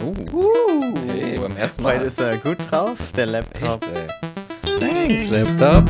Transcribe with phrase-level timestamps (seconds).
[0.00, 0.14] Uh.
[1.08, 1.96] Hey, beim ersten Mal.
[1.96, 3.82] Heute ist er gut drauf, der Laptop.
[3.82, 5.26] Echt, ey.
[5.26, 5.84] Thanks, Laptop.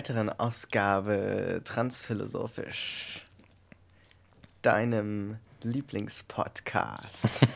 [0.00, 3.22] Weiteren Ausgabe Transphilosophisch,
[4.62, 7.28] deinem Lieblingspodcast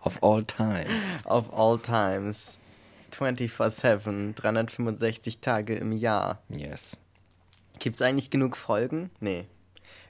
[0.00, 1.18] Of all times.
[1.26, 2.56] of all times,
[3.12, 6.40] 24/7, 365 Tage im Jahr.
[6.48, 6.96] Yes.
[7.80, 9.10] Gibt's eigentlich genug Folgen?
[9.20, 9.44] Nee.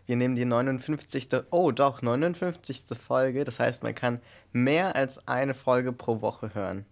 [0.07, 1.29] Wir nehmen die 59.
[1.51, 2.85] Oh, doch, 59.
[3.05, 3.43] Folge.
[3.43, 4.21] Das heißt, man kann
[4.53, 6.87] mehr als eine Folge pro Woche hören.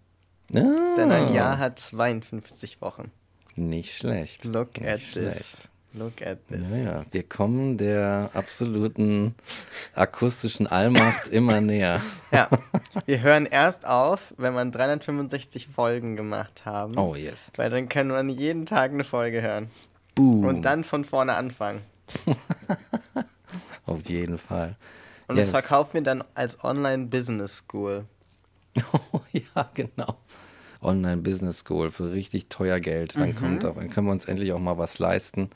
[0.51, 3.11] Ah, Denn ein Jahr hat 52 Wochen.
[3.55, 4.45] Nicht schlecht.
[4.45, 5.37] Look Nicht at schlecht.
[5.37, 5.57] this.
[5.95, 6.71] Look at this.
[6.71, 9.35] Naja, wir kommen der absoluten
[9.93, 12.01] akustischen Allmacht immer näher.
[12.31, 12.49] Ja,
[13.05, 16.97] wir hören erst auf, wenn man 365 Folgen gemacht haben.
[16.97, 17.51] Oh, yes.
[17.57, 19.69] Weil dann kann man jeden Tag eine Folge hören.
[20.15, 20.45] Boom.
[20.45, 21.81] Und dann von vorne anfangen.
[23.85, 24.75] Auf jeden Fall.
[25.27, 25.51] Und Yes.
[25.51, 28.05] das verkauft mir dann als Online-Business School.
[28.93, 30.17] Oh, ja, genau.
[30.81, 33.15] Online Business School für richtig teuer Geld.
[33.15, 33.19] Mhm.
[33.19, 35.49] Dann kommt auch, dann können wir uns endlich auch mal was leisten.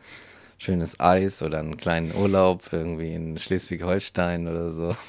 [0.59, 4.95] Schönes Eis oder einen kleinen Urlaub irgendwie in Schleswig-Holstein oder so.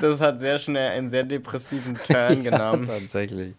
[0.00, 2.86] Das hat sehr schnell einen sehr depressiven Turn genommen.
[2.86, 3.54] Ja, tatsächlich.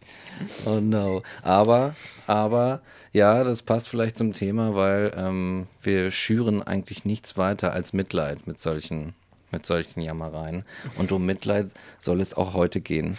[0.66, 1.22] Oh no.
[1.44, 1.96] Aber,
[2.28, 2.82] aber,
[3.14, 8.48] ja, das passt vielleicht zum Thema, weil ähm, wir schüren eigentlich nichts weiter als Mitleid
[8.48, 9.14] mit solchen,
[9.52, 10.64] mit solchen Jammereien.
[10.98, 13.18] Und um Mitleid soll es auch heute gehen,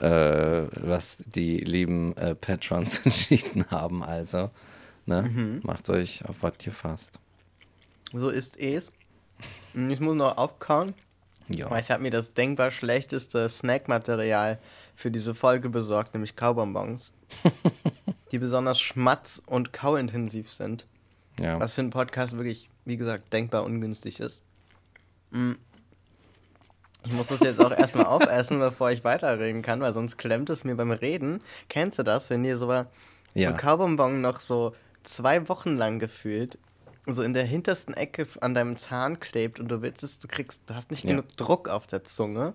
[0.00, 0.06] äh,
[0.72, 4.02] was die lieben äh, Patrons entschieden haben.
[4.02, 4.50] Also,
[5.06, 7.18] ne, macht euch auf was gefasst.
[8.12, 8.90] So ist es.
[9.74, 10.94] Ich muss noch aufkauen,
[11.48, 11.70] Ja.
[11.70, 14.58] weil ich habe mir das denkbar schlechteste Snackmaterial
[14.96, 17.12] für diese Folge besorgt, nämlich Kaubonbons.
[18.32, 20.86] die besonders schmatz- und kauintensiv sind.
[21.38, 21.60] ja.
[21.60, 24.40] Was für einen Podcast wirklich, wie gesagt, denkbar ungünstig ist.
[25.30, 25.52] Mm.
[27.04, 30.64] Ich muss das jetzt auch erstmal aufessen, bevor ich weiterreden kann, weil sonst klemmt es
[30.64, 31.42] mir beim Reden.
[31.68, 32.86] Kennst du das, wenn dir so, Ja.
[33.50, 36.58] so Kaubonbon noch so zwei Wochen lang gefühlt
[37.10, 40.60] so in der hintersten Ecke an deinem Zahn klebt und du willst es, du kriegst,
[40.66, 41.10] du hast nicht Ja.
[41.12, 42.52] genug Druck auf der Zunge,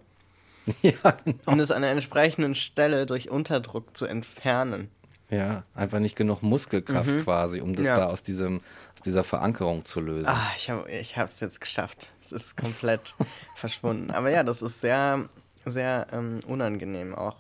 [0.84, 0.94] ja,
[1.26, 1.38] genau.
[1.48, 4.90] um es an einer entsprechenden Stelle durch Unterdruck zu entfernen.
[5.34, 7.96] Ja, einfach nicht genug Muskelkraft quasi, um das Ja.
[7.98, 8.62] da aus, diesem,
[8.96, 10.28] aus dieser Verankerung zu lösen.
[10.28, 12.12] Ah, ich habe ich es jetzt geschafft.
[12.22, 13.16] Es ist komplett
[13.56, 14.12] verschwunden.
[14.12, 15.28] Aber ja, das ist sehr,
[15.66, 17.38] sehr ähm, unangenehm auch.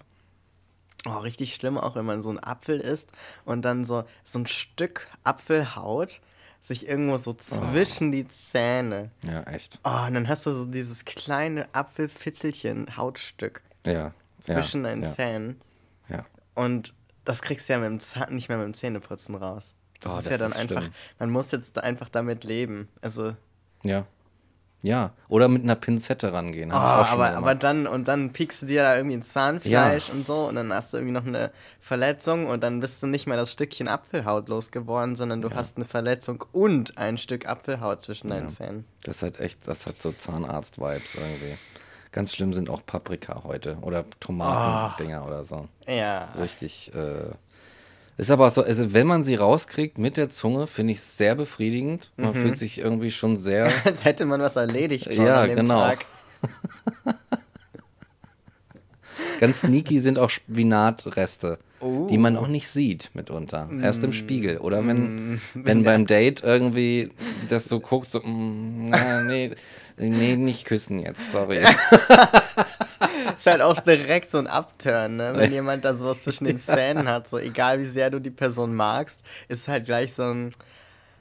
[1.05, 3.09] Oh, richtig schlimm auch, wenn man so ein Apfel isst
[3.43, 6.21] und dann so, so ein Stück Apfelhaut
[6.61, 9.11] sich irgendwo so zwischen die Zähne.
[9.23, 9.79] Ja, echt.
[9.83, 14.13] Oh, und dann hast du so dieses kleine Apfelfitzelchen Hautstück Ja.
[14.39, 15.61] zwischen ja, deinen ja, Zähnen.
[16.07, 16.23] Ja.
[16.55, 16.93] Und
[17.25, 19.73] das kriegst du ja mit dem Zahn, nicht mehr mit dem Zähneputzen raus.
[20.01, 20.94] Das Oh, ist das ja dann ist einfach, schlimm.
[21.19, 22.89] man muss jetzt einfach damit leben.
[23.01, 23.35] Also,
[23.84, 24.06] Ja.
[24.85, 25.13] Ja.
[25.29, 26.72] Oder mit einer Pinzette rangehen.
[26.73, 30.25] Oh, aber, mal aber dann, und dann piekst du dir da irgendwie ins Zahnfleisch und
[30.25, 33.38] so und dann hast du irgendwie noch eine Verletzung und dann bist du nicht mehr
[33.38, 38.50] das Stückchen Apfelhaut losgeworden, sondern du hast eine Verletzung und ein Stück Apfelhaut zwischen deinen
[38.50, 38.84] Zähnen.
[39.05, 41.57] Das hat echt, das hat so Zahnarzt-Vibes irgendwie.
[42.13, 43.78] Ganz schlimm sind auch Paprika heute.
[43.81, 45.68] Oder Tomatendinger oder so.
[45.88, 46.29] Ja.
[46.40, 46.91] Richtig.
[46.96, 47.31] Äh,
[48.18, 51.34] ist aber so, also wenn man sie rauskriegt mit der Zunge, finde ich es sehr
[51.35, 52.12] befriedigend.
[52.16, 53.69] Man fühlt sich irgendwie schon sehr.
[53.85, 55.79] Als hätte man was erledigt schon Ja, an dem genau.
[55.81, 56.06] Tag.
[59.40, 62.07] Ganz sneaky sind auch Spinatreste, Oh.
[62.09, 63.68] die man auch nicht sieht mitunter.
[63.81, 64.59] Erst im Spiegel.
[64.59, 67.12] Oder wenn, Mm, wenn beim Date irgendwie
[67.50, 69.52] das so guckt, so, mm, na, nee,
[69.97, 71.59] nee, nicht küssen jetzt, sorry.
[73.37, 75.33] Ist halt auch direkt so ein Upturn, ne?
[75.35, 78.73] Wenn jemand da sowas zwischen den Zähnen hat, so egal wie sehr du die Person
[78.73, 80.51] magst, ist halt gleich so ein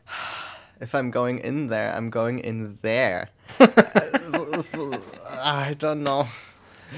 [0.82, 3.28] If I'm going in there, I'm going in there.
[4.32, 6.26] so, so, I don't know.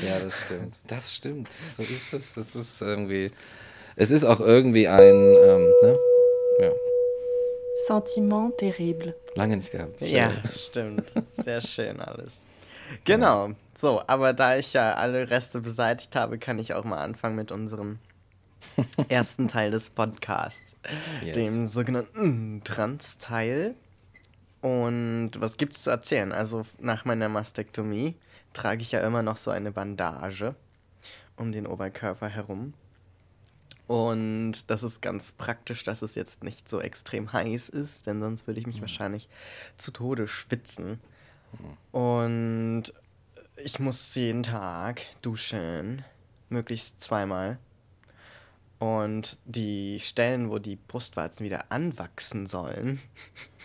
[0.03, 0.79] Ja, das stimmt.
[0.87, 1.49] Das stimmt.
[1.77, 2.37] So ist es.
[2.37, 3.31] Es ist irgendwie.
[3.97, 5.03] Es ist auch irgendwie ein.
[5.03, 5.99] Ähm, ne?
[6.61, 6.70] Ja,
[7.87, 9.15] Sentiment terrible.
[9.35, 10.00] lange nicht gehabt.
[10.00, 11.05] Ja, das stimmt.
[11.44, 12.44] Sehr schön alles.
[13.05, 13.50] Genau.
[13.76, 17.50] So, aber da ich ja alle Reste beseitigt habe, kann ich auch mal anfangen mit
[17.50, 17.99] unserem
[19.09, 20.76] ersten Teil des Podcasts,
[21.23, 21.35] Yes.
[21.35, 23.75] dem sogenannten Trans-Teil.
[24.61, 26.32] Und was gibt's zu erzählen?
[26.32, 28.15] Also nach meiner Mastektomie
[28.53, 30.55] trage ich ja immer noch so eine Bandage
[31.37, 32.73] um den Oberkörper herum.
[33.87, 38.47] Und das ist ganz praktisch, dass es jetzt nicht so extrem heiß ist, denn sonst
[38.47, 39.29] würde ich mich wahrscheinlich
[39.77, 41.01] zu Tode schwitzen.
[41.93, 42.93] Und
[43.57, 46.05] ich muss jeden Tag duschen,
[46.49, 47.59] möglichst zweimal.
[48.79, 53.01] Und die Stellen, wo die Brustwarzen wieder anwachsen sollen,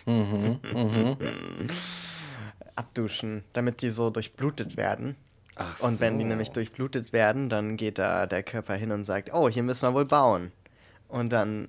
[2.76, 5.16] abduschen, damit die so durchblutet werden.
[5.60, 9.32] Ach Und wenn die nämlich durchblutet werden, dann geht da der Körper hin und sagt,
[9.34, 10.52] oh, hier müssen wir wohl bauen.
[11.08, 11.68] Und dann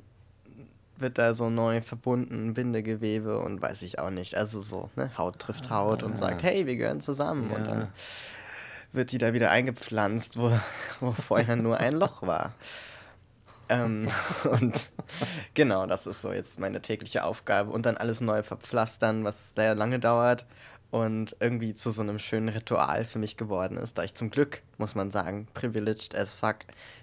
[0.98, 4.36] wird da so neu verbunden, Bindegewebe und weiß ich auch nicht.
[4.36, 5.12] Also so, ne?
[5.18, 7.52] Haut trifft Haut und sagt, hey, wir gehören zusammen.
[7.52, 7.72] Und Ja.
[7.72, 7.88] dann
[8.94, 10.58] wird die da wieder eingepflanzt, wo,
[11.00, 12.54] wo vorher nur ein Loch war.
[13.68, 14.08] Ähm,
[14.44, 14.90] und
[15.54, 17.72] genau, das ist so jetzt meine tägliche Aufgabe.
[17.72, 20.46] Und dann alles neu verpflastern, was sehr lange dauert
[20.92, 24.62] und irgendwie zu so einem schönen Ritual für mich geworden ist, da ich zum Glück,
[24.78, 26.58] muss man sagen, privileged as fuck,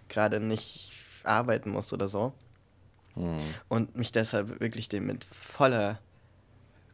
[0.09, 0.93] gerade nicht
[1.25, 2.33] arbeiten muss oder so.
[3.69, 5.99] Und mich deshalb wirklich dem mit voller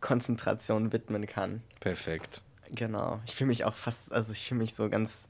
[0.00, 1.62] Konzentration widmen kann.
[1.81, 2.41] Perfekt.
[2.70, 3.20] Genau.
[3.26, 5.29] Ich fühle mich auch fast, also ich fühle mich so ganz,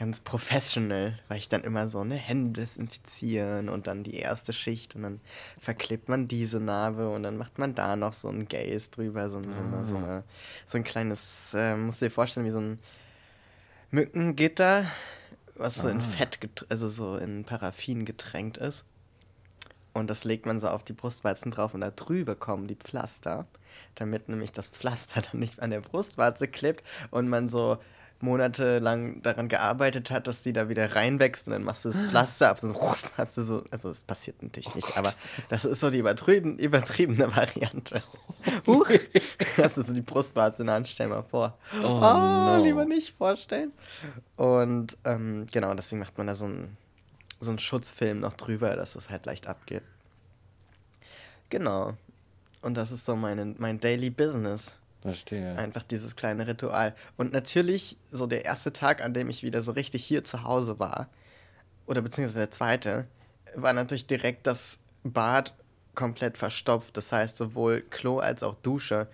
[0.00, 4.96] ganz professional, weil ich dann immer so, ne, Hände desinfizieren und dann die erste Schicht
[4.96, 5.20] und dann
[5.60, 9.36] verklebt man diese Narbe und dann macht man da noch so ein Gaze drüber, so,
[9.36, 10.24] ein- so, eine, so, eine,
[10.66, 12.78] so ein kleines, äh, musst du dir vorstellen, wie so ein
[13.90, 14.86] Mückengitter,
[15.56, 16.38] was so in Fett,
[16.70, 18.84] also so in Paraffin getränkt ist.
[19.92, 23.46] Und das legt man so auf die Brustwarzen drauf und da drüber kommen die Pflaster,
[23.96, 27.78] damit nämlich das Pflaster dann nicht an der Brustwarze klebt und man so
[28.22, 32.50] monatelang daran gearbeitet hat, dass die da wieder reinwächst und dann machst du das Pflaster
[32.50, 35.14] ab und so, hast du so, also das passiert natürlich nicht, aber
[35.48, 38.02] das ist so die übertrieben, übertriebene Variante.
[38.66, 38.88] Huch,
[39.56, 41.56] hast du so die Brustwarze in der Hand, stell mal vor.
[41.82, 42.64] Oh, Ah, no.
[42.64, 43.72] lieber nicht vorstellen.
[44.36, 46.76] Und ähm, genau, deswegen macht man da so einen
[47.42, 49.82] so einen Schutzfilm noch drüber, dass es halt leicht abgeht.
[51.48, 51.94] Genau.
[52.62, 54.74] Und das ist so meine, mein Daily Business.
[55.02, 55.56] Verstehe.
[55.56, 56.94] Einfach dieses kleine Ritual.
[57.16, 60.78] Und natürlich, so der erste Tag, an dem ich wieder so richtig hier zu Hause
[60.78, 61.08] war,
[61.86, 63.06] oder beziehungsweise der zweite,
[63.54, 65.54] war natürlich direkt das Bad
[65.94, 66.96] komplett verstopft.
[66.96, 69.08] Das heißt, sowohl Klo als auch Dusche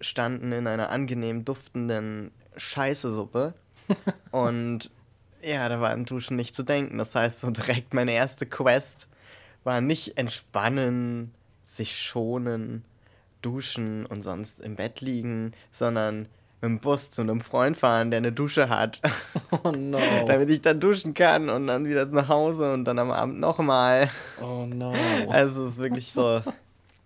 [0.00, 3.54] standen in einer angenehm duftenden Scheißesuppe.
[4.30, 4.90] Und
[5.42, 6.98] ja, da war an Duschen nicht zu denken.
[6.98, 9.08] Das heißt, so direkt meine erste Quest
[9.64, 12.84] war nicht entspannen, sich schonen,
[13.44, 16.28] duschen und sonst im Bett liegen, sondern
[16.60, 19.00] mit dem Bus zu einem Freund fahren, der eine Dusche hat,
[19.62, 20.00] Oh no.
[20.26, 24.10] damit ich dann duschen kann und dann wieder nach Hause und dann am Abend nochmal.
[24.40, 24.94] Oh no.
[25.28, 26.42] Also es ist wirklich so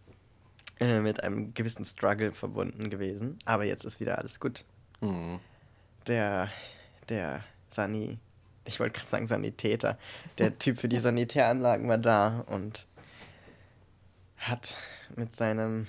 [0.81, 3.39] äh, mit einem gewissen Struggle verbunden gewesen.
[3.45, 4.65] Aber jetzt ist wieder alles gut.
[5.01, 5.41] Hm.
[6.07, 6.49] Der,
[7.09, 8.19] der Sani,
[8.65, 9.99] ich wollte gerade sagen Sanitäter,
[10.39, 12.87] der Typ für die Sanitäranlagen war da und
[14.39, 14.77] hat
[15.17, 15.87] mit seinem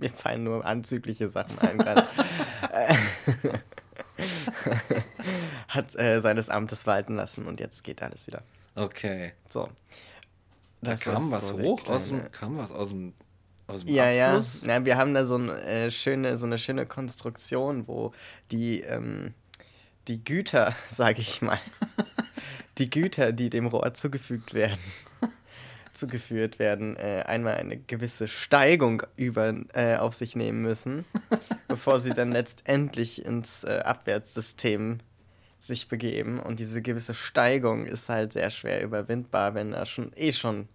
[0.00, 2.04] mir fallen nur anzügliche Sachen ein gerade.
[5.68, 8.42] hat äh, seines Amtes walten lassen und jetzt geht alles wieder.
[8.74, 9.32] Okay.
[9.48, 9.68] So.
[10.82, 13.12] Da Das kam ist was so hoch aus kleine- dem, kam was aus dem,
[13.66, 14.28] aus dem Ja, ja.
[14.30, 14.62] Abfluss.
[14.62, 14.84] ja.
[14.84, 18.12] Wir haben da so, ein, äh, schöne, so eine schöne Konstruktion, wo
[18.50, 19.34] die, ähm,
[20.08, 21.58] die Güter, sage ich mal,
[22.78, 24.78] die Güter, die dem Rohr zugefügt werden,
[26.00, 31.04] zugeführt werden, äh, einmal eine gewisse Steigung über, äh, auf sich nehmen müssen,
[31.68, 34.98] bevor sie dann letztendlich ins äh, Abwärtssystem
[35.60, 36.40] sich begeben.
[36.40, 40.68] Und diese gewisse Steigung ist halt sehr schwer überwindbar, wenn da schon eh schon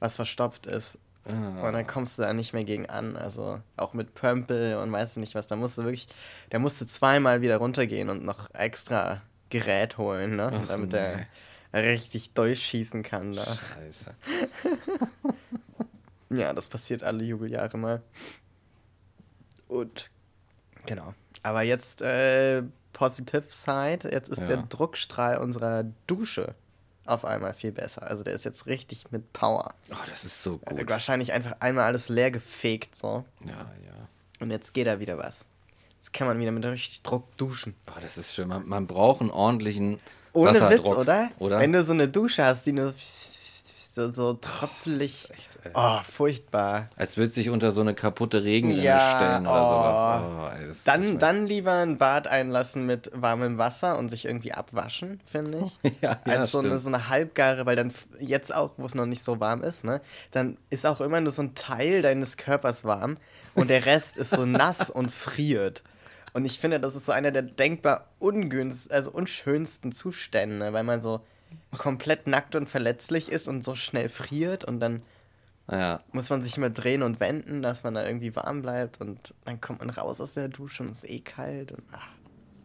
[0.00, 0.98] was verstopft ist.
[1.24, 1.66] Ah.
[1.66, 3.16] Und dann kommst du da nicht mehr gegen an.
[3.16, 5.46] Also auch mit Pömpel und weißt du nicht was.
[5.46, 6.08] Da musst du wirklich,
[6.52, 10.50] der musste zweimal wieder runtergehen und noch extra Gerät holen, ne?
[10.52, 11.26] Ach, damit nee.
[11.72, 13.44] Richtig durchschießen kann da.
[13.74, 14.14] Scheiße.
[16.30, 18.02] Ja, das passiert alle Jubeljahre mal.
[19.66, 20.10] Und
[20.84, 21.14] genau.
[21.42, 24.46] Aber jetzt äh, Positive Side, jetzt ist Ja.
[24.48, 26.54] der Druckstrahl unserer Dusche
[27.06, 28.02] auf einmal viel besser.
[28.02, 29.74] Also der ist jetzt richtig mit Power.
[29.90, 30.86] Oh, das ist so gut.
[30.90, 33.24] Wahrscheinlich einfach einmal alles leer gefegt so.
[33.46, 33.52] Ja,
[33.86, 34.08] ja.
[34.40, 35.46] Und jetzt geht da wieder was.
[35.98, 37.74] Jetzt kann man wieder mit richtig Druck duschen.
[37.88, 38.48] Oh, das ist schön.
[38.48, 39.98] Man, man braucht einen ordentlichen
[40.32, 40.98] Ohne Witz, Wasserdruck.
[40.98, 41.30] oder?
[41.38, 41.58] Oder?
[41.60, 45.26] Wenn du so eine Dusche hast, die nur so, so tröpfelig.
[45.28, 45.74] Das ist echt.
[45.74, 46.88] Oh, furchtbar.
[46.96, 49.70] Als würde sich unter so eine kaputte Regenrinne Ja, stellen oder oh.
[49.70, 50.52] sowas.
[50.54, 55.20] Oh, ey, Dann, dann lieber ein Bad einlassen mit warmem Wasser und sich irgendwie abwaschen,
[55.26, 55.92] finde ich.
[56.00, 59.06] Ja, ja, Als so eine, so eine halbgare, weil dann jetzt auch, wo es noch
[59.06, 60.00] nicht so warm ist, ne,
[60.30, 63.16] dann ist auch immer nur so ein Teil deines Körpers warm
[63.58, 65.82] und der Rest ist so nass und friert.
[66.32, 71.00] Und ich finde, das ist so einer der denkbar ungünst, also unschönsten Zustände, weil man
[71.02, 71.24] so
[71.78, 75.02] komplett nackt und verletzlich ist und so schnell friert und dann
[75.70, 79.34] Ja, muss man sich immer drehen und wenden, dass man da irgendwie warm bleibt und
[79.44, 82.08] dann kommt man raus aus der Dusche und es ist eh kalt und ach,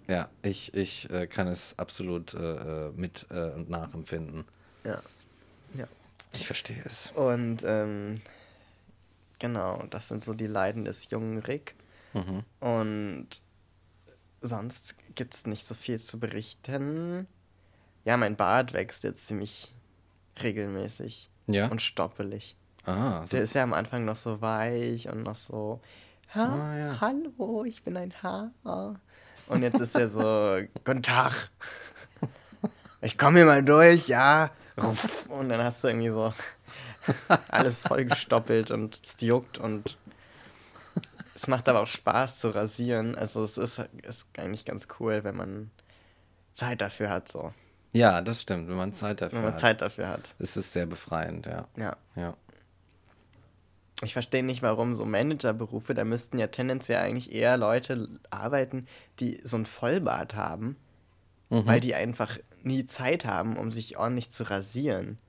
[0.10, 4.46] ja, ich, ich äh, kann es absolut äh, äh, mit äh, und nachempfinden.
[4.84, 5.02] ja.
[5.76, 5.88] Ja.
[6.34, 7.12] Ich verstehe es.
[7.16, 8.22] Und ähm,
[9.44, 11.76] genau, das sind so die Leiden des jungen Rick.
[12.14, 12.44] Mhm.
[12.62, 13.28] Und
[14.40, 17.28] sonst gibt es nicht so viel zu berichten.
[18.06, 19.70] Ja, mein Bart wächst jetzt ziemlich
[20.42, 21.68] regelmäßig Ja.
[21.68, 22.56] und stoppelig.
[22.86, 25.82] ah, so, Der ist ja am Anfang noch so weich und noch so,
[26.34, 27.02] ha, Ah, ja.
[27.02, 28.52] hallo, ich bin ein Haar.
[29.48, 31.50] Und jetzt ist er so, guten Tag.
[33.02, 34.52] Ich komme hier mal durch, ja.
[35.28, 36.34] Und dann hast du irgendwie so
[37.50, 39.98] alles vollgestoppelt und es juckt und
[41.36, 43.16] es macht aber auch Spaß zu rasieren.
[43.16, 45.72] Also es ist, ist eigentlich ganz cool, wenn man
[46.54, 47.52] Zeit dafür hat, so.
[47.94, 48.70] ja, das stimmt.
[48.70, 50.36] Wenn man Zeit dafür Wenn man hat, Zeit dafür hat.
[50.40, 51.68] ist es sehr befreiend, ja.
[51.76, 51.98] Ja.
[52.16, 52.36] Ja.
[54.04, 58.88] Ich verstehe nicht, warum so Managerberufe, da müssten ja tendenziell eigentlich eher Leute arbeiten,
[59.20, 60.76] die so ein Vollbart haben,
[61.50, 61.68] Mhm.
[61.68, 65.20] weil die einfach nie Zeit haben, um sich ordentlich zu rasieren.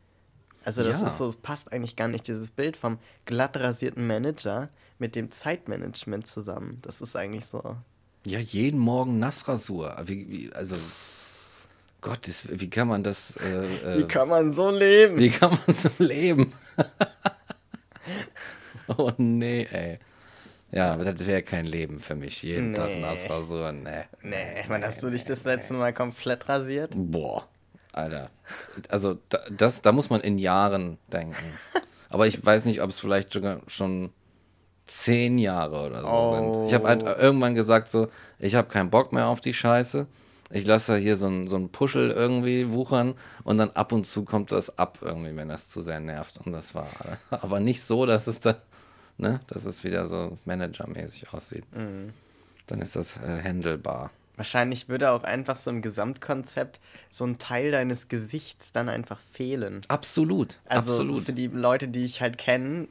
[0.64, 1.06] Also das Ja.
[1.09, 5.30] ist so, es passt eigentlich gar nicht, dieses Bild vom glatt rasierten Manager mit dem
[5.30, 6.78] Zeitmanagement zusammen.
[6.83, 7.76] Das ist eigentlich so.
[8.26, 9.94] Ja, jeden Morgen Nassrasur.
[10.06, 10.76] Wie, wie, also,
[12.00, 15.18] Gott, das, wie kann man das, äh, Wie äh, kann man so leben?
[15.18, 16.52] wie kann man so leben?
[18.97, 19.99] oh nee, ey.
[20.73, 22.42] Ja, aber das wäre kein Leben für mich.
[22.42, 23.00] Jeden Tag Nee.
[23.00, 24.02] Nassrasur, nee.
[24.23, 26.92] Nee, wann hast du dich das letzte Mal komplett rasiert?
[26.97, 27.47] Boah,
[27.95, 28.31] Alter.
[28.89, 31.37] Also, da, das, da muss man in Jahren denken.
[32.09, 34.11] Aber ich weiß nicht, ob es vielleicht sogar schon
[34.87, 36.35] zehn Jahre oder so Oh.
[36.35, 36.69] sind.
[36.69, 38.09] Ich habe halt irgendwann gesagt, so,
[38.39, 40.07] ich habe keinen Bock mehr auf die Scheiße.
[40.51, 44.25] Ich lasse hier so ein, so ein Puschel irgendwie wuchern und dann ab und zu
[44.25, 46.39] kommt das ab irgendwie, wenn das zu sehr nervt.
[46.45, 46.87] Und das war
[47.31, 48.57] aber nicht so, dass es da,
[49.17, 51.65] ne, dass es wieder so managermäßig aussieht.
[51.75, 52.11] Mhm.
[52.67, 54.11] Dann ist das äh, handelbar.
[54.37, 59.81] Wahrscheinlich würde auch einfach so im Gesamtkonzept so ein Teil deines Gesichts dann einfach fehlen.
[59.88, 61.25] Absolut, Also absolut.
[61.25, 62.88] für die Leute, die ich halt kenne,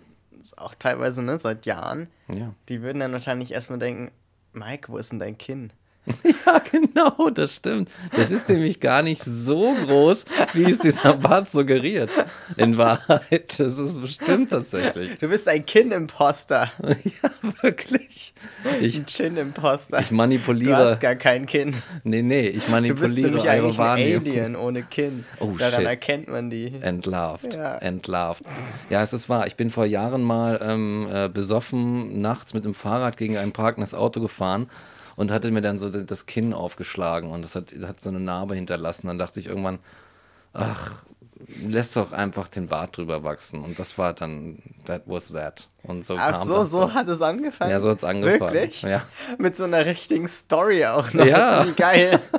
[0.58, 2.54] auch teilweise ne, seit Jahren, Ja.
[2.70, 4.12] die würden dann wahrscheinlich erstmal denken,
[4.54, 5.72] Mike, wo ist denn dein Kinn?
[6.46, 7.90] Ja, genau, das stimmt.
[8.16, 12.10] Das ist nämlich gar nicht so groß, wie es dieser Bart suggeriert.
[12.58, 15.18] In Wahrheit, das ist bestimmt tatsächlich.
[15.20, 16.72] Du bist ein Kinn-Imposter.
[17.04, 17.30] Ja,
[17.62, 18.34] wirklich.
[18.82, 20.00] Ich, Ein Chin-Imposter.
[20.02, 20.92] ich Du manipuliere.
[20.92, 21.74] hast gar kein Kinn.
[22.04, 24.20] Nee, nee, ich Du bist manipuliere nämlich eigentlich ein.
[24.20, 25.24] Alien ohne Kinn.
[25.40, 25.88] Oh, Daran shit.
[25.88, 26.74] erkennt man die.
[26.82, 27.78] Entlarvt, Ja.
[27.78, 28.44] entlarvt.
[28.90, 29.48] Ja, es ist wahr.
[29.48, 33.94] Ich bin vor Jahren mal ähm, äh, besoffen nachts mit dem Fahrrad gegen ein parkendes
[33.94, 34.70] Auto gefahren
[35.16, 38.56] und hatte mir dann so das Kinn aufgeschlagen und das hat, hat so eine Narbe
[38.56, 39.08] hinterlassen.
[39.08, 39.80] Dann dachte ich irgendwann,
[40.54, 41.04] ach,
[41.66, 43.64] lässt doch einfach den Bart drüber wachsen.
[43.64, 45.68] Und das war dann, that was that.
[45.84, 47.72] Und so Ach kam so, das so hat es angefangen.
[47.72, 48.54] Ja, so hat's angefangen.
[48.54, 48.82] Wirklich?
[48.84, 49.04] Ja.
[49.38, 51.26] Mit so einer richtigen Story auch noch.
[51.26, 51.66] Ja.
[51.66, 52.20] Wie geil.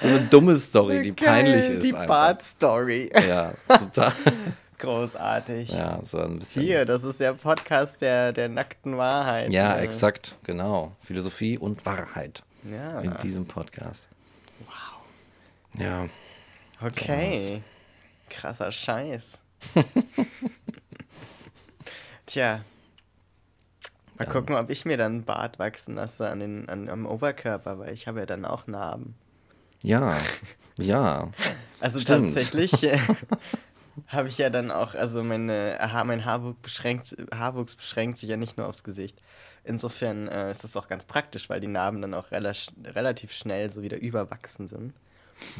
[0.00, 1.90] So eine dumme Story, die Geil, peinlich ist Die.
[1.90, 3.10] Bart-Story.
[3.26, 4.12] Ja, total.
[4.78, 5.70] Großartig.
[5.70, 6.62] Ja, so ein bisschen.
[6.62, 9.50] Hier, das ist der Podcast der, der nackten Wahrheit.
[9.50, 10.92] Ja, Äh, exakt, genau.
[11.00, 13.00] Philosophie und Wahrheit Ja.
[13.00, 14.08] in diesem Podcast.
[14.60, 15.80] Wow.
[15.80, 16.06] Ja,
[16.80, 17.62] Okay.
[18.30, 19.38] Krasser Scheiß.
[22.26, 22.60] Tja.
[24.18, 27.06] Mal Dann- gucken, ob ich mir dann einen Bart wachsen lasse an den, an, am
[27.06, 29.14] Oberkörper, weil ich habe ja dann auch Narben.
[29.82, 30.16] ja,
[30.78, 31.30] ja.
[31.80, 32.26] Also Stimmt.
[32.34, 32.98] tatsächlich äh,
[34.06, 38.56] habe ich ja dann auch, also meine, mein Haarwuchs beschränkt, Haarwuchs beschränkt sich ja nicht
[38.56, 39.20] nur aufs Gesicht.
[39.64, 42.52] Insofern äh, ist das auch ganz praktisch, weil die Narben dann auch rela
[42.84, 44.94] relativ schnell so wieder überwachsen sind.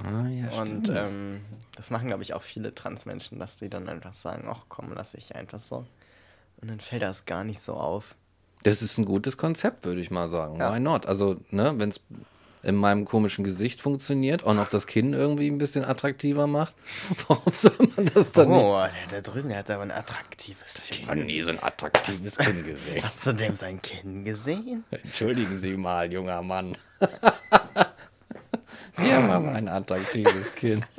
[0.04, 1.40] Ah, ja, Und ähm,
[1.76, 5.14] das machen, glaube ich, auch viele Transmenschen, dass sie dann einfach sagen, ach komm, lass
[5.14, 5.84] ich einfach so.
[6.60, 8.16] Und dann fällt das gar nicht so auf.
[8.64, 10.56] das ist ein gutes Konzept, würde ich mal sagen.
[10.56, 10.74] Ja.
[10.74, 11.06] Why not?
[11.06, 12.00] Also, ne, wenn es
[12.62, 16.74] in meinem komischen Gesicht funktioniert und auch das Kinn irgendwie ein bisschen attraktiver macht,
[17.28, 18.58] warum soll man das dann nicht?
[18.58, 21.26] Oh, der da drüben, der hat aber ein attraktives Ich habe Kinn.
[21.26, 23.02] nie so ein attraktives Kinn gesehen.
[23.02, 24.84] Hast du dem sein Kinn gesehen?
[24.90, 26.76] Entschuldigen Sie mal, junger Mann.
[28.92, 30.84] Sie haben aber ein attraktives Kinn.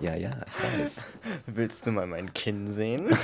[0.00, 1.02] Ja, ja, ich weiß.
[1.46, 3.16] Willst du mal mein Kinn sehen?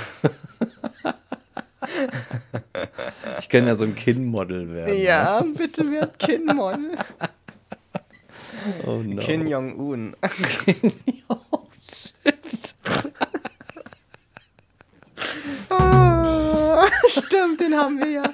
[3.39, 4.93] Ich kann ja so ein Kinnmodel werden.
[4.93, 5.03] ne?
[5.03, 6.91] Ja, bitte wird Kinnmodel.
[8.85, 9.21] Oh no.
[9.21, 10.15] Kim Jong-un.
[11.29, 11.37] oh,
[11.81, 12.75] shit.
[15.69, 18.33] Oh, stimmt, den haben wir ja.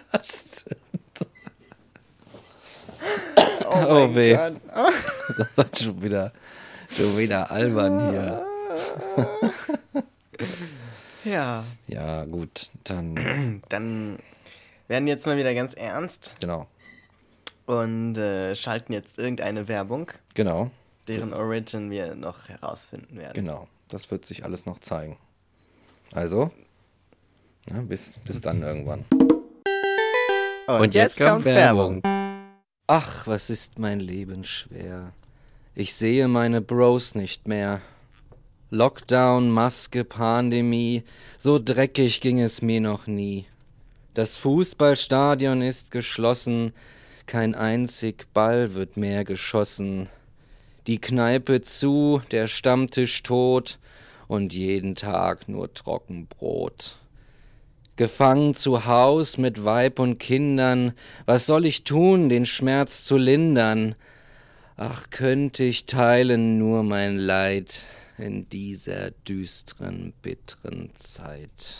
[3.67, 4.35] Oh, mein weh.
[4.35, 4.55] Gott.
[5.37, 6.31] Das hat schon wieder
[6.95, 8.45] Schon wieder albern hier.
[11.25, 11.63] Ja.
[11.87, 14.19] Ja, gut, dann, Dann
[14.87, 16.67] werden jetzt mal wieder ganz ernst genau,
[17.65, 20.69] und äh, schalten jetzt irgendeine Werbung, genau,
[21.07, 23.33] deren Origin wir noch herausfinden werden.
[23.33, 23.67] genau.
[23.87, 25.17] Das wird sich alles noch zeigen.
[26.13, 26.51] Also,
[27.69, 29.05] ja, bis, bis dann irgendwann.
[30.67, 30.95] Und,
[32.87, 35.11] Ach, was ist mein Leben schwer.
[35.75, 37.81] Ich sehe meine Bros nicht mehr.
[38.71, 41.03] Lockdown, Maske, Pandemie,
[41.37, 43.45] so dreckig ging es mir noch nie.
[44.15, 46.73] Das Fußballstadion ist geschlossen,
[47.27, 50.09] kein einzig Ball wird mehr geschossen.
[50.87, 53.77] Die Kneipe zu, der Stammtisch tot
[54.27, 56.97] und jeden Tag nur Trockenbrot.
[57.97, 60.93] Gefangen zu Haus mit Weib und Kindern,
[61.27, 63.93] was soll ich tun, den Schmerz zu lindern?
[64.75, 67.85] Ach, könnte ich teilen nur mein Leid
[68.17, 71.77] in dieser düsteren, bitteren Zeit.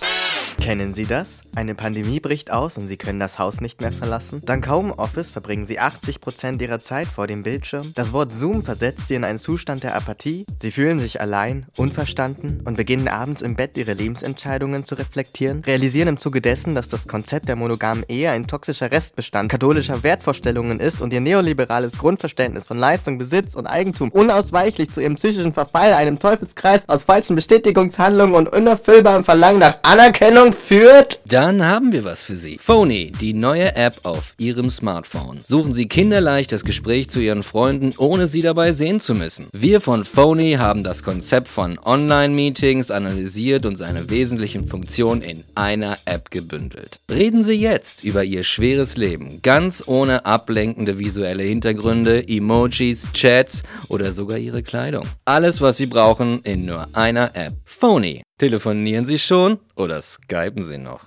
[0.57, 1.41] Kennen Sie das?
[1.55, 4.41] Eine Pandemie bricht aus und Sie können das Haus nicht mehr verlassen?
[4.45, 7.91] Dank Homeoffice verbringen Sie 80% Ihrer Zeit vor dem Bildschirm.
[7.93, 10.45] Das Wort Zoom versetzt Sie in einen Zustand der Apathie.
[10.59, 15.63] Sie fühlen sich allein, unverstanden und beginnen abends im Bett Ihre Lebensentscheidungen zu reflektieren.
[15.63, 20.79] Realisieren im Zuge dessen, dass das Konzept der monogamen Ehe ein toxischer Restbestand katholischer Wertvorstellungen
[20.79, 25.93] ist und Ihr neoliberales Grundverständnis von Leistung, Besitz und Eigentum unausweichlich zu Ihrem psychischen Verfall,
[25.93, 31.19] einem Teufelskreis aus falschen Bestätigungshandlungen und unerfüllbarem Verlangen nach Anerkennung führt.
[31.25, 32.57] Dann haben wir was für Sie.
[32.59, 35.41] Phony, die neue App auf Ihrem Smartphone.
[35.45, 39.49] Suchen Sie kinderleicht das Gespräch zu Ihren Freunden, ohne sie dabei sehen zu müssen.
[39.51, 45.95] Wir von Phony haben das Konzept von Online-Meetings analysiert und seine wesentlichen Funktionen in einer
[46.05, 46.99] App gebündelt.
[47.11, 54.11] Reden Sie jetzt über Ihr schweres Leben, ganz ohne ablenkende visuelle Hintergründe, Emojis, Chats oder
[54.11, 55.05] sogar Ihre Kleidung.
[55.25, 57.53] Alles, was Sie brauchen, in nur einer App.
[57.65, 58.23] Phony.
[58.37, 61.05] Telefonieren Sie schon oder skypen Sie noch?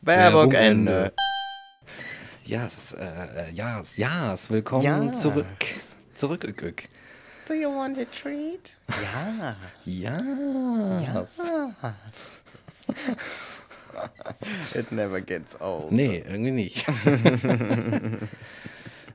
[0.00, 1.12] Werbung Ende.
[2.44, 5.12] Ja, es ist, äh, ja, ja, willkommen Ja.
[5.12, 5.46] zurück.
[6.16, 6.88] Zurück, Ük, Ük.
[7.46, 8.74] Do you want a treat?
[9.02, 9.56] Ja.
[9.84, 11.26] Ja.
[14.74, 15.92] It never gets old.
[15.92, 16.84] Nee, irgendwie nicht.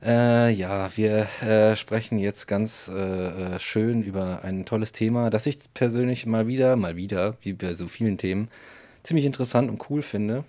[0.03, 5.45] äh, ja, wir äh, sprechen jetzt ganz äh, äh, schön über ein tolles Thema, das
[5.45, 8.49] ich persönlich mal wieder, mal wieder, wie bei so vielen Themen,
[9.03, 10.43] ziemlich interessant und cool finde.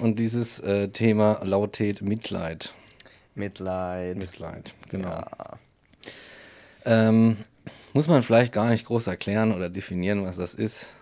[0.00, 2.74] Und dieses äh, Thema lautet Mitleid.
[3.34, 4.16] Mitleid.
[4.16, 5.10] Mitleid, genau.
[5.10, 5.58] Ja.
[6.84, 7.38] Ähm,
[7.92, 10.92] muss man vielleicht gar nicht groß erklären oder definieren, was das ist.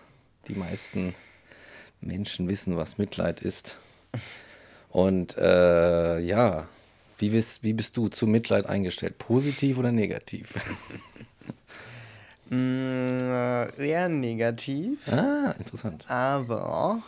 [0.47, 1.13] Die meisten
[2.01, 3.77] Menschen wissen, was Mitleid ist.
[4.89, 6.67] Und äh, ja,
[7.19, 9.17] wie bist, wie bist du zu Mitleid eingestellt?
[9.17, 10.53] Positiv oder negativ?
[12.51, 16.05] Mm, eher negativ, ah, interessant.
[16.09, 17.03] aber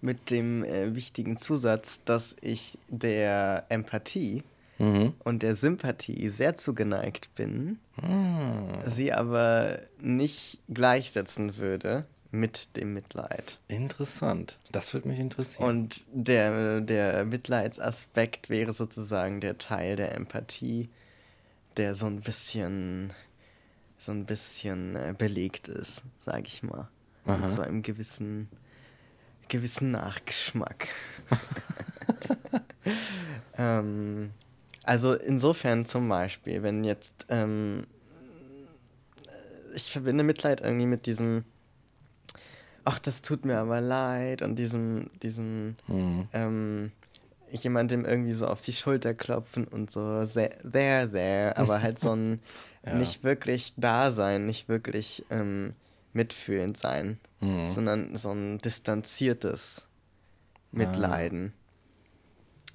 [0.00, 4.44] mit dem äh, wichtigen Zusatz, dass ich der Empathie
[4.78, 5.14] Mhm.
[5.24, 13.56] und der Sympathie sehr zugeneigt bin, Ah, sie aber nicht gleichsetzen würde mit dem Mitleid.
[13.68, 14.58] interessant.
[14.72, 15.68] Das würde mich interessieren.
[15.68, 20.90] Und der, der Mitleidsaspekt wäre sozusagen der Teil der Empathie,
[21.76, 23.12] der so ein bisschen,
[23.98, 26.88] so ein bisschen äh, belegt ist, sag ich mal.
[27.26, 27.38] Aha.
[27.38, 28.48] Mit so einem gewissen,
[29.48, 30.88] gewissen Nachgeschmack.
[33.58, 34.30] ähm,
[34.84, 37.86] also insofern zum Beispiel, wenn jetzt, ähm,
[39.74, 41.44] ich verbinde Mitleid irgendwie mit diesem,
[42.86, 46.28] ach, das tut mir aber leid und diesem, diesem, Mhm.
[46.32, 46.92] ähm,
[47.50, 52.40] jemandem irgendwie so auf die Schulter klopfen und so, there, there, aber halt so ein
[52.86, 52.94] Ja.
[52.94, 55.74] nicht wirklich da sein, nicht wirklich ähm,
[56.12, 57.66] mitfühlend sein, Mhm.
[57.66, 59.84] sondern so ein distanziertes
[60.70, 61.52] Mitleiden.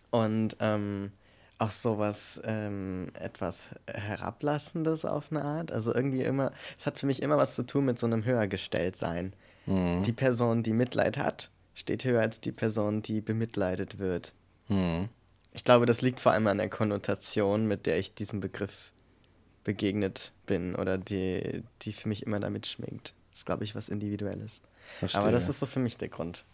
[0.09, 1.11] Und ähm,
[1.57, 5.71] auch sowas ähm, etwas Herablassendes auf eine Art.
[5.71, 9.33] Also irgendwie immer, es hat für mich immer was zu tun mit so einem Höhergestelltsein.
[9.65, 10.03] Mhm.
[10.03, 14.33] Die Person, die Mitleid hat, steht höher als die Person, die bemitleidet wird.
[14.67, 15.09] Mhm.
[15.53, 18.93] Ich glaube, das liegt vor allem an der Konnotation, mit der ich diesem Begriff
[19.63, 23.13] begegnet bin oder die, die für mich immer damit schminkt.
[23.29, 24.61] Das ist, glaube ich, was Individuelles.
[24.99, 25.21] Verstehe.
[25.21, 26.45] Aber das ist so für mich der Grund.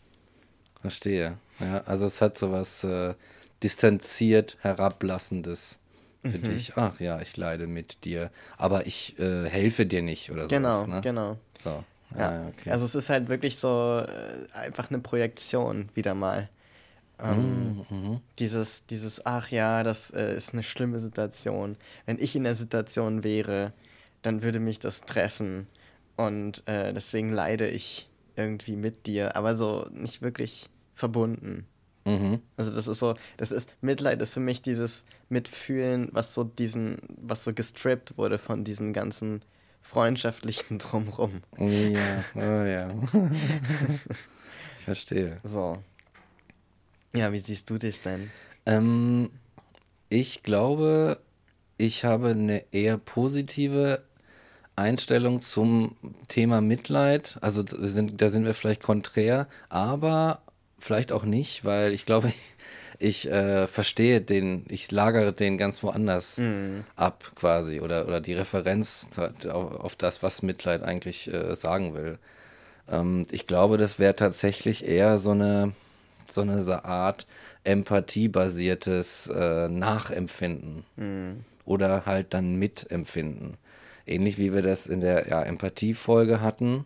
[0.81, 1.37] Verstehe.
[1.59, 3.15] Ja, also es hat sowas äh,
[3.63, 5.79] distanziert, herablassendes
[6.21, 6.73] für dich.
[6.75, 10.49] Ach ja, ich leide mit dir, aber ich äh, helfe dir nicht oder so.
[10.49, 11.01] Genau, ne?
[11.01, 11.37] genau.
[11.57, 11.83] So.
[12.17, 12.71] Ja, Ja, okay.
[12.71, 16.49] Also es ist halt wirklich so äh, einfach eine Projektion wieder mal.
[17.19, 18.21] Ähm, mhm.
[18.39, 21.77] Dieses, dieses, ach ja, das äh, ist eine schlimme Situation.
[22.05, 23.73] Wenn ich in der Situation wäre,
[24.21, 25.67] dann würde mich das treffen.
[26.15, 31.65] Und äh, deswegen leide ich irgendwie mit dir, aber so nicht wirklich verbunden.
[32.05, 32.41] Mhm.
[32.55, 36.99] Also das ist so, das ist, Mitleid ist für mich dieses Mitfühlen, was so diesen,
[37.17, 39.41] was so gestrippt wurde von diesem ganzen
[39.87, 41.41] freundschaftlichen Drumrum.
[41.57, 42.89] Ja, oh ja.
[44.77, 45.39] ich verstehe.
[45.43, 45.79] So.
[47.13, 48.29] Ja, wie siehst du das denn?
[48.65, 49.29] Ähm,
[50.09, 51.19] ich glaube,
[51.77, 54.03] ich habe eine eher positive
[54.75, 55.95] Einstellung zum
[56.27, 57.37] Thema Mitleid.
[57.41, 60.41] Also sind, da sind wir vielleicht konträr, aber
[60.79, 62.31] vielleicht auch nicht, weil ich glaube,
[62.99, 66.83] ich äh, verstehe den, ich lagere den ganz woanders mhm.
[66.95, 69.07] ab quasi oder, oder die Referenz
[69.49, 72.17] auf, auf das, was Mitleid eigentlich äh, sagen will.
[72.89, 75.73] Ähm, ich glaube, das wäre tatsächlich eher so eine,
[76.29, 77.27] so eine Art
[77.63, 81.45] empathiebasiertes äh, Nachempfinden mhm.
[81.65, 83.57] oder halt dann Mitempfinden.
[84.05, 86.85] Ähnlich wie wir das in der ja, Empathie-Folge hatten,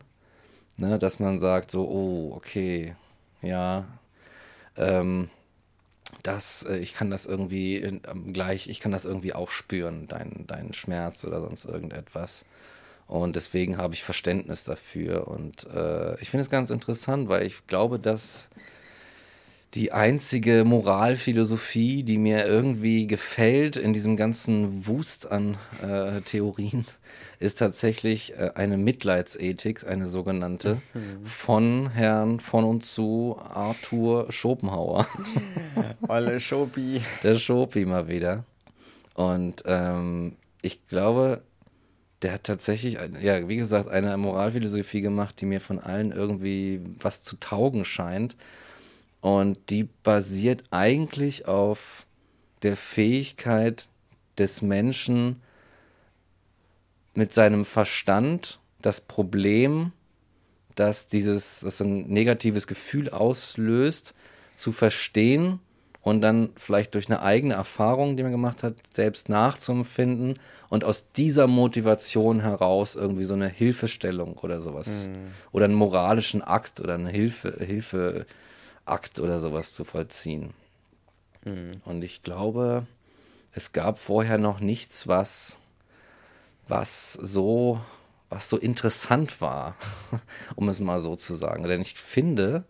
[0.77, 2.95] ne, dass man sagt so, oh, okay,
[3.41, 3.85] ja,
[4.75, 5.29] ähm,
[6.23, 8.01] das, äh, ich kann das irgendwie in,
[8.33, 12.45] gleich, ich kann das irgendwie auch spüren, deinen dein Schmerz oder sonst irgendetwas.
[13.07, 15.27] Und deswegen habe ich Verständnis dafür.
[15.27, 18.47] Und äh, ich finde es ganz interessant, weil ich glaube, dass
[19.73, 26.85] die einzige Moralphilosophie, die mir irgendwie gefällt in diesem ganzen Wust an äh, Theorien,
[27.39, 31.25] ist tatsächlich äh, eine Mitleidsethik, eine sogenannte, mhm.
[31.25, 35.07] von Herrn von und zu Arthur Schopenhauer.
[36.07, 37.01] Olle Schopi.
[37.23, 38.43] Der Schopi mal wieder.
[39.13, 41.41] Und ähm, ich glaube,
[42.21, 47.23] der hat tatsächlich, ja, wie gesagt, eine Moralphilosophie gemacht, die mir von allen irgendwie was
[47.23, 48.35] zu taugen scheint.
[49.21, 52.05] Und die basiert eigentlich auf
[52.63, 53.87] der Fähigkeit
[54.37, 55.41] des Menschen,
[57.13, 59.91] mit seinem Verstand das Problem,
[60.75, 64.13] dass dieses, das ein negatives Gefühl auslöst,
[64.55, 65.59] zu verstehen
[66.01, 71.11] und dann vielleicht durch eine eigene Erfahrung, die man gemacht hat, selbst nachzuempfinden und aus
[71.11, 75.27] dieser Motivation heraus irgendwie so eine Hilfestellung oder sowas mhm.
[75.51, 78.25] oder einen moralischen Akt oder einen Hilfe,
[78.85, 80.53] Hilfeakt oder sowas zu vollziehen.
[81.43, 81.81] Mhm.
[81.85, 82.85] Und ich glaube,
[83.53, 85.59] es gab vorher noch nichts, was
[86.67, 87.81] was so,
[88.29, 89.75] was so interessant war,
[90.55, 91.63] um es mal so zu sagen.
[91.63, 92.63] Denn ich finde,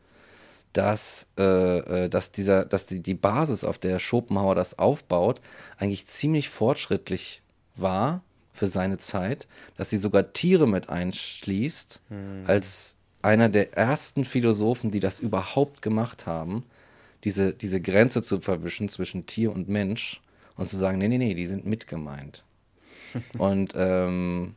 [0.74, 5.40] dass, äh, äh, dass, dieser, dass die, die Basis, auf der Schopenhauer das aufbaut,
[5.78, 7.42] eigentlich ziemlich fortschrittlich
[7.76, 9.48] war für seine Zeit,
[9.78, 12.44] dass sie sogar Tiere mit einschließt, hm.
[12.48, 16.64] als einer der ersten Philosophen, die das überhaupt gemacht haben,
[17.24, 20.22] diese, diese Grenze zu verwischen zwischen Tier und Mensch
[20.56, 22.44] und zu sagen, nee, nee, nee, die sind mitgemeint.
[23.38, 24.56] Und ähm,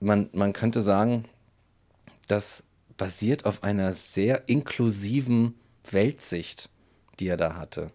[0.00, 1.24] man, man könnte sagen,
[2.26, 2.64] das
[2.96, 5.54] basiert auf einer sehr inklusiven
[5.90, 6.70] Weltsicht,
[7.18, 7.90] die er da hatte.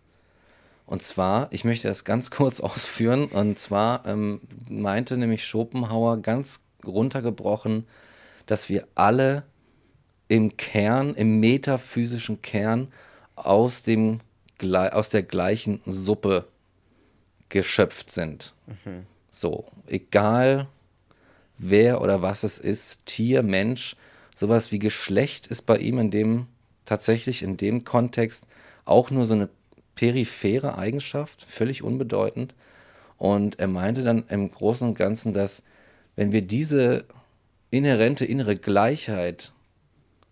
[0.86, 6.62] Und zwar, ich möchte das ganz kurz ausführen, und zwar ähm, meinte nämlich Schopenhauer ganz
[6.86, 7.86] runtergebrochen,
[8.45, 9.43] dass wir alle
[10.27, 12.89] im Kern, im metaphysischen Kern
[13.36, 14.19] aus, dem,
[14.62, 16.47] aus der gleichen Suppe
[17.49, 18.53] geschöpft sind.
[18.67, 19.05] Mhm.
[19.29, 20.67] So, egal
[21.58, 23.95] wer oder was es ist, Tier, Mensch,
[24.36, 26.47] sowas wie Geschlecht ist bei ihm in dem
[26.86, 28.45] tatsächlich in dem Kontext
[28.86, 29.49] auch nur so eine
[29.95, 32.53] periphere Eigenschaft, völlig unbedeutend.
[33.17, 35.63] Und er meinte dann im Großen und Ganzen, dass
[36.15, 37.05] wenn wir diese
[37.75, 39.53] inhärente innere Gleichheit,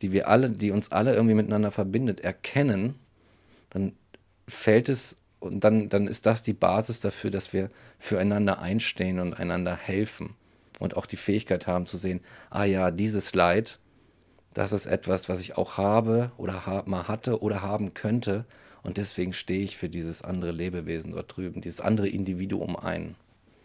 [0.01, 2.95] die wir alle, die uns alle irgendwie miteinander verbindet, erkennen,
[3.69, 3.93] dann
[4.47, 9.33] fällt es und dann, dann ist das die Basis dafür, dass wir füreinander einstehen und
[9.33, 10.35] einander helfen
[10.79, 13.79] und auch die Fähigkeit haben zu sehen, ah ja, dieses Leid,
[14.53, 18.45] das ist etwas, was ich auch habe oder ha mal hatte oder haben könnte
[18.83, 23.15] und deswegen stehe ich für dieses andere Lebewesen dort drüben, dieses andere Individuum ein.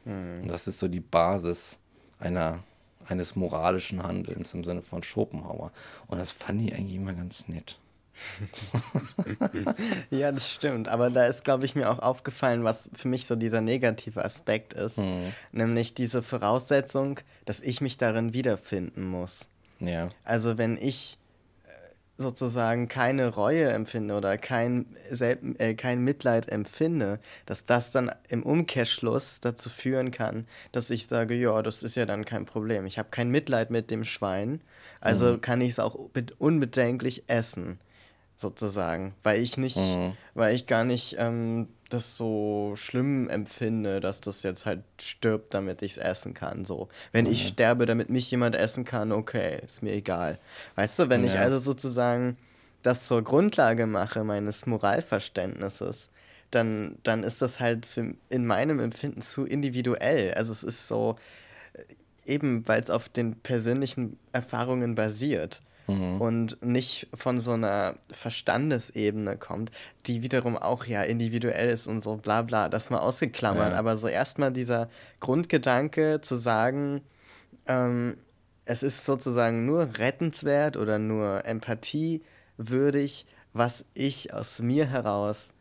[0.04, 0.42] Mhm.
[0.42, 1.78] Und das ist so die Basis
[2.18, 2.62] einer,
[3.06, 5.72] eines moralischen Handelns im Sinne von Schopenhauer.
[6.06, 7.78] Und das fand ich eigentlich immer ganz nett.
[10.11, 10.88] ja, das stimmt.
[10.88, 14.72] Aber da ist, glaube ich, mir auch aufgefallen, was für mich so dieser negative Aspekt
[14.72, 14.98] ist.
[14.98, 15.32] Mhm.
[15.52, 19.48] Nämlich diese Voraussetzung, dass ich mich darin wiederfinden muss.
[19.80, 20.08] Ja.
[20.24, 21.18] Also wenn ich
[22.18, 29.38] sozusagen keine Reue empfinde oder kein, äh, kein Mitleid empfinde, dass das dann im Umkehrschluss
[29.40, 32.87] dazu führen kann, dass ich sage, ja, das ist ja dann kein Problem.
[32.87, 34.61] Ich habe kein Mitleid mit dem Schwein,
[35.00, 35.40] also mhm.
[35.40, 35.96] kann ich es auch
[36.38, 37.78] unbedenklich essen.
[38.38, 40.12] Sozusagen, weil ich nicht, Mhm.
[40.35, 45.83] weil ich gar nicht ähm, das so schlimm empfinde, dass das jetzt halt stirbt, damit
[45.83, 46.64] ich es essen kann.
[46.64, 50.38] So, wenn ich sterbe, damit mich jemand essen kann, okay, ist mir egal.
[50.77, 51.40] Weißt du, wenn ich Ja.
[51.40, 52.37] also sozusagen
[52.83, 56.11] das zur Grundlage mache meines Moralverständnisses,
[56.51, 60.33] dann, dann ist das halt für, in meinem Empfinden zu individuell.
[60.35, 61.16] Also es ist so,
[61.74, 61.83] äh,
[62.33, 65.61] eben weil es auf den persönlichen Erfahrungen basiert
[66.20, 69.70] und nicht von so einer Verstandesebene kommt,
[70.07, 73.72] die wiederum auch ja individuell ist und so bla bla, das mal ausgeklammert.
[73.72, 73.79] Ja.
[73.79, 74.88] Aber so erstmal dieser
[75.20, 77.01] Grundgedanke zu sagen,
[77.66, 78.18] ähm,
[78.66, 85.55] es ist sozusagen nur rettenswert oder nur empathiewürdig, was ich aus mir heraus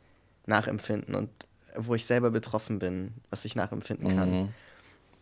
[0.45, 1.29] nachempfinden und
[1.77, 4.49] wo ich selber betroffen bin, was ich nachempfinden kann Mhm.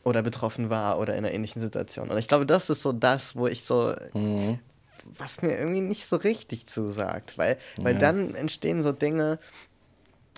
[0.03, 2.09] oder betroffen war oder in einer ähnlichen Situation.
[2.09, 4.59] Und ich glaube, das ist so das, wo ich so, Mhm.
[5.05, 7.99] Was mir irgendwie nicht so richtig zusagt, weil, weil Ja.
[7.99, 9.39] dann entstehen so Dinge,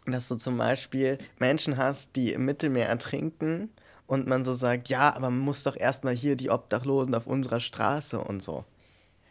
[0.06, 3.70] dass du zum Beispiel Menschen hast, die im Mittelmeer ertrinken
[4.06, 7.60] und man so sagt, ja, aber man muss doch erstmal hier die Obdachlosen auf unserer
[7.60, 8.64] Straße und so.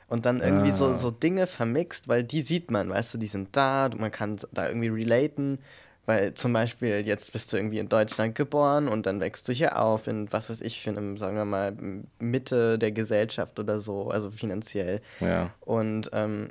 [0.09, 0.95] Und dann irgendwie so, Ah.
[0.95, 4.69] so Dinge vermixt, weil die sieht man, weißt du, die sind da, man kann da
[4.69, 5.59] irgendwie relaten,
[6.07, 9.81] weil zum Beispiel jetzt bist du irgendwie in Deutschland geboren und dann wächst du hier
[9.81, 11.77] auf in, was weiß ich, für einem, sagen wir mal,
[12.19, 15.03] Mitte der Gesellschaft oder so, also finanziell.
[15.21, 15.51] Ja.
[15.61, 16.51] Und, ähm,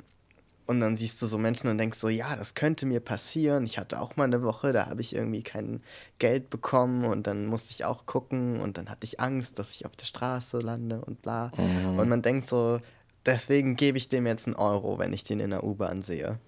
[0.66, 3.64] und dann siehst du so Menschen und denkst so, ja, das könnte mir passieren.
[3.64, 5.82] Ich hatte auch mal eine Woche, da habe ich irgendwie kein
[6.18, 9.86] Geld bekommen und dann musste ich auch gucken und dann hatte ich Angst, dass ich
[9.86, 11.50] auf der Straße lande und bla.
[11.56, 11.98] Mhm.
[11.98, 12.80] Und man denkt so,
[13.24, 16.38] deswegen gebe ich dem jetzt einen Euro, wenn ich den in der U-Bahn sehe.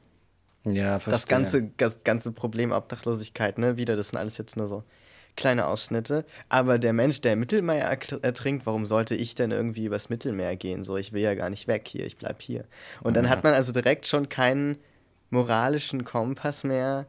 [0.65, 1.13] Ja, verstehe.
[1.13, 4.85] Das ganze, das ganze Problem Obdachlosigkeit, ne, wieder, das sind alles jetzt nur so
[5.37, 6.25] kleine Ausschnitte.
[6.49, 7.85] Aber der Mensch, der im Mittelmeer
[8.23, 10.85] ertrinkt, warum sollte ich denn irgendwie übers Mittelmeer gehen?
[10.85, 12.65] So, ich will ja gar nicht weg hier, ich bleib hier.
[13.03, 14.77] Und dann hat man also direkt schon keinen
[15.31, 17.07] moralischen Kompass mehr,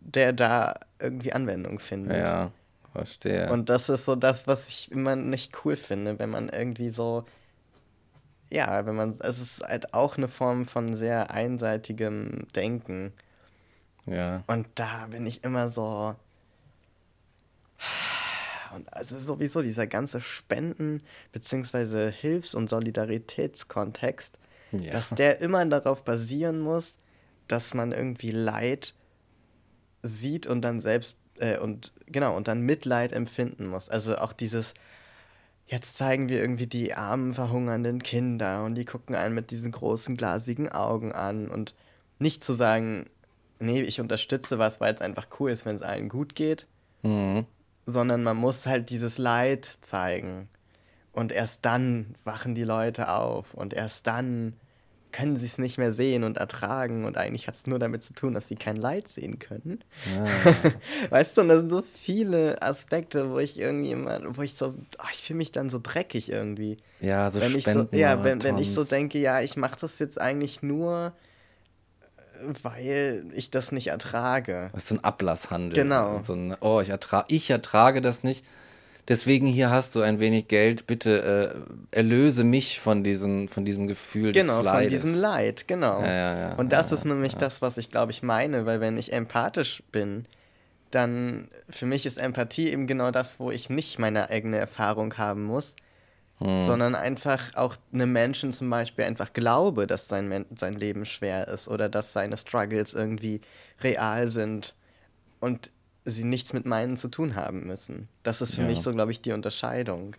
[0.00, 2.18] der da irgendwie Anwendung findet.
[2.18, 2.52] Ja,
[2.92, 3.52] verstehe.
[3.52, 7.24] Und das ist so das, was ich immer nicht cool finde, wenn man irgendwie so,
[8.52, 13.12] ja, wenn man, es ist halt auch eine Form von sehr einseitigem Denken.
[14.06, 14.42] ja.
[14.46, 16.14] Und da bin ich immer so.
[18.74, 22.10] Und also sowieso dieser ganze Spenden- bzw.
[22.10, 24.38] Hilfs- und Solidaritätskontext,
[24.72, 24.92] Ja.
[24.92, 26.98] dass der immer darauf basieren muss,
[27.48, 28.94] dass man irgendwie Leid
[30.02, 33.88] sieht und dann selbst äh, und genau und dann Mitleid empfinden muss.
[33.88, 34.72] Also auch dieses
[35.72, 40.18] jetzt zeigen wir irgendwie die armen verhungernden Kinder und die gucken einen mit diesen großen
[40.18, 41.74] glasigen Augen an und
[42.18, 43.06] nicht zu sagen,
[43.58, 46.66] nee, ich unterstütze was, weil es einfach cool ist, wenn es allen gut geht,
[47.02, 47.46] Mhm.
[47.86, 50.48] sondern man muss halt dieses Leid zeigen.
[51.10, 54.52] Und erst dann wachen die Leute auf und erst dann
[55.12, 58.14] können sie es nicht mehr sehen und ertragen und eigentlich hat es nur damit zu
[58.14, 59.84] tun, dass sie kein Leid sehen können.
[60.12, 60.26] Ja.
[61.10, 64.74] Weißt du, und da sind so viele Aspekte, wo ich irgendwie immer, wo ich so,
[64.98, 66.78] ach, ich fühle mich dann so dreckig irgendwie.
[67.00, 69.98] ja, so wenn ich so, ja, wenn, wenn ich so denke, ja, ich mache das
[69.98, 71.12] jetzt eigentlich nur,
[72.16, 74.70] äh, weil ich das nicht ertrage.
[74.72, 75.74] Das ist so ein Ablasshandel.
[75.74, 76.22] Genau.
[76.22, 78.44] So ein, oh, ich, ertra ich ertrage das nicht.
[79.08, 80.86] Deswegen hier hast du ein wenig Geld.
[80.86, 85.02] Bitte äh, erlöse mich von diesem, von diesem Gefühl Genau, des von Leides.
[85.02, 86.00] diesem Leid, genau.
[86.00, 88.96] Ja, ja, ja, Und das ist nämlich das, was ich glaube ich meine, weil wenn
[88.96, 90.26] ich empathisch bin,
[90.92, 95.44] dann für mich ist Empathie eben genau das, wo ich nicht meine eigene Erfahrung haben
[95.44, 95.74] muss,
[96.38, 96.66] Hm.
[96.66, 101.68] sondern einfach auch einem Menschen zum Beispiel einfach glaube, dass sein, sein Leben schwer ist
[101.68, 103.40] oder dass seine Struggles irgendwie
[103.82, 104.74] real sind
[105.40, 105.70] und
[106.04, 108.08] sie nichts mit meinen zu tun haben müssen.
[108.22, 108.68] Das ist für Ja.
[108.68, 110.16] mich so, glaube ich, die Unterscheidung.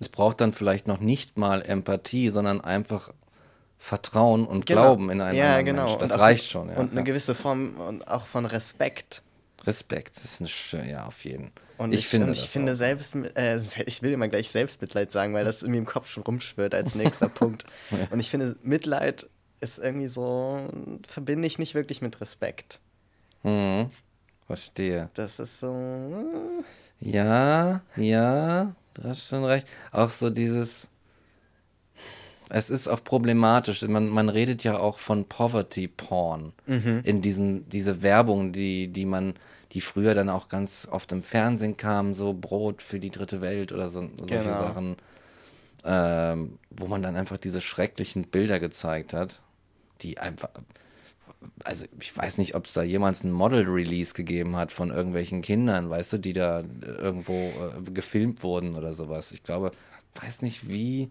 [0.00, 3.12] Es braucht dann vielleicht noch nicht mal Empathie, sondern einfach
[3.78, 4.82] Vertrauen und Genau.
[4.82, 5.82] Glauben in einen ja, anderen genau.
[5.84, 5.98] Menschen.
[6.00, 6.68] Das Und auch- reicht schon.
[6.68, 6.76] Ja.
[6.76, 7.04] Und eine ja.
[7.04, 9.22] gewisse Form und auch von Respekt.
[9.66, 11.50] Respekt, das ist ein Sch- ja auf jeden.
[11.76, 12.76] Und ich, ich, finde und ich finde auch.
[12.76, 16.22] selbst, äh, ich will immer gleich Selbstmitleid sagen, weil das in mir im Kopf schon
[16.22, 17.64] rumschwirrt als nächster Punkt.
[18.10, 19.28] Und ich finde, Mitleid
[19.60, 20.66] ist irgendwie so,
[21.06, 22.80] verbinde ich nicht wirklich mit Respekt.
[23.42, 23.90] Mhm.
[24.50, 25.10] Verstehe.
[25.14, 29.64] Das ist so, äh, Ja, ja, du hast schon recht.
[29.92, 30.88] Auch so dieses.
[32.48, 33.82] Es ist auch problematisch.
[33.82, 37.02] Man, man redet ja auch von Poverty Porn Mhm.
[37.04, 39.34] in diesen diese Werbung, die die man,
[39.70, 43.70] die früher dann auch ganz oft im Fernsehen kam, so Brot für die dritte Welt
[43.70, 44.58] oder so solche Genau.
[44.58, 44.96] Sachen,
[45.84, 49.42] ähm, wo man dann einfach diese schrecklichen Bilder gezeigt hat,
[50.02, 50.50] die einfach
[51.64, 55.90] also ich weiß nicht, ob es da jemals einen Model-Release gegeben hat von irgendwelchen Kindern,
[55.90, 59.32] weißt du, die da irgendwo äh, gefilmt wurden oder sowas.
[59.32, 59.72] Ich glaube,
[60.20, 61.10] weiß nicht, wie,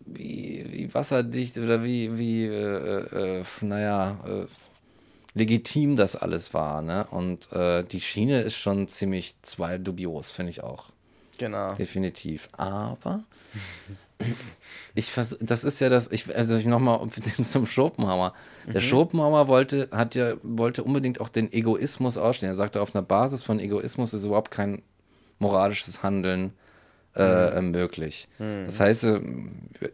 [0.00, 4.46] wie, wie wasserdicht oder wie, wie äh, äh, naja, äh,
[5.34, 6.82] legitim das alles war.
[6.82, 7.06] Ne?
[7.10, 10.90] Und äh, die Schiene ist schon ziemlich zwei dubios, finde ich auch.
[11.38, 11.74] Genau.
[11.74, 12.48] Definitiv.
[12.52, 13.24] Aber
[14.94, 17.00] ich vers das ist ja das, ich, also ich nochmal
[17.42, 18.32] zum Schopenhauer.
[18.66, 18.80] Der Mhm.
[18.80, 22.52] Schopenhauer wollte, hat ja, wollte unbedingt auch den Egoismus ausstehen.
[22.52, 24.82] Er sagte, auf einer Basis von Egoismus ist überhaupt kein
[25.38, 26.52] moralisches Handeln
[27.16, 27.70] äh, Mhm.
[27.70, 28.28] möglich.
[28.38, 29.20] Das heißt, äh,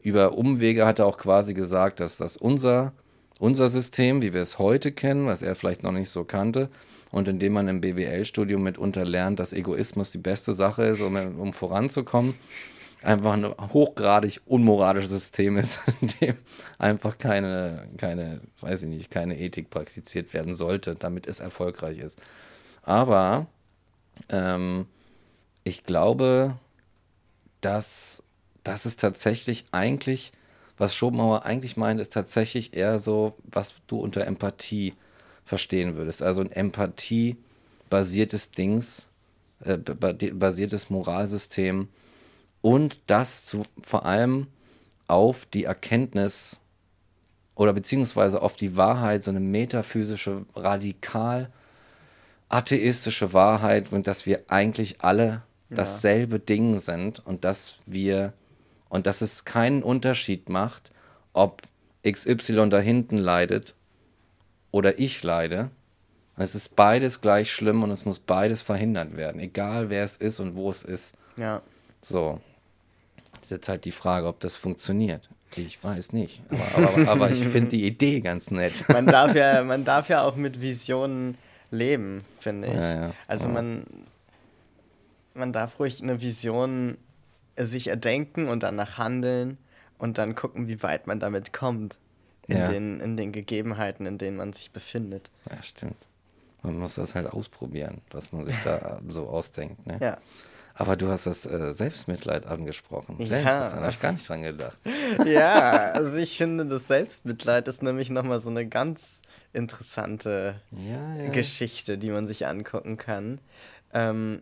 [0.03, 2.93] über Umwege hat er auch quasi gesagt, dass das unser,
[3.38, 6.71] unser System, wie wir es heute kennen, was er vielleicht noch nicht so kannte,
[7.11, 11.53] und indem man im BWL-Studium mitunter lernt, dass Egoismus die beste Sache ist, um, um
[11.53, 12.35] voranzukommen,
[13.03, 16.37] einfach ein hochgradig unmoralisches System ist, in dem
[16.79, 22.19] einfach keine, keine, weiß ich nicht, keine Ethik praktiziert werden sollte, damit es erfolgreich ist.
[22.83, 23.47] Aber
[24.31, 24.87] ähm,
[25.65, 26.57] ich glaube,
[27.61, 28.23] dass
[28.65, 30.33] das ist tatsächlich eigentlich,
[30.77, 34.95] was Schopenhauer eigentlich meint, ist tatsächlich eher so, was du unter Empathie
[35.45, 36.23] verstehen würdest.
[36.23, 39.09] Also ein Empathie-basiertes Dings,
[39.65, 41.89] äh, ba- basiertes Moralsystem
[42.62, 44.46] und das zu, vor allem
[45.07, 46.61] auf die Erkenntnis
[47.55, 51.51] oder beziehungsweise auf die Wahrheit, so eine metaphysische, radikal
[52.49, 58.33] atheistische Wahrheit und dass wir eigentlich alle dasselbe Ding sind und dass wir
[58.88, 60.90] und dass es keinen Unterschied macht,
[61.33, 61.62] ob
[62.05, 63.75] XY da hinten leidet
[64.73, 65.70] oder ich leide.
[66.37, 70.40] Es ist beides gleich schlimm und es muss beides verhindert werden, egal wer es ist
[70.40, 71.14] und wo es ist.
[71.37, 71.62] Ja.
[72.03, 72.40] So.
[73.40, 75.29] Ist jetzt halt die Frage, ob das funktioniert.
[75.57, 76.42] Ich weiß nicht.
[76.50, 78.72] Aber, aber, aber ich finde die Idee ganz nett.
[78.88, 81.37] Man darf ja, man darf ja auch mit Visionen
[81.72, 82.74] leben, finde ich.
[82.74, 83.14] Ja, ja.
[83.26, 83.55] Also Ja.
[83.55, 83.85] man,
[85.35, 86.96] man darf ruhig eine Vision
[87.57, 89.59] sich erdenken und danach handeln
[89.98, 91.96] und dann gucken, wie weit man damit kommt.
[92.48, 95.31] In, den, in den Gegebenheiten, in denen man sich befindet.
[95.48, 95.94] Ja, stimmt.
[96.64, 99.87] Man muss das halt ausprobieren, was man sich da so ausdenkt.
[99.87, 99.98] Ne?
[100.00, 100.18] Ja.
[100.81, 103.16] Aber du hast das äh, Selbstmitleid angesprochen.
[103.19, 103.51] Sehr Ja.
[103.53, 104.79] interessant, habe ich gar nicht dran gedacht.
[105.27, 109.21] Ja, also ich finde, das Selbstmitleid ist nämlich nochmal so eine ganz
[109.53, 111.31] interessante Ja, ja.
[111.33, 113.40] Geschichte, die man sich angucken kann.
[113.93, 114.40] Ähm,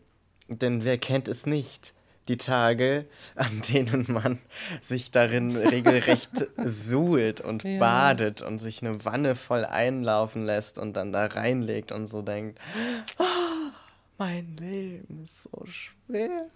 [0.49, 1.93] denn wer kennt es nicht?
[2.29, 4.39] Die Tage, an denen man
[4.81, 11.11] sich darin regelrecht suhlt und badet und sich eine Wanne voll einlaufen lässt und dann
[11.13, 12.61] da reinlegt und so denkt,
[13.19, 13.25] "Ah,
[14.19, 16.51] mein Leben ist so schwer.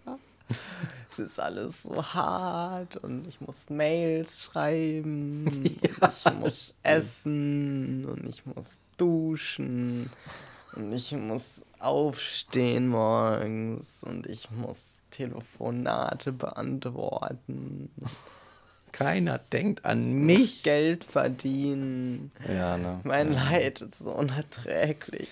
[1.08, 8.28] Es ist alles so hart und ich muss Mails schreiben, und ich muss essen und
[8.28, 10.10] ich muss duschen
[10.74, 17.90] und ich muss aufstehen morgens und ich muss Telefonate beantworten,
[18.92, 20.62] Keiner denkt an mich mich.
[20.62, 22.30] Geld verdienen.
[22.46, 23.00] Ja, ne?
[23.04, 23.42] Mein ja.
[23.44, 25.28] Leid ist so unerträglich.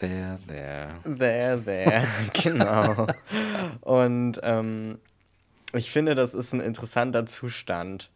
[0.00, 0.96] There, there.
[1.04, 3.06] There, there, genau.
[3.82, 4.98] Und ähm,
[5.72, 8.10] ich finde, das ist ein interessanter Zustand.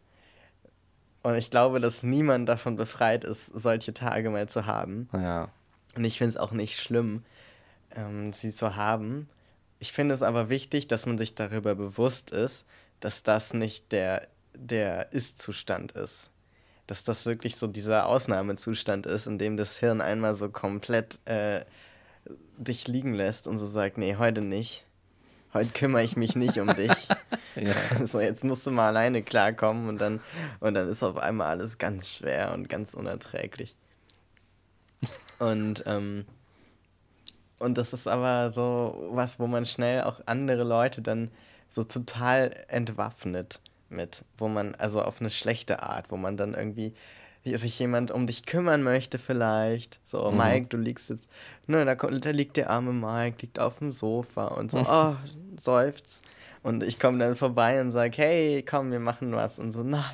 [1.23, 5.09] Und ich glaube, dass niemand davon befreit ist, solche Tage mal zu haben.
[5.13, 5.49] Ja.
[5.95, 7.25] Und ich finde es auch nicht schlimm,
[7.95, 9.29] ähm, sie zu haben.
[9.79, 12.65] Ich finde es aber wichtig, dass man sich darüber bewusst ist,
[13.01, 16.31] dass das nicht der, der Ist-Zustand ist.
[16.91, 21.65] Dass das wirklich so dieser Ausnahmezustand ist, in dem das Hirn einmal so komplett äh,
[22.57, 24.85] dich liegen lässt und so sagt, nee, heute nicht.
[25.55, 26.91] Heute kümmere ich mich nicht um dich.
[27.55, 28.07] Ja.
[28.09, 30.19] So, jetzt musst du mal alleine klarkommen und dann,
[30.59, 33.77] und dann ist auf einmal alles ganz schwer und ganz unerträglich.
[35.39, 36.27] Und, ähm,
[37.61, 41.31] und das ist aber so was, wo man schnell auch andere Leute dann
[41.69, 46.95] so total entwaffnet mit, wo man, also auf eine schlechte Art, wo man dann irgendwie
[47.43, 49.99] wie sich jemand um dich kümmern möchte vielleicht.
[50.05, 50.37] So, Mhm.
[50.37, 51.31] Mike, du liegst jetzt,
[51.67, 55.17] ne, da, da liegt der arme Mike, liegt auf dem Sofa und so, oh,
[55.59, 56.23] seufzt.
[56.63, 59.59] Und ich komme dann vorbei und sage, hey, komm, wir machen was.
[59.59, 60.05] Und so, nein,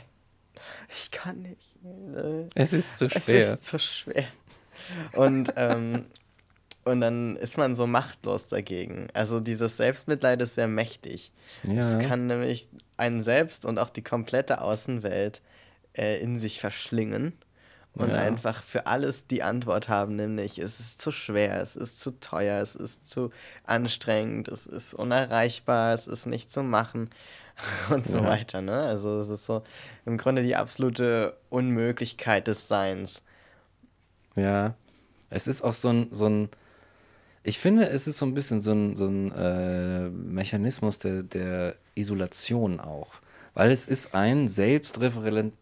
[0.94, 1.74] ich kann nicht.
[2.14, 3.54] Äh, Es ist zu es schwer.
[3.54, 4.24] ist zu schwer.
[5.14, 6.06] Und, ähm,
[6.86, 9.08] und dann ist man so machtlos dagegen.
[9.12, 11.32] Also dieses Selbstmitleid ist sehr mächtig.
[11.74, 11.98] Es Ja.
[11.98, 15.42] kann nämlich einen selbst und auch die komplette Außenwelt
[15.94, 17.32] äh, in sich verschlingen
[17.94, 18.18] und Ja.
[18.18, 22.62] einfach für alles die Antwort haben, nämlich es ist zu schwer, es ist zu teuer,
[22.62, 23.30] es ist zu
[23.64, 27.10] anstrengend, es ist unerreichbar, es ist nicht zu machen
[27.90, 28.24] und so Ja.
[28.24, 28.62] weiter.
[28.62, 28.80] Ne?
[28.80, 29.64] Also es ist so
[30.04, 33.22] im Grunde die absolute Unmöglichkeit des Seins.
[34.36, 34.74] Ja,
[35.30, 36.48] es ist auch so ein, so ein,
[37.46, 41.76] ich finde, es ist so ein bisschen so ein, so ein äh, Mechanismus der, der
[41.94, 43.14] Isolation auch.
[43.54, 45.52] weil es ist ein, Selbstreferen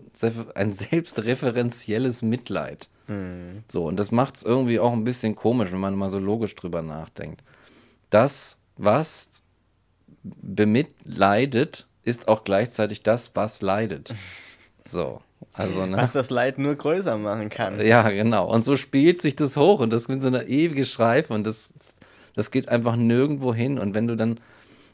[0.55, 2.89] ein selbstreferenzielles Mitleid.
[3.71, 6.55] So, und das macht es irgendwie auch ein bisschen komisch, wenn man mal so logisch
[6.57, 7.43] drüber nachdenkt.
[8.11, 9.43] Das, was
[10.23, 14.15] bemitleidet, ist auch gleichzeitig das, was leidet.
[14.87, 15.23] So.
[15.53, 15.97] Also, ne?
[15.97, 17.85] Was das Leid nur größer machen kann.
[17.85, 18.51] Ja, genau.
[18.51, 21.73] Und so spielt sich das hoch und das mit so einer ewige Schreife und das,
[22.35, 23.79] das geht einfach nirgendwo hin.
[23.79, 24.39] Und wenn du dann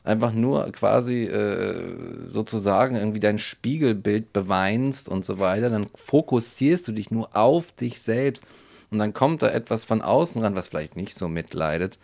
[0.05, 6.93] einfach nur quasi äh, sozusagen irgendwie dein Spiegelbild beweinst und so weiter, dann fokussierst du
[6.93, 8.43] dich nur auf dich selbst
[8.91, 11.99] und dann kommt da etwas von außen ran, was vielleicht nicht so mitleidet.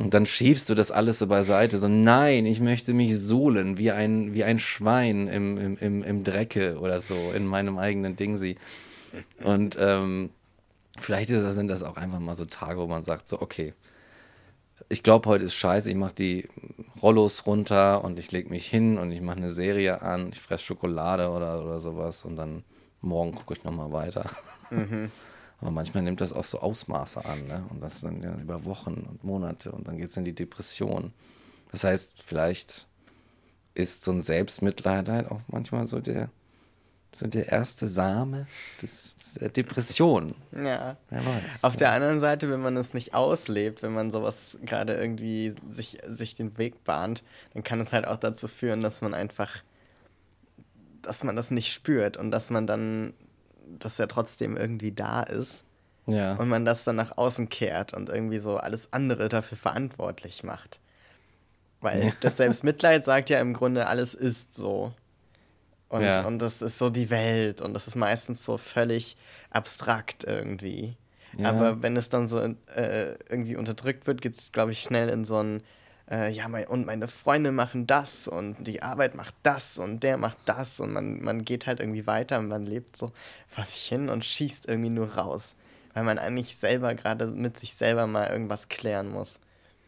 [0.00, 1.78] Und dann schiebst du das alles so beiseite.
[1.78, 6.24] So, nein, ich möchte mich suhlen wie ein, wie ein Schwein im, im, im, im
[6.24, 8.56] Drecke oder so, in meinem eigenen Dingsi.
[9.44, 10.30] Und ähm,
[10.98, 13.74] vielleicht das, sind das auch einfach mal so Tage, wo man sagt, so, okay,
[14.88, 16.48] ich glaube, heute ist scheiße, ich mache die
[17.02, 20.64] Rollos runter und ich lege mich hin und ich mache eine Serie an, ich fresse
[20.64, 22.64] Schokolade oder, oder sowas und dann
[23.02, 24.30] morgen gucke ich nochmal weiter.
[24.70, 25.10] Mhm.
[25.60, 27.64] Aber manchmal nimmt das auch so Ausmaße an, ne?
[27.70, 31.12] Und das dann ja über Wochen und Monate und dann geht es in die Depression.
[31.70, 32.86] Das heißt, vielleicht
[33.74, 36.30] ist so ein Selbstmitleid halt auch manchmal so der,
[37.14, 38.46] so der erste Same
[38.82, 40.34] des, der Depression.
[40.52, 40.96] Ja.
[41.08, 41.62] Wer weiß.
[41.62, 45.98] Auf der anderen Seite, wenn man es nicht auslebt, wenn man sowas gerade irgendwie sich,
[46.06, 47.22] sich den Weg bahnt,
[47.54, 49.56] dann kann es halt auch dazu führen, dass man einfach,
[51.02, 53.14] dass man das nicht spürt und dass man dann,
[53.78, 55.62] dass er trotzdem irgendwie da ist
[56.06, 56.34] Ja.
[56.36, 60.80] und man das dann nach außen kehrt und irgendwie so alles andere dafür verantwortlich macht.
[61.80, 64.92] Weil das Selbstmitleid sagt ja im Grunde, alles ist so.
[65.88, 66.26] Und, Ja.
[66.26, 69.16] und das ist so die Welt und das ist meistens so völlig
[69.50, 70.96] abstrakt irgendwie.
[71.38, 71.48] Ja.
[71.50, 75.24] Aber wenn es dann so äh, irgendwie unterdrückt wird, geht es, glaube ich, schnell in
[75.24, 75.62] so ein,
[76.10, 80.16] äh, ja, mein, und meine Freunde machen das und die Arbeit macht das und der
[80.16, 83.12] macht das und man, man geht halt irgendwie weiter und man lebt so
[83.48, 85.54] vor sich hin und schießt irgendwie nur raus.
[85.94, 89.40] Weil man eigentlich selber gerade mit sich selber mal irgendwas klären muss.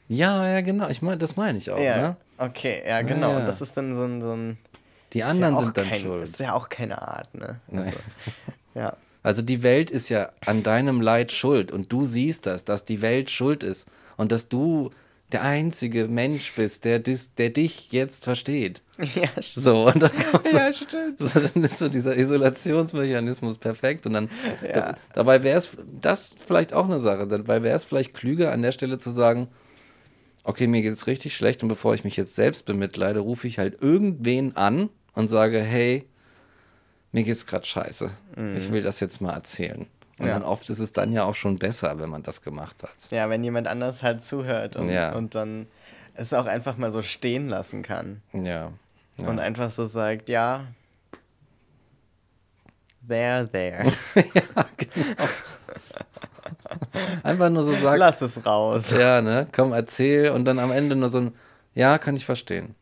[0.09, 0.89] ja, ja, genau.
[0.89, 2.17] Ich meine, das meine ich auch, ja, ne?
[2.39, 3.33] okay, ja, genau.
[3.33, 3.39] ja.
[3.39, 4.21] Und das ist dann so ein.
[4.21, 4.59] So ein
[5.13, 6.23] Die anderen ja sind dann kein, schuld.
[6.25, 7.61] Ist ja auch keine Art, ne?
[7.69, 7.81] Nee.
[7.81, 7.99] Also,
[8.75, 8.97] ja.
[9.25, 13.01] Also die Welt ist ja an deinem Leid schuld und du siehst das, dass die
[13.01, 14.91] Welt schuld ist und dass du
[15.33, 18.83] der einzige Mensch bist, der, dis, der dich jetzt versteht.
[18.99, 19.65] Ja, stimmt.
[19.65, 20.11] So, und dann,
[20.51, 21.19] so, Ja, stimmt.
[21.19, 24.29] so, dann ist so dieser Isolationsmechanismus perfekt und dann
[24.63, 24.73] Ja.
[24.73, 25.71] da, dabei wäre es
[26.01, 29.49] das vielleicht auch eine Sache, dabei wäre es vielleicht klüger an der Stelle zu sagen,
[30.45, 33.59] okay, mir geht es richtig schlecht und bevor ich mich jetzt selbst bemitleide, rufe ich
[33.59, 36.05] halt irgendwen an und sage, hey,
[37.13, 38.11] mir geht's gerade scheiße.
[38.57, 39.87] Ich will das jetzt mal erzählen.
[40.23, 40.29] Und.
[40.29, 40.35] Ja.
[40.35, 42.95] dann oft ist es dann ja auch schon besser, wenn man das gemacht hat.
[43.11, 45.13] Ja, wenn jemand anders halt zuhört und, Ja.
[45.15, 45.67] und dann
[46.15, 48.23] es auch einfach mal so stehen lassen kann.
[48.33, 48.73] Ja.
[49.21, 49.27] ja.
[49.29, 50.65] Und einfach so sagt, ja,
[53.09, 53.93] there, there.
[57.23, 58.91] Einfach nur so sagen, Lass es raus.
[58.91, 61.33] ja, ne, komm, erzähl und dann am Ende nur so ein,
[61.75, 62.75] ja, kann ich verstehen.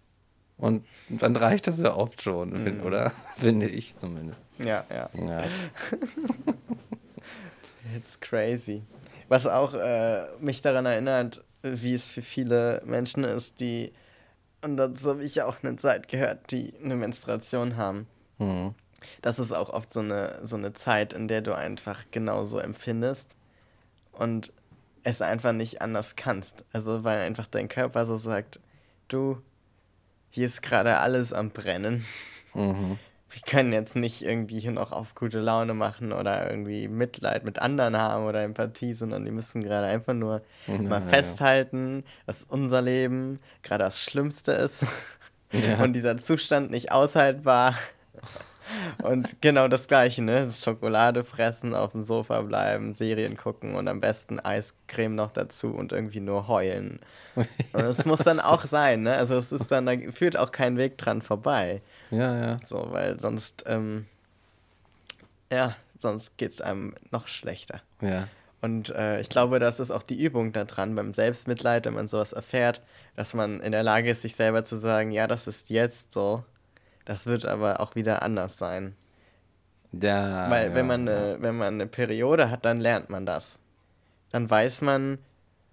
[0.56, 2.82] Und dann reicht das ja oft schon, Mhm.
[2.82, 3.12] oder?
[3.38, 4.38] Finde ich zumindest.
[4.58, 5.08] Ja, ja.
[5.14, 5.42] Ja.
[7.96, 8.82] It's crazy.
[9.28, 13.92] Was auch äh, mich daran erinnert, wie es für viele Menschen ist, die,
[14.62, 18.06] und dazu habe ich ja auch eine Zeit gehört, die eine Menstruation haben.
[18.38, 18.74] Mhm.
[19.22, 23.36] Das ist auch oft so eine, so eine Zeit, in der du einfach genauso empfindest
[24.12, 24.52] und
[25.02, 26.64] es einfach nicht anders kannst.
[26.72, 28.60] Also weil einfach dein Körper so sagt,
[29.08, 29.40] du,
[30.30, 32.04] hier ist gerade alles am Brennen.
[32.54, 32.98] Mhm.
[33.30, 37.60] Wir können jetzt nicht irgendwie hier noch auf gute Laune machen oder irgendwie Mitleid mit
[37.60, 41.06] anderen haben oder Empathie, sondern die müssen gerade einfach nur mal ja.
[41.06, 44.84] festhalten, dass unser Leben gerade das Schlimmste ist
[45.52, 45.82] Ja.
[45.82, 47.74] und dieser Zustand nicht aushaltbar.
[49.02, 50.48] Und genau das Gleiche, ne?
[50.52, 55.90] Schokolade fressen, auf dem Sofa bleiben, Serien gucken und am besten Eiscreme noch dazu und
[55.92, 57.00] irgendwie nur heulen.
[57.34, 59.14] Und es muss dann auch sein, ne?
[59.16, 61.82] Also es ist dann, da führt auch kein Weg dran vorbei.
[62.10, 62.60] Ja, ja.
[62.66, 64.06] So, weil sonst, ähm,
[65.50, 67.82] ja, sonst geht es einem noch schlechter.
[68.00, 68.28] Ja.
[68.60, 72.32] Und äh, ich glaube, das ist auch die Übung daran, beim Selbstmitleid, wenn man sowas
[72.32, 72.82] erfährt,
[73.16, 76.44] dass man in der Lage ist, sich selber zu sagen, ja, das ist jetzt so,
[77.06, 78.96] das wird aber auch wieder anders sein.
[79.92, 83.58] Ja, Weil ja, wenn, man eine, wenn man eine Periode hat, dann lernt man das.
[84.30, 85.18] Dann weiß man,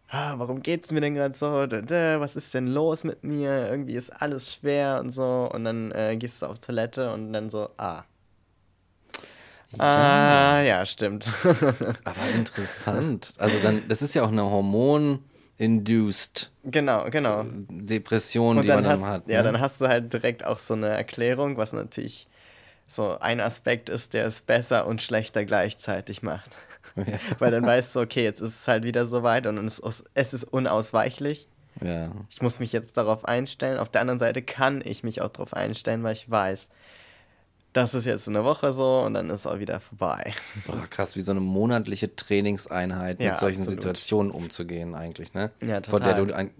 [0.09, 1.47] ah, warum geht's mir denn gerade so?
[1.47, 3.67] Was ist denn los mit mir?
[3.69, 5.49] Irgendwie ist alles schwer und so.
[5.53, 8.03] Und dann äh, gehst du auf Toilette und dann so, ah.
[9.77, 11.27] Ah, ja, stimmt.
[12.03, 13.33] Aber interessant.
[13.37, 15.19] Also dann, das ist ja auch eine Hormon,
[15.57, 17.45] induced Genau, genau.
[17.69, 19.29] Depression, Und die man hast, dann hat.
[19.29, 19.51] ja, ne?
[19.51, 22.27] dann hast du halt direkt auch so eine Erklärung, was natürlich
[22.87, 26.55] so ein Aspekt ist, der es besser und schlechter gleichzeitig macht.
[27.39, 30.33] Weil dann weißt du, okay, jetzt ist es halt wieder soweit und es ist, es
[30.33, 31.47] ist unausweichlich.
[31.81, 32.11] ja.
[32.29, 33.77] Ich muss mich jetzt darauf einstellen.
[33.77, 36.69] Auf der anderen Seite kann ich mich auch darauf einstellen, weil ich weiß,
[37.73, 40.33] das ist jetzt eine Woche so und dann ist es auch wieder vorbei.
[40.65, 43.81] Boah, krass, wie so eine monatliche Trainingseinheit, Ja, mit solchen absolut.
[43.81, 45.51] Situationen umzugehen, eigentlich, ne?
[45.61, 46.25] Ja, Von der total.
[46.25, 46.51] du ein,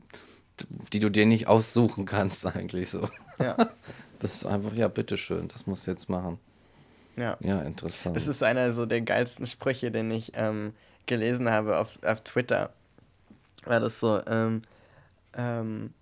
[0.94, 3.10] die du dir nicht aussuchen kannst, eigentlich so.
[3.40, 3.56] Ja,
[4.20, 6.40] Das ist einfach, ja, bitteschön, das musst du jetzt machen.
[7.18, 7.38] Ja.
[7.40, 8.16] Ja, interessant.
[8.16, 10.74] Das ist einer so der geilsten Sprüche, den ich ähm,
[11.06, 12.72] gelesen habe auf, auf Twitter.
[13.66, 14.62] War das so, ähm,
[15.36, 15.94] ähm,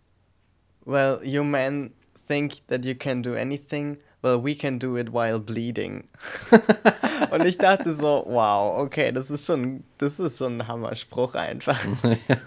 [0.86, 1.94] well, you men
[2.28, 6.08] think that you can do anything, well, we can do it while bleeding.
[7.32, 11.80] Und ich dachte so, wow, okay, das ist schon, das ist schon ein Hammerspruch einfach.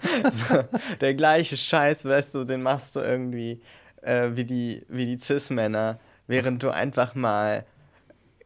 [0.31, 0.63] so,
[1.01, 3.61] der gleiche Scheiß, weißt du, den machst du irgendwie
[4.01, 7.65] äh, wie die, wie die Cis-Männer, während du einfach mal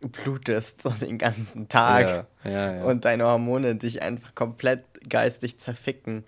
[0.09, 2.83] blutest so den ganzen Tag Ja, ja, ja.
[2.83, 6.23] und deine Hormone dich einfach komplett geistig zerficken.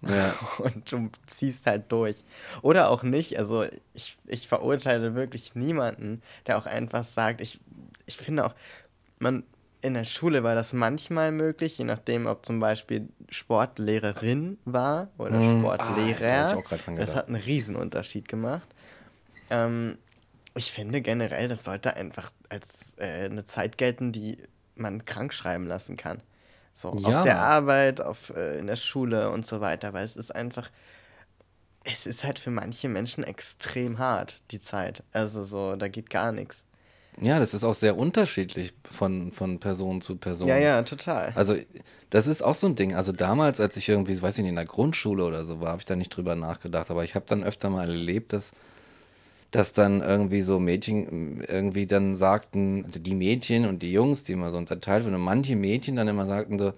[0.58, 2.22] Und du ziehst halt durch.
[2.62, 3.36] Oder auch nicht.
[3.36, 3.64] Also
[3.94, 7.58] ich, ich verurteile wirklich niemanden, der auch einfach sagt, ich,
[8.06, 8.54] ich finde auch,
[9.18, 9.42] man,
[9.80, 15.34] in der Schule war das manchmal möglich, je nachdem, ob zum Beispiel Sportlehrerin war oder.
[15.34, 16.46] Ah, hab Sportlehrer.
[16.46, 17.16] dran das gedacht.
[17.16, 18.68] hat einen Riesenunterschied gemacht.
[19.50, 19.98] Ähm,
[20.54, 24.38] ich finde generell, das sollte einfach als äh, eine Zeit gelten, die
[24.74, 26.22] man krank schreiben lassen kann.
[26.74, 27.18] So, Ja.
[27.18, 30.70] auf der Arbeit, auf, äh, in der Schule und so weiter, weil es ist einfach,
[31.84, 35.02] es ist halt für manche Menschen extrem hart, die Zeit.
[35.12, 36.64] Also so, da geht gar nichts.
[37.20, 40.48] ja, das ist auch sehr unterschiedlich von, von Person zu Person.
[40.48, 41.32] Ja, ja, total.
[41.34, 41.56] Also,
[42.10, 42.94] das ist auch so ein Ding.
[42.94, 45.80] Also, damals, als ich irgendwie, weiß ich nicht, in der Grundschule oder so war, habe
[45.80, 46.90] ich da nicht drüber nachgedacht.
[46.90, 48.52] Aber ich habe dann öfter mal erlebt, dass,
[49.50, 54.32] dass dann irgendwie so Mädchen irgendwie dann sagten, also die Mädchen und die Jungs, die
[54.32, 56.74] immer so unterteilt wurden, und manche Mädchen dann immer sagten so,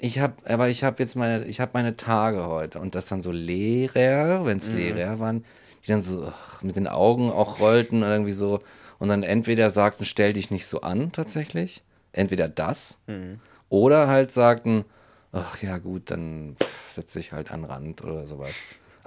[0.00, 2.78] ich habe, aber ich habe jetzt meine, ich habe meine Tage heute.
[2.78, 5.44] Und das dann so Lehrer, wenn es Lehrer waren,
[5.84, 8.60] die dann so ach, mit den Augen auch rollten und irgendwie so.
[9.00, 11.82] Und dann entweder sagten, stell dich nicht so an, tatsächlich.
[12.12, 12.98] Entweder das.
[13.68, 14.84] Oder halt sagten,
[15.32, 16.56] ach ja, gut, dann
[16.94, 18.54] setze ich halt an den Rand oder sowas.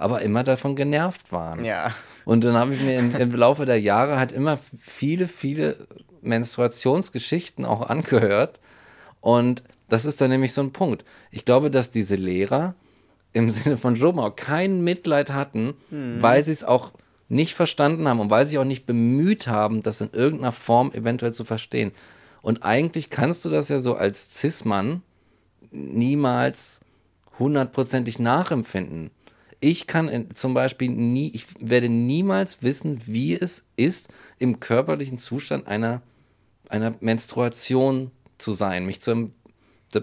[0.02, 1.64] Aber immer davon genervt waren.
[1.64, 1.92] Ja.
[2.24, 5.86] Und dann habe ich mir im, im Laufe der Jahre halt immer viele, viele
[6.22, 8.60] Menstruationsgeschichten auch angehört.
[9.20, 11.04] Und das ist dann nämlich so ein Punkt.
[11.30, 12.74] Ich glaube, dass diese Lehrer
[13.32, 15.74] im Sinne von auch kein Mitleid hatten,
[16.20, 16.92] weil sie es auch
[17.28, 20.92] nicht verstanden haben und weil sie sich auch nicht bemüht haben, das in irgendeiner Form
[20.92, 21.92] eventuell zu verstehen.
[22.42, 25.02] Und eigentlich kannst du das ja so als Cis-Mann
[25.70, 26.80] niemals
[27.38, 29.10] hundertprozentig nachempfinden.
[29.64, 34.08] Ich kann zum Beispiel nie, ich werde niemals wissen, wie es ist,
[34.40, 36.02] im körperlichen Zustand einer,
[36.68, 39.30] einer Menstruation zu sein, mich zu,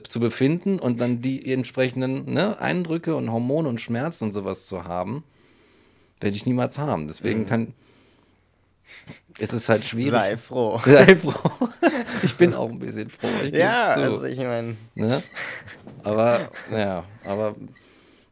[0.08, 4.86] zu befinden und dann die entsprechenden ne, Eindrücke und Hormone und Schmerzen und sowas zu
[4.86, 5.26] haben,
[6.22, 7.10] werde ich niemals haben.
[7.10, 7.74] Deswegen kann,
[9.40, 10.22] ist es halt schwierig.
[10.22, 10.80] Sei froh.
[10.86, 11.68] Sei froh.
[12.24, 13.28] Ich bin auch ein bisschen froh.
[13.52, 15.22] Ja, also ich meine, Ne?
[16.06, 17.58] Aber, ja, aber,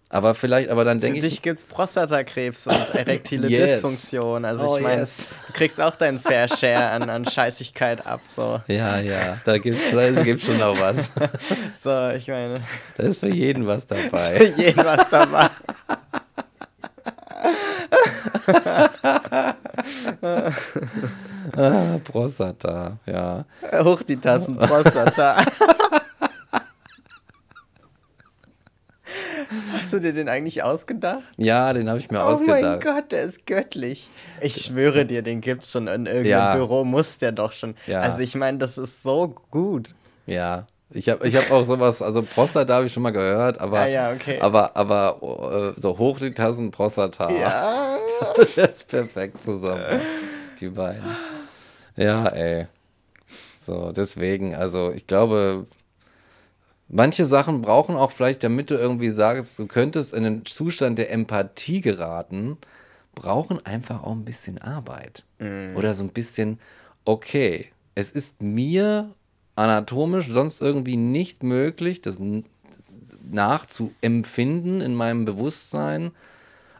[0.09, 3.73] aber vielleicht, aber dann für denke dich ich, gibt's Prostatakrebs und erektile Yes.
[3.81, 4.45] Dysfunktion.
[4.45, 5.27] Also Oh, ich meine, yes.
[5.47, 8.21] du kriegst auch deinen Fair Share an, an Scheißigkeit ab.
[8.27, 8.61] So.
[8.67, 11.09] ja, ja, da gibt's, da gibt's schon noch was.
[11.77, 12.61] so, ich meine,
[12.97, 14.53] Da ist für jeden was für dabei.
[14.55, 15.49] jeden was dabei.
[21.55, 23.45] Ah, Prostata, ja.
[23.83, 25.37] Hoch die Tassen Prostata.
[29.73, 31.23] Hast du dir den eigentlich ausgedacht?
[31.37, 32.83] Ja, den habe ich mir Oh mein ausgedacht.
[32.83, 34.07] Gott, der ist göttlich.
[34.41, 36.55] Ich schwöre dir, den gibt's schon in irgendeinem Ja.
[36.55, 37.75] Büro, muss der doch schon.
[37.87, 38.01] Ja.
[38.01, 39.93] Also ich meine, das ist so gut.
[40.25, 40.65] Ja.
[40.91, 43.87] Ich habe ich hab auch sowas, also Prostata habe ich schon mal gehört, aber, Ah,
[43.87, 44.39] ja, okay.
[44.39, 47.29] aber, aber äh, so hoch die Tassen Prostata.
[47.31, 47.97] Ja.
[48.55, 49.83] Das ist perfekt zusammen.
[50.59, 51.03] Die beiden.
[51.95, 52.65] Ja, ey.
[53.59, 55.67] So, deswegen, also ich glaube,
[56.89, 61.11] manche Sachen brauchen auch vielleicht, damit du irgendwie sagst, du könntest in einen Zustand der
[61.11, 62.57] Empathie geraten,
[63.15, 65.25] brauchen einfach auch ein bisschen Arbeit.
[65.75, 66.59] Oder so ein bisschen,
[67.05, 69.13] okay, es ist mir
[69.55, 72.19] anatomisch sonst irgendwie nicht möglich, das
[73.29, 76.11] nachzuempfinden in meinem Bewusstsein.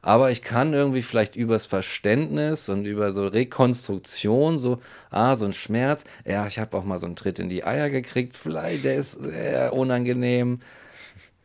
[0.08, 4.80] Aber ich kann irgendwie vielleicht übers Verständnis und über so Rekonstruktion, so,
[5.10, 7.90] ah, so ein Schmerz, ja, ich habe auch mal so einen Tritt in die Eier
[7.90, 10.62] gekriegt, vielleicht, der ist sehr unangenehm.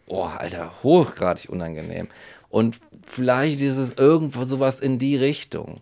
[0.07, 2.07] oh, Alter, hochgradig unangenehm.
[2.51, 5.81] Und vielleicht ist es irgendwo sowas in die Richtung.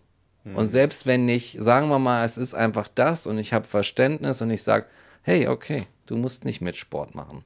[0.55, 4.41] Und selbst wenn nicht, sagen wir mal, es ist einfach das und ich habe Verständnis
[4.41, 4.87] und ich sage,
[5.21, 7.45] hey, okay, du musst nicht mit Sport machen.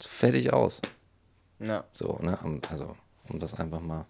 [0.00, 0.80] Fertig aus.
[1.58, 1.82] Ja.
[1.92, 2.38] So, ne?
[2.70, 2.94] Also,
[3.28, 4.06] um das einfach mal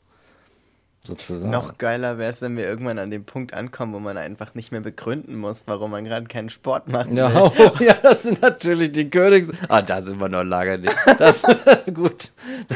[1.03, 1.51] so zu sagen.
[1.51, 4.71] Noch geiler wäre es, wenn wir irgendwann an dem Punkt ankommen, wo man einfach nicht
[4.71, 7.11] mehr begründen muss, warum man gerade keinen Sport macht.
[7.13, 9.49] Ja, oh, ja, das sind natürlich die Königs.
[9.69, 10.95] Ah, da sind wir noch lange nicht.
[11.19, 11.43] Das,
[11.95, 12.33] gut.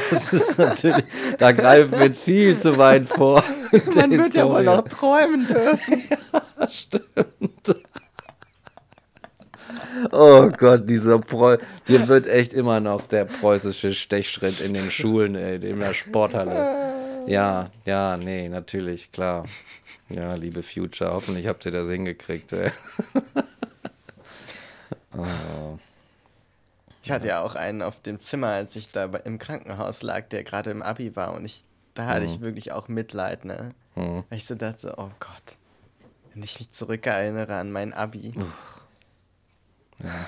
[0.09, 1.05] Das ist natürlich.
[1.37, 3.43] Da greifen wir jetzt viel zu weit vor.
[3.93, 6.03] Man wird ja wohl noch träumen dürfen.
[6.59, 7.75] ja, stimmt.
[10.11, 11.57] Oh Gott, dieser Preu.
[11.85, 17.04] Hier wird echt immer noch der preußische Stechschritt in den Schulen, ey, in der Sporthalle.
[17.27, 19.45] Ja, ja, nee, natürlich, klar.
[20.09, 22.71] Ja, liebe Future, hoffentlich habt ihr das hingekriegt, ey.
[25.17, 25.77] oh.
[27.01, 30.43] Ich hatte ja auch einen auf dem Zimmer, als ich da im Krankenhaus lag, der
[30.43, 31.63] gerade im Abi war und ich,
[31.93, 32.33] da hatte mhm.
[32.33, 33.71] ich wirklich auch Mitleid, ne?
[33.95, 34.23] Mhm.
[34.29, 35.57] Weil ich so dachte, oh Gott,
[36.33, 38.33] wenn ich mich zurückerinnere an mein Abi.
[39.99, 40.27] Ja.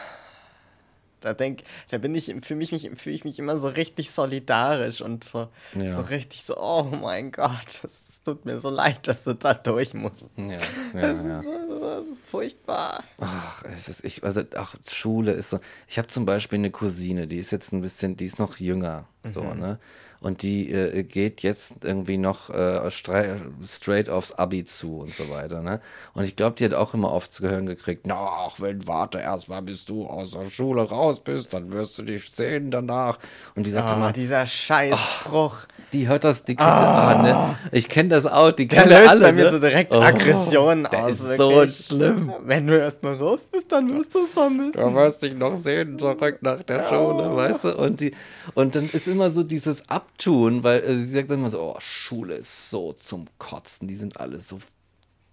[1.22, 5.02] Da denk, da bin ich, fühle mich, mich, fühl ich mich immer so richtig solidarisch
[5.02, 5.96] und so, ja.
[5.96, 9.94] so richtig so, oh mein Gott, es tut mir so leid, dass du da durch
[9.94, 10.26] musst.
[10.36, 10.60] Ja, ja,
[10.94, 11.40] das, ja.
[11.40, 13.04] Ist, das ist furchtbar.
[13.20, 15.60] Ach, es ist, ich, also, ach, Schule ist so.
[15.88, 19.08] Ich habe zum Beispiel eine Cousine, die ist jetzt ein bisschen, die ist noch jünger,
[19.24, 19.60] so, mhm.
[19.60, 19.80] ne?
[20.20, 25.62] Und die äh, geht jetzt irgendwie noch äh, straight, aufs Abi zu und so weiter.
[25.62, 25.80] Ne?
[26.14, 29.20] Und ich glaube, die hat auch immer oft zu hören gekriegt, na, ach, wenn, warte
[29.20, 33.20] erst mal, bis du aus der Schule raus bist, dann wirst du dich sehen danach.
[33.56, 35.56] Und die sagt oh, immer, dieser Scheißspruch.
[35.64, 36.74] Oh, die hört das, die kennt oh.
[36.74, 37.56] das, ne?
[37.72, 39.04] Ich kenne das auch, die kennen alle.
[39.04, 39.52] löst bei mir ne?
[39.52, 41.12] so direkt oh, Aggressionen aus.
[41.12, 42.34] Ist so schlimm.
[42.44, 44.74] Wenn du erst mal raus bist, dann wirst du es vermissen.
[44.74, 47.78] Du wirst dich noch sehen, zurück nach der Schule, weißt du?
[47.78, 48.14] Und, die,
[48.54, 52.36] und dann ist immer so dieses Abtun, weil äh, sie sagt immer so, oh, Schule
[52.36, 54.60] ist so zum Kotzen, die sind alle so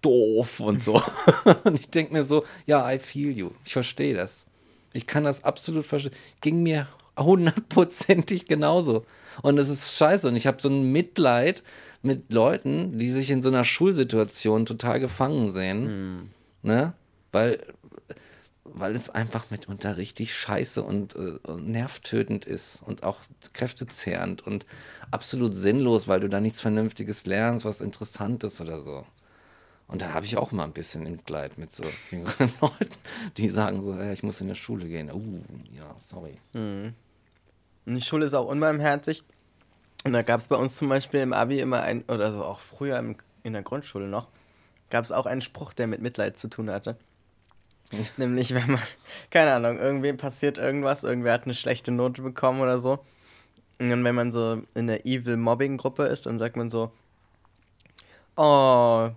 [0.01, 1.01] doof und so.
[1.63, 3.51] und ich denke mir so, ja, I feel you.
[3.65, 4.45] Ich verstehe das.
[4.93, 6.13] Ich kann das absolut verstehen.
[6.41, 9.05] Ging mir hundertprozentig genauso.
[9.41, 10.27] Und es ist scheiße.
[10.27, 11.63] Und ich habe so ein Mitleid
[12.01, 15.85] mit Leuten, die sich in so einer Schulsituation total gefangen sehen.
[15.85, 16.29] Mhm.
[16.63, 16.93] Ne?
[17.31, 17.59] Weil,
[18.65, 23.19] weil es einfach mitunter richtig scheiße und, äh, nervtötend ist und auch
[23.53, 24.65] kräftezehrend und
[25.11, 29.05] absolut sinnlos, weil du da nichts Vernünftiges lernst, was interessant ist oder so.
[29.87, 32.95] Und dann habe ich auch mal ein bisschen Mitleid mit so jüngeren Leuten,
[33.37, 35.11] die sagen so, ja, ich muss in der Schule gehen.
[35.11, 36.39] Uh, ja, sorry.
[36.53, 36.93] Mhm.
[37.85, 39.23] Und die Schule ist auch unbarmherzig.
[40.03, 42.59] Und da gab es bei uns zum Beispiel im Abi immer ein, oder so auch
[42.59, 44.27] früher im, in der Grundschule noch,
[44.89, 46.97] gab es auch einen Spruch, der mit Mitleid zu tun hatte.
[48.17, 48.81] Nämlich, wenn man,
[49.31, 52.99] keine Ahnung, irgendwem passiert irgendwas, irgendwer hat eine schlechte Note bekommen oder so.
[53.79, 56.91] Und dann, wenn man so in der Evil Mobbing Gruppe ist, dann sagt man so,
[58.37, 59.09] oh,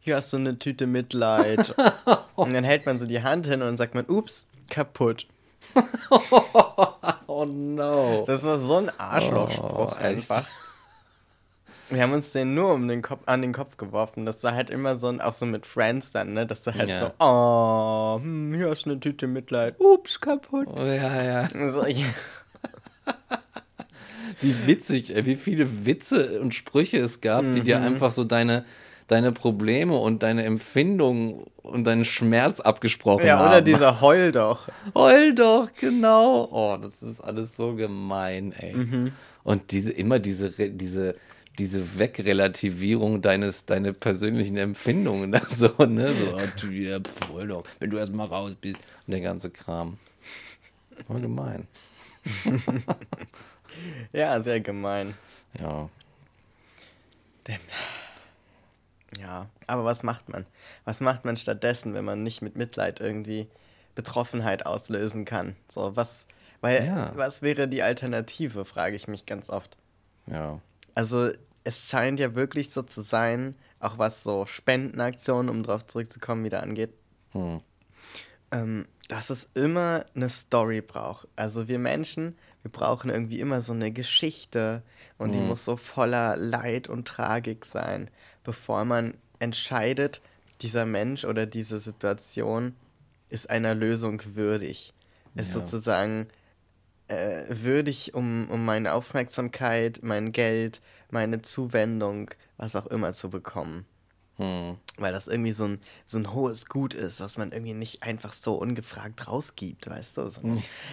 [0.00, 1.74] hier hast du eine Tüte Mitleid.
[2.34, 5.26] und dann hält man so die Hand hin und sagt man, ups, kaputt.
[7.26, 8.24] oh no.
[8.26, 10.46] Das war so ein Arschlochspruch oh, einfach.
[11.90, 14.26] Wir haben uns den nur um den Kopf, an den Kopf geworfen.
[14.26, 16.46] Das war halt immer so, auch so mit Friends dann, ne?
[16.46, 17.00] Dass du halt ja.
[17.00, 19.78] so, oh, hm, hier hast du eine Tüte Mitleid.
[19.78, 20.68] Ups, kaputt.
[20.70, 21.48] Oh, ja, ja.
[21.70, 22.06] So, ja.
[24.40, 27.54] wie witzig, wie viele Witze und Sprüche es gab, mhm.
[27.54, 27.86] die dir mhm.
[27.86, 28.64] einfach so deine,
[29.06, 33.44] deine Probleme und deine Empfindungen und deinen Schmerz abgesprochen ja, haben.
[33.44, 34.68] Ja, oder dieser Heul doch.
[34.94, 36.48] Heul doch, genau.
[36.50, 38.74] Oh, das ist alles so gemein, ey.
[38.74, 39.12] Mhm.
[39.42, 41.16] Und diese, immer diese, diese,
[41.58, 46.08] diese Wegrelativierung deines, deine persönlichen Empfindungen, das so, ne?
[46.08, 46.98] So, oh, ja,
[47.32, 48.78] heul doch, wenn du erstmal raus bist.
[49.06, 49.98] Und der ganze Kram.
[51.06, 51.66] Voll gemein.
[54.12, 55.14] ja, sehr gemein.
[55.60, 55.88] Ja.
[59.20, 60.46] Ja, aber was macht man?
[60.84, 63.48] Was macht man stattdessen, wenn man nicht mit Mitleid irgendwie
[63.94, 65.54] Betroffenheit auslösen kann?
[65.68, 66.26] So, was,
[66.60, 67.12] weil, ja.
[67.14, 69.76] was wäre die Alternative, frage ich mich ganz oft.
[70.26, 70.60] Ja.
[70.94, 71.30] Also,
[71.64, 76.62] es scheint ja wirklich so zu sein, auch was so Spendenaktionen, um darauf zurückzukommen, wieder
[76.62, 76.92] angeht,
[77.32, 77.60] hm.
[78.50, 81.28] ähm, dass es immer eine Story braucht.
[81.36, 84.82] Also, wir Menschen, wir brauchen irgendwie immer so eine Geschichte
[85.18, 85.40] und hm.
[85.40, 88.10] die muss so voller Leid und Tragik sein
[88.44, 90.22] bevor man entscheidet,
[90.60, 92.76] dieser Mensch oder diese Situation
[93.28, 94.92] ist einer Lösung würdig.
[95.34, 95.60] Ist ja.
[95.60, 96.28] sozusagen
[97.08, 100.80] äh, würdig, um, um meine Aufmerksamkeit, mein Geld,
[101.10, 103.86] meine Zuwendung, was auch immer zu bekommen.
[104.96, 108.32] Weil das irgendwie so ein, so ein hohes Gut ist, was man irgendwie nicht einfach
[108.32, 110.28] so ungefragt rausgibt, weißt du?
[110.28, 110.40] So,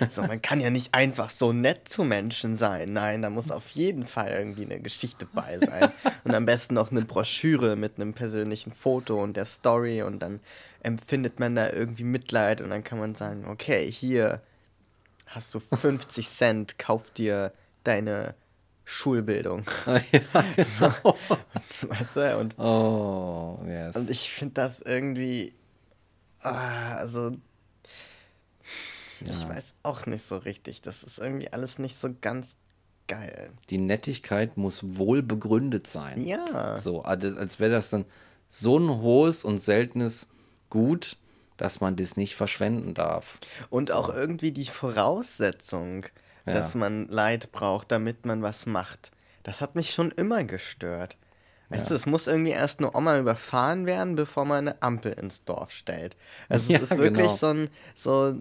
[0.10, 2.94] so, man kann ja nicht einfach so nett zu Menschen sein.
[2.94, 5.92] Nein, da muss auf jeden Fall irgendwie eine Geschichte bei sein.
[6.24, 10.40] Und am besten noch eine Broschüre mit einem persönlichen Foto und der Story und dann
[10.84, 14.42] empfindet man da irgendwie Mitleid und dann kann man sagen, okay, hier
[15.32, 17.54] hast du 50 Cent, kauf dir
[17.84, 18.36] deine
[18.86, 19.64] Schulbildung.
[19.86, 21.18] ja, genau.
[21.90, 22.38] weißt du?
[22.38, 23.96] Und, Oh, yes.
[23.96, 25.54] und ich finde das irgendwie,
[26.42, 27.32] ah, also,
[29.22, 30.82] ich weiß auch nicht so richtig.
[30.82, 32.56] Das ist irgendwie alles nicht so ganz
[33.08, 33.52] geil.
[33.70, 36.26] Die Nettigkeit muss wohl begründet sein.
[36.26, 36.78] Ja.
[36.80, 38.06] So, als als wäre das dann
[38.48, 40.28] so ein hohes und seltenes
[40.70, 41.18] Gut,
[41.62, 43.38] dass man das nicht verschwenden darf.
[43.70, 46.08] Und auch irgendwie die Voraussetzung,
[46.48, 46.54] Ja.
[46.54, 49.12] dass man Leid braucht, damit man was macht.
[49.44, 51.18] Das hat mich schon immer gestört.
[51.70, 55.46] Weißt du, es muss irgendwie erst eine Oma überfahren werden, bevor man eine Ampel ins
[55.46, 56.18] Dorf stellt.
[56.50, 57.36] Also Ja, es ist wirklich genau.
[57.38, 58.36] so ein, so,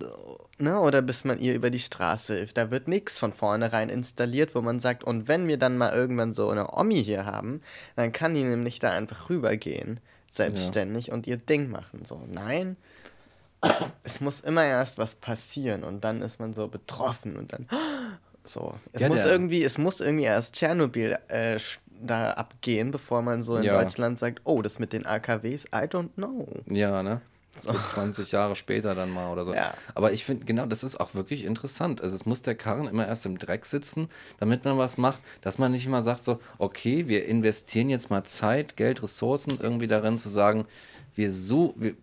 [0.59, 2.57] ne, oder bis man ihr über die Straße hilft.
[2.57, 6.33] Da wird nichts von vornherein installiert, wo man sagt, und wenn wir dann mal irgendwann
[6.35, 7.61] so eine Omi hier haben,
[7.95, 12.05] dann kann die nämlich da einfach rübergehen, selbstständig, und ihr Ding machen.
[12.07, 12.77] So, nein,
[14.03, 17.67] es muss immer erst was passieren und dann ist man so betroffen und dann
[18.45, 18.75] so.
[18.93, 21.59] Es Ja, muss der- irgendwie, es muss irgendwie erst Tschernobyl äh,
[22.03, 23.81] da abgehen, bevor man so in Ja.
[23.83, 26.47] Deutschland sagt, oh, das mit den AKWs, I don't know.
[26.67, 27.21] Ja, ne?
[27.61, 29.53] So 20 Jahre später dann mal oder so.
[29.53, 29.75] Ja.
[29.95, 32.01] Aber ich finde, genau, das ist auch wirklich interessant.
[32.01, 34.09] Also es muss der Karren immer erst im Dreck sitzen,
[34.39, 38.23] damit man was macht, dass man nicht immer sagt so, okay, wir investieren jetzt mal
[38.25, 40.65] Zeit, Geld, Ressourcen irgendwie darin zu sagen,
[41.17, 41.95] wir, su wir,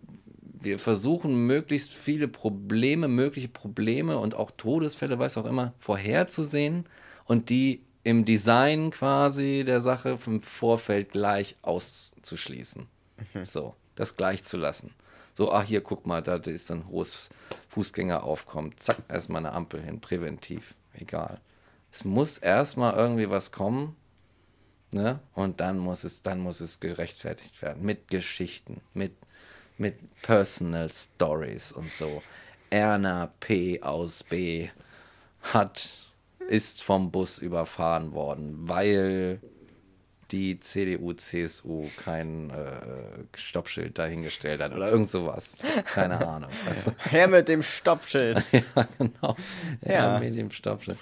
[0.60, 6.86] wir versuchen möglichst viele Probleme, mögliche Probleme und auch Todesfälle, weiß auch immer, vorherzusehen
[7.24, 12.86] und die im Design quasi der Sache vom Vorfeld gleich auszuschließen.
[13.42, 14.92] So, das gleich zu lassen.
[15.34, 17.30] So, ach hier, guck mal, da ist ein hohes
[17.68, 18.76] Fußgängeraufkommen.
[18.78, 20.74] Zack, erstmal eine Ampel hin, präventiv.
[20.94, 21.40] Egal.
[21.92, 23.96] Es muss erstmal irgendwie was kommen,
[24.90, 25.20] ne?
[25.34, 27.84] Und dann muss es, dann muss es gerechtfertigt werden.
[27.84, 29.12] Mit Geschichten, mit,
[29.78, 32.22] mit Personal Stories und so.
[32.70, 33.80] Erna P.
[33.82, 34.68] aus B.
[35.54, 35.88] hat,
[36.48, 39.40] ist vom Bus überfahren worden, weil
[40.30, 42.80] die CDU, CSU kein äh,
[43.34, 45.56] Stoppschild dahingestellt hat oder irgend sowas.
[45.86, 46.50] Keine Ahnung.
[46.68, 48.44] Also, Her mit dem Stoppschild.
[48.52, 49.36] ja, genau.
[49.80, 50.18] Ja, Ja.
[50.18, 50.98] mit dem Stoppschild.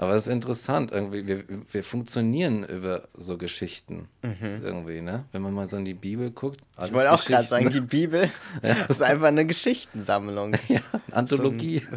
[0.00, 4.08] Aber es ist interessant, irgendwie, wir, wir funktionieren über so Geschichten.
[4.22, 5.26] Irgendwie, ne?
[5.30, 6.62] Wenn man mal so in die Bibel guckt.
[6.78, 6.86] Mhm.
[6.86, 8.30] Ich wollte auch gerade sagen, die Bibel
[8.88, 10.56] ist einfach eine Geschichtensammlung.
[10.68, 10.80] ja,
[11.10, 11.82] Anthologie.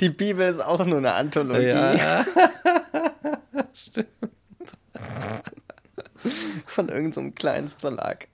[0.00, 1.66] Die Bibel ist auch nur eine Anthologie.
[1.66, 2.24] ja,
[3.74, 4.06] stimmt.
[6.64, 8.28] Von irgendeinem so Kleinstverlag.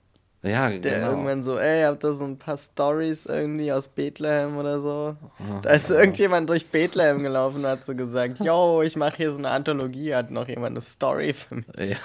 [0.47, 1.09] Ja, Der genau.
[1.11, 5.15] irgendwann so, ey, habt ihr so ein paar Stories irgendwie aus Bethlehem oder so?
[5.61, 9.37] Da ist irgendjemand durch Bethlehem gelaufen und hat so gesagt, yo, ich mache hier so
[9.37, 11.91] eine Anthologie, hat noch jemand eine Story für mich.
[11.91, 11.97] Ja.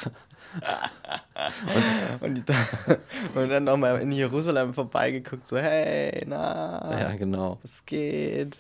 [2.21, 2.43] Und, die,
[3.35, 7.59] und dann nochmal in Jerusalem vorbeigeguckt, so, hey, na, ja, genau.
[7.63, 8.59] was geht?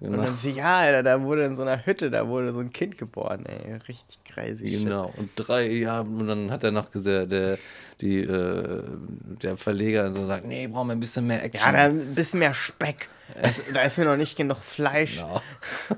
[0.00, 0.24] Und genau.
[0.24, 2.96] dann sie, ja, Alter, da wurde in so einer Hütte, da wurde so ein Kind
[2.96, 4.68] geboren, ey, richtig crazy.
[4.68, 4.84] shit.
[4.84, 7.58] Genau, und drei Jahre, und dann hat er noch gesagt, der, der,
[8.00, 8.82] die, äh,
[9.42, 11.66] der Verleger so sagt, nee, brauchen wir ein bisschen mehr Action.
[11.66, 13.10] Ja, da ein bisschen mehr Speck.
[13.40, 15.16] Das, da ist mir noch nicht genug Fleisch.
[15.16, 15.42] Genau.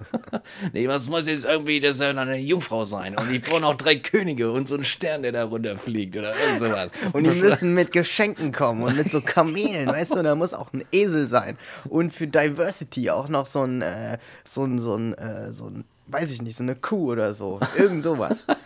[0.73, 3.17] nee, was muss jetzt irgendwie, das soll eine Jungfrau sein.
[3.17, 6.61] Und ich brauche noch drei Könige und so einen Stern, der da runterfliegt oder irgend
[6.61, 6.91] sowas.
[7.13, 10.73] Und die müssen mit Geschenken kommen und mit so Kamelen, weißt du, da muss auch
[10.73, 11.57] ein Esel sein.
[11.89, 15.85] Und für Diversity auch noch so ein, äh, so ein, so ein, äh, so ein,
[16.07, 17.61] weiß ich nicht, so eine Kuh oder so.
[17.77, 18.47] Irgend sowas.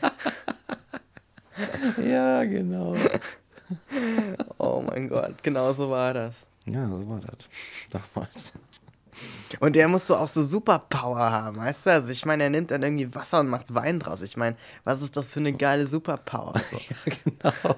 [2.07, 2.95] Ja, genau.
[4.59, 6.47] Oh mein Gott, genau so war das.
[6.67, 7.49] Ja, so war das.
[8.15, 8.53] Damals.
[9.61, 11.91] Und der muss so auch so Superpower haben, weißt du?
[11.91, 14.21] Also ich meine, er nimmt dann irgendwie Wasser und macht Wein draus.
[14.21, 16.53] Ich meine, was ist das für eine geile Superpower?
[16.71, 16.79] So.
[17.07, 17.77] genau.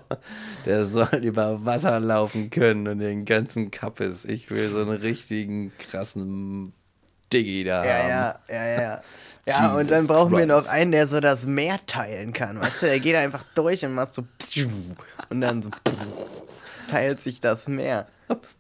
[0.67, 4.25] Der soll über Wasser laufen können und den ganzen Kappes.
[4.25, 6.73] Ich will so einen richtigen krassen
[7.33, 8.09] Diggi da Ja, haben.
[8.49, 9.01] ja, ja, ja.
[9.47, 10.69] Ja, und dann Jesus brauchen wir noch Christ.
[10.71, 12.61] einen, der so das Meer teilen kann.
[12.61, 14.23] Weißt du, der geht einfach durch und macht so
[15.31, 15.71] und dann so
[16.89, 18.07] teilt sich das Meer.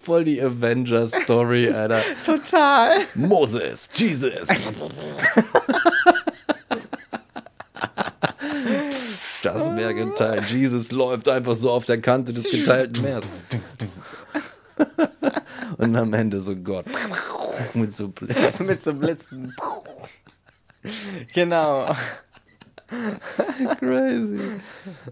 [0.01, 2.03] Voll die Avengers-Story, Alter.
[2.25, 2.99] Total.
[3.15, 4.49] Moses, Jesus.
[9.43, 10.51] Das Meer geteilt.
[10.51, 13.27] Jesus läuft einfach so auf der Kante des geteilten Meers.
[15.77, 16.87] Und am Ende so Gott.
[17.75, 18.67] Mit so Blitzen.
[18.67, 19.55] Mit so Blitzen.
[21.35, 21.95] Genau.
[23.79, 24.41] Crazy.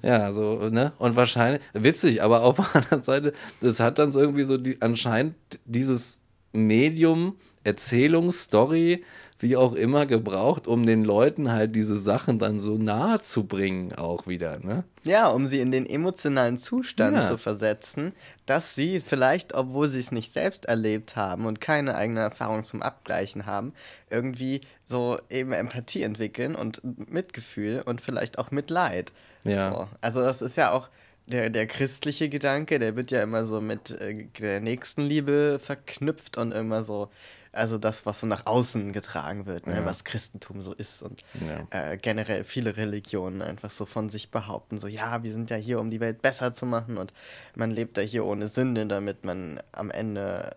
[0.02, 0.92] Ja, so, ne?
[0.98, 5.36] Und wahrscheinlich, witzig, aber auf der anderen Seite, das hat dann irgendwie so die, anscheinend
[5.64, 6.20] dieses
[6.52, 9.04] Medium, Erzählung, Story,
[9.38, 13.92] wie auch immer, gebraucht, um den Leuten halt diese Sachen dann so nahe zu bringen,
[13.92, 14.84] auch wieder, ne?
[15.04, 17.28] Ja, um sie in den emotionalen Zustand Ja.
[17.28, 18.12] zu versetzen,
[18.46, 22.80] dass sie vielleicht, obwohl sie es nicht selbst erlebt haben und keine eigene Erfahrung zum
[22.82, 23.72] Abgleichen haben,
[24.10, 26.80] irgendwie so eben Empathie entwickeln und
[27.10, 29.12] Mitgefühl und vielleicht auch Mitleid.
[29.44, 29.70] Ja.
[29.70, 29.88] So.
[30.00, 30.88] Also das ist ja auch
[31.26, 36.52] der, der christliche Gedanke, der wird ja immer so mit äh, der Nächstenliebe verknüpft und
[36.52, 37.10] immer so,
[37.56, 39.76] also das, was so nach außen getragen wird, ne?
[39.76, 39.84] Ja.
[39.84, 41.66] was Christentum so ist und Ja.
[41.70, 45.80] äh, generell viele Religionen einfach so von sich behaupten, so ja, wir sind ja hier,
[45.80, 47.12] um die Welt besser zu machen und
[47.54, 50.56] man lebt ja hier ohne Sünde, damit man am Ende,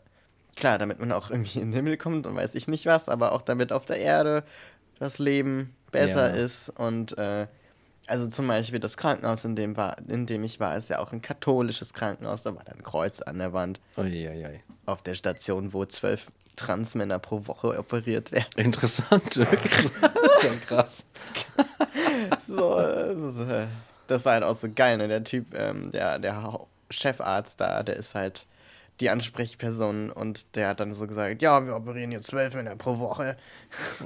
[0.56, 3.32] klar, damit man auch irgendwie in den Himmel kommt und weiß ich nicht was, aber
[3.32, 4.44] auch damit auf der Erde
[5.00, 6.36] das Leben besser Ja.
[6.44, 7.48] ist und äh,
[8.08, 11.12] also zum Beispiel das Krankenhaus, in dem, war, in dem ich war, ist ja auch
[11.14, 14.62] ein katholisches Krankenhaus, da war dann ein Kreuz an der Wand Uiuiui.
[14.88, 16.26] auf der Station, wo zwölf
[16.60, 18.48] Transmänner pro Woche operiert werden.
[18.58, 19.40] Interessant.
[20.42, 21.06] Das ist krass.
[22.48, 23.68] so, äh,
[24.08, 25.08] das, war halt auch so geil, ne?
[25.08, 28.48] Der Typ, ähm, der, der Chefarzt da, der ist halt
[29.00, 33.00] die Ansprechperson und der hat dann so gesagt, ja, wir operieren hier zwölf Männer pro
[33.00, 33.38] Woche.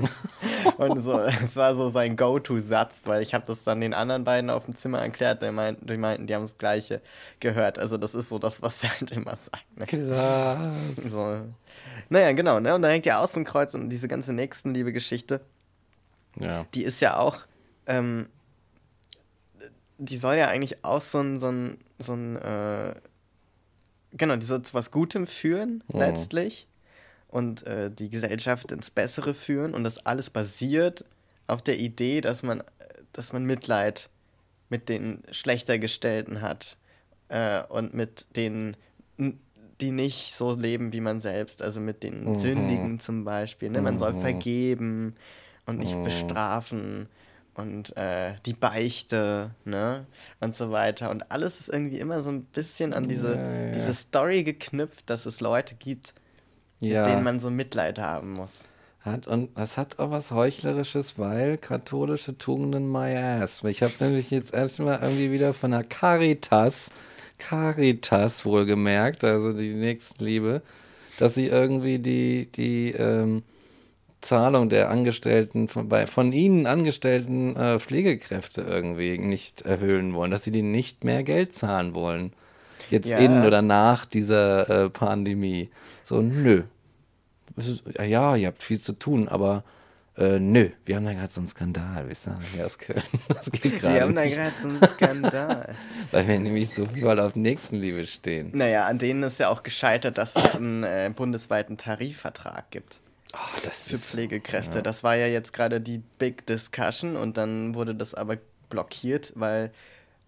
[0.78, 4.50] und so, es war so sein Go-To-Satz, weil ich habe das dann den anderen beiden
[4.50, 7.02] auf dem Zimmer erklärt, die meinten, die, meinten, die haben das Gleiche
[7.40, 7.80] gehört.
[7.80, 9.78] Also das ist so das, was er halt immer sagt.
[9.78, 9.86] Ne?
[9.88, 11.12] Krass.
[11.12, 11.42] So.
[12.10, 12.74] Naja, genau, ne?
[12.76, 15.42] Und da hängt ja Außenkreuz und diese ganze Nächstenliebe-Geschichte
[16.40, 16.66] Ja.
[16.74, 17.38] die ist ja auch,
[17.88, 18.28] ähm,
[19.98, 22.96] die soll ja eigentlich auch so ein, so ein, so ein, äh,
[24.12, 26.00] genau, die soll zu was Gutem führen, Mhm.
[26.00, 26.68] letztlich.
[27.28, 29.74] Und äh, die Gesellschaft ins Bessere führen.
[29.74, 31.04] Und das alles basiert
[31.48, 32.64] auf der Idee, dass man,
[33.12, 34.10] dass man Mitleid
[34.70, 36.78] mit den Schlechtergestellten hat.
[37.30, 38.78] Äh, und mit den,
[39.82, 41.62] die nicht so leben wie man selbst.
[41.62, 42.36] Also mit den Mhm.
[42.36, 43.70] Sündigen zum Beispiel.
[43.70, 43.82] Ne?
[43.82, 44.20] Man soll Mhm.
[44.22, 45.16] vergeben
[45.66, 46.04] und nicht Mhm.
[46.04, 47.08] bestrafen
[47.56, 50.06] und äh, die Beichte, ne?
[50.40, 51.10] Und so weiter.
[51.12, 53.72] Und alles ist irgendwie immer so ein bisschen an diese, Ja, ja.
[53.72, 56.14] diese Story geknüpft, dass es Leute gibt,
[56.80, 57.00] Ja.
[57.04, 58.52] mit denen man so Mitleid haben muss.
[59.02, 63.62] Hat, und das hat auch was Heuchlerisches, weil katholische Tugenden my ass.
[63.66, 66.90] Ich habe nämlich jetzt erstmal irgendwie wieder von der Caritas,
[67.48, 70.62] Caritas wohlgemerkt, also die Nächstenliebe,
[71.20, 73.44] dass sie irgendwie die, die ähm,
[74.22, 80.44] Zahlung der Angestellten, von, bei, von ihnen angestellten äh, Pflegekräfte irgendwie nicht erhöhen wollen, dass
[80.44, 82.34] sie denen nicht mehr Geld zahlen wollen.
[82.90, 83.18] Jetzt Ja.
[83.18, 85.70] in oder nach dieser äh, Pandemie.
[86.04, 86.64] So, nö,
[87.56, 89.64] ist, ja, ihr habt viel zu tun, aber
[90.18, 93.02] äh, nö, wir haben da gerade so einen Skandal, wisst ihr, hier aus Köln.
[93.30, 95.76] Das geht Wir haben gerade da nicht, gerade so einen Skandal.
[96.12, 98.52] weil wir nämlich so viel auf Nächstenliebe stehen.
[98.54, 103.00] naja, an denen ist ja auch gescheitert, dass es einen äh, bundesweiten Tarifvertrag gibt
[103.36, 104.78] Oh, das für ist, Pflegekräfte.
[104.78, 104.82] ja.
[104.84, 108.38] Das war ja jetzt gerade die Big Discussion und dann wurde das aber
[108.70, 109.72] blockiert, weil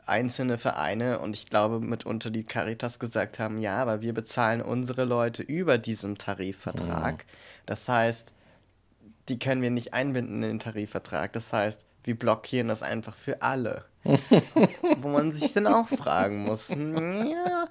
[0.07, 5.03] einzelne Vereine und ich glaube mitunter die Caritas gesagt haben, ja, aber wir bezahlen unsere
[5.03, 7.25] Leute über diesem Tarifvertrag.
[7.67, 8.33] Das heißt,
[9.29, 11.33] die können wir nicht einbinden in den Tarifvertrag.
[11.33, 13.85] Das heißt, wir blockieren das einfach für alle.
[15.01, 17.67] Wo man sich dann auch fragen muss, ja.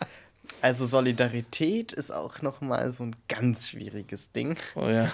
[0.60, 4.56] Also Solidarität ist auch nochmal so ein ganz schwieriges Ding.
[4.74, 5.10] Oh ja.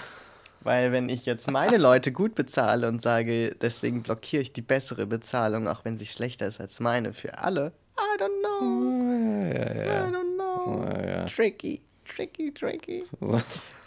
[0.61, 5.07] Weil wenn ich jetzt meine Leute gut bezahle und sage, deswegen blockiere ich die bessere
[5.07, 10.07] Bezahlung, auch wenn sie schlechter ist als meine, für alle, I don't know, Ja, ja,
[10.07, 11.25] I don't know.
[11.27, 13.03] Tricky, tricky, tricky.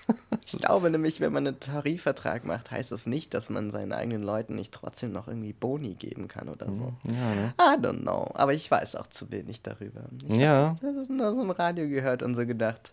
[0.46, 4.22] Ich glaube nämlich, wenn man einen Tarifvertrag macht, heißt das nicht, dass man seinen eigenen
[4.22, 6.92] Leuten nicht trotzdem noch irgendwie Boni geben kann oder so.
[7.04, 7.54] Ja, ne?
[7.58, 8.30] I don't know.
[8.34, 10.02] Aber ich weiß auch zu wenig darüber.
[10.28, 12.92] Ich Ja, habe das nur so im Radio gehört und so gedacht,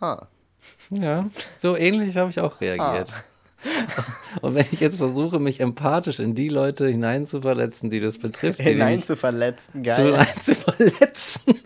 [0.00, 0.26] ha.
[0.88, 1.28] ja.
[1.60, 3.12] So ähnlich habe ich auch reagiert.
[4.40, 8.64] Und wenn ich jetzt versuche, mich empathisch in die Leute hineinzuverletzen, die das betrifft, die
[8.64, 10.14] Hinein mich zu verletzen, zu, geil.
[10.14, 11.42] rein zu verletzen.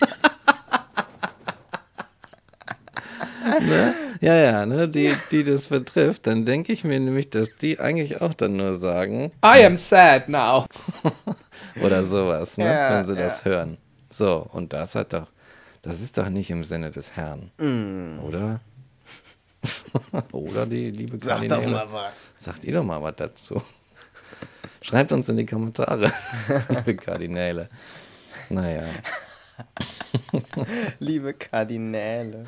[3.61, 3.95] ne?
[4.21, 8.21] Ja, ja, ne, die, die das betrifft, dann denke ich mir nämlich, dass die eigentlich
[8.21, 10.67] auch dann nur sagen, I am sad now.
[11.83, 13.51] oder sowas, ne, Ja, wenn sie das ja.
[13.51, 13.79] hören.
[14.11, 15.27] So, und das hat doch,
[15.83, 18.21] das ist doch nicht im Sinne des Herrn, Mm.
[18.21, 18.61] oder?
[20.33, 21.73] oder die liebe Sag doch Kardinäle.
[21.73, 22.21] mal was.
[22.39, 23.63] Sagt ihr doch mal was dazu.
[24.83, 26.13] Schreibt uns in die Kommentare,
[26.69, 27.69] liebe Kardinäle.
[28.51, 28.83] Naja.
[30.99, 32.45] Liebe Kardinäle.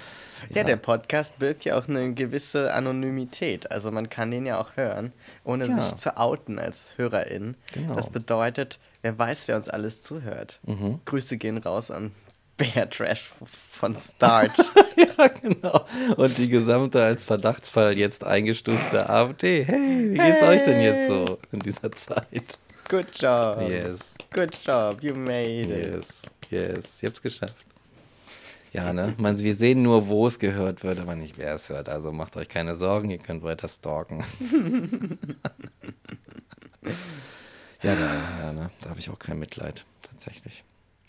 [0.51, 3.71] Ja, der Podcast birgt ja auch eine gewisse Anonymität.
[3.71, 5.13] Also man kann den ja auch hören,
[5.45, 5.81] ohne Ja.
[5.83, 7.57] sich zu outen als Hörerin.
[7.73, 7.95] Genau.
[7.95, 10.61] Das bedeutet, wer weiß, wer uns alles zuhört.
[10.65, 11.01] Mhm.
[11.05, 12.13] Grüße gehen raus an
[12.57, 14.53] Bear Trash von Starch.
[14.97, 15.85] ja, genau.
[16.17, 19.65] Und die gesamte als Verdachtsfall jetzt eingestufte AfD.
[19.65, 22.59] Hey, wie geht's euch denn jetzt so in dieser Zeit?
[22.89, 23.61] Good job.
[23.69, 24.15] Yes.
[24.33, 25.03] Good job.
[25.03, 25.95] You made it.
[25.97, 27.67] Yes, yes, ich hab's geschafft.
[28.73, 29.15] Ja, ne?
[29.17, 31.89] Man, wir sehen nur, wo es gehört wird, aber nicht, wer es hört.
[31.89, 34.23] Also macht euch keine Sorgen, ihr könnt weiter stalken.
[37.83, 38.71] ja, da, ja, ne?
[38.83, 40.63] da habe ich auch kein Mitleid, tatsächlich.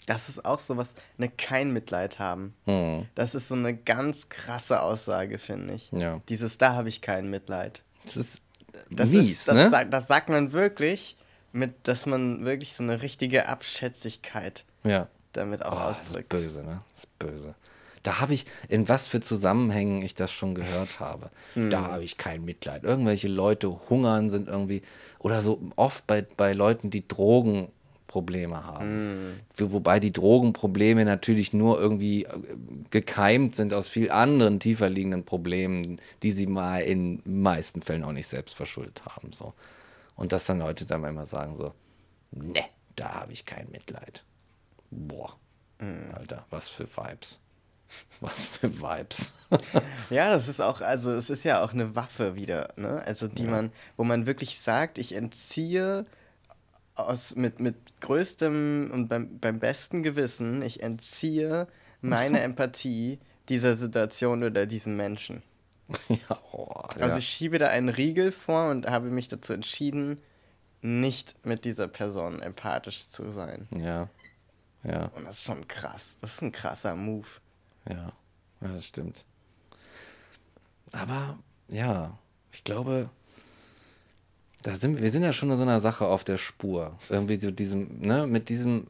[0.06, 2.54] Das ist auch sowas, ne, kein Mitleid haben.
[2.66, 3.06] Hm.
[3.16, 5.92] Das ist so eine ganz krasse Aussage, finde ich.
[5.92, 6.22] Ja.
[6.30, 7.84] Dieses, da habe ich kein Mitleid.
[8.06, 9.70] Das ist äh, Das, mies, ist, das, ne?
[9.70, 11.18] sagt, das sagt man wirklich,
[11.52, 15.10] mit, dass man wirklich so eine richtige Abschätzigkeit ja.
[15.34, 16.30] Damit auch Oh, das ist ausdrückt.
[16.30, 16.82] böse, ne?
[16.94, 17.56] Das ist böse.
[18.04, 21.30] Da habe ich, in was für Zusammenhängen ich das schon gehört habe.
[21.56, 21.70] Hm.
[21.70, 22.84] Da habe ich kein Mitleid.
[22.84, 24.82] Irgendwelche Leute hungern, sind irgendwie,
[25.20, 29.42] oder so oft bei, bei Leuten, die Drogenprobleme haben.
[29.58, 32.30] Wo- Wobei die Drogenprobleme natürlich nur irgendwie äh,
[32.92, 38.14] gekeimt sind aus viel anderen tiefer liegenden Problemen, die sie mal in meisten Fällen auch
[38.14, 39.34] nicht selbst verschuldet haben.
[39.34, 39.54] So.
[40.16, 41.74] Und dass dann Leute dann immer sagen so,
[42.32, 42.62] ne,
[42.96, 44.24] da habe ich kein Mitleid.
[44.92, 45.36] Boah,
[46.14, 47.40] Alter, was für Vibes.
[48.20, 49.32] Was für Vibes.
[50.10, 53.02] Ja, das ist auch, also es ist ja auch eine Waffe wieder, ne?
[53.06, 56.06] Also die man, wo man wirklich sagt, ich entziehe
[56.96, 61.68] aus mit, mit größtem und beim, beim besten Gewissen, ich entziehe
[62.02, 63.20] meine Empathie
[63.50, 65.44] dieser Situation oder diesem Menschen.
[66.10, 67.18] ja, oh, Also ja.
[67.18, 70.22] ich schiebe da einen Riegel vor und habe mich dazu entschieden,
[70.82, 73.68] nicht mit dieser Person empathisch zu sein.
[73.72, 74.10] ja,
[74.84, 76.18] ja, Und das ist schon krass.
[76.22, 77.28] Das ist ein krasser Move.
[77.90, 78.12] ja,
[78.62, 79.26] ja, das stimmt.
[80.92, 82.18] Aber ja,
[82.52, 83.10] ich glaube,
[84.64, 86.98] da sind, wir sind ja schon in so einer Sache auf der Spur.
[87.10, 88.88] Irgendwie so diesem, ne, mit diesem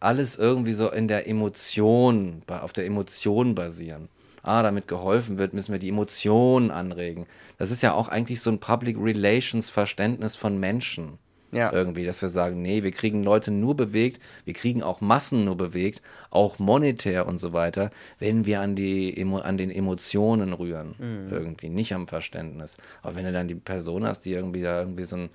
[0.00, 4.08] alles irgendwie so in der Emotion, auf der Emotion basieren.
[4.42, 7.26] Ah, damit geholfen wird, müssen wir die Emotionen anregen.
[7.56, 11.18] Das ist ja auch eigentlich so ein Public Relations Verständnis von Menschen.
[11.54, 11.72] Ja.
[11.72, 15.56] Irgendwie, dass wir sagen, nee, wir kriegen Leute nur bewegt, wir kriegen auch Massen nur
[15.56, 20.94] bewegt, auch monetär und so weiter, wenn wir an, die, an den Emotionen rühren.
[21.30, 22.76] Irgendwie, nicht am Verständnis.
[23.02, 25.30] Aber wenn du dann die Person hast, die irgendwie da irgendwie so ein,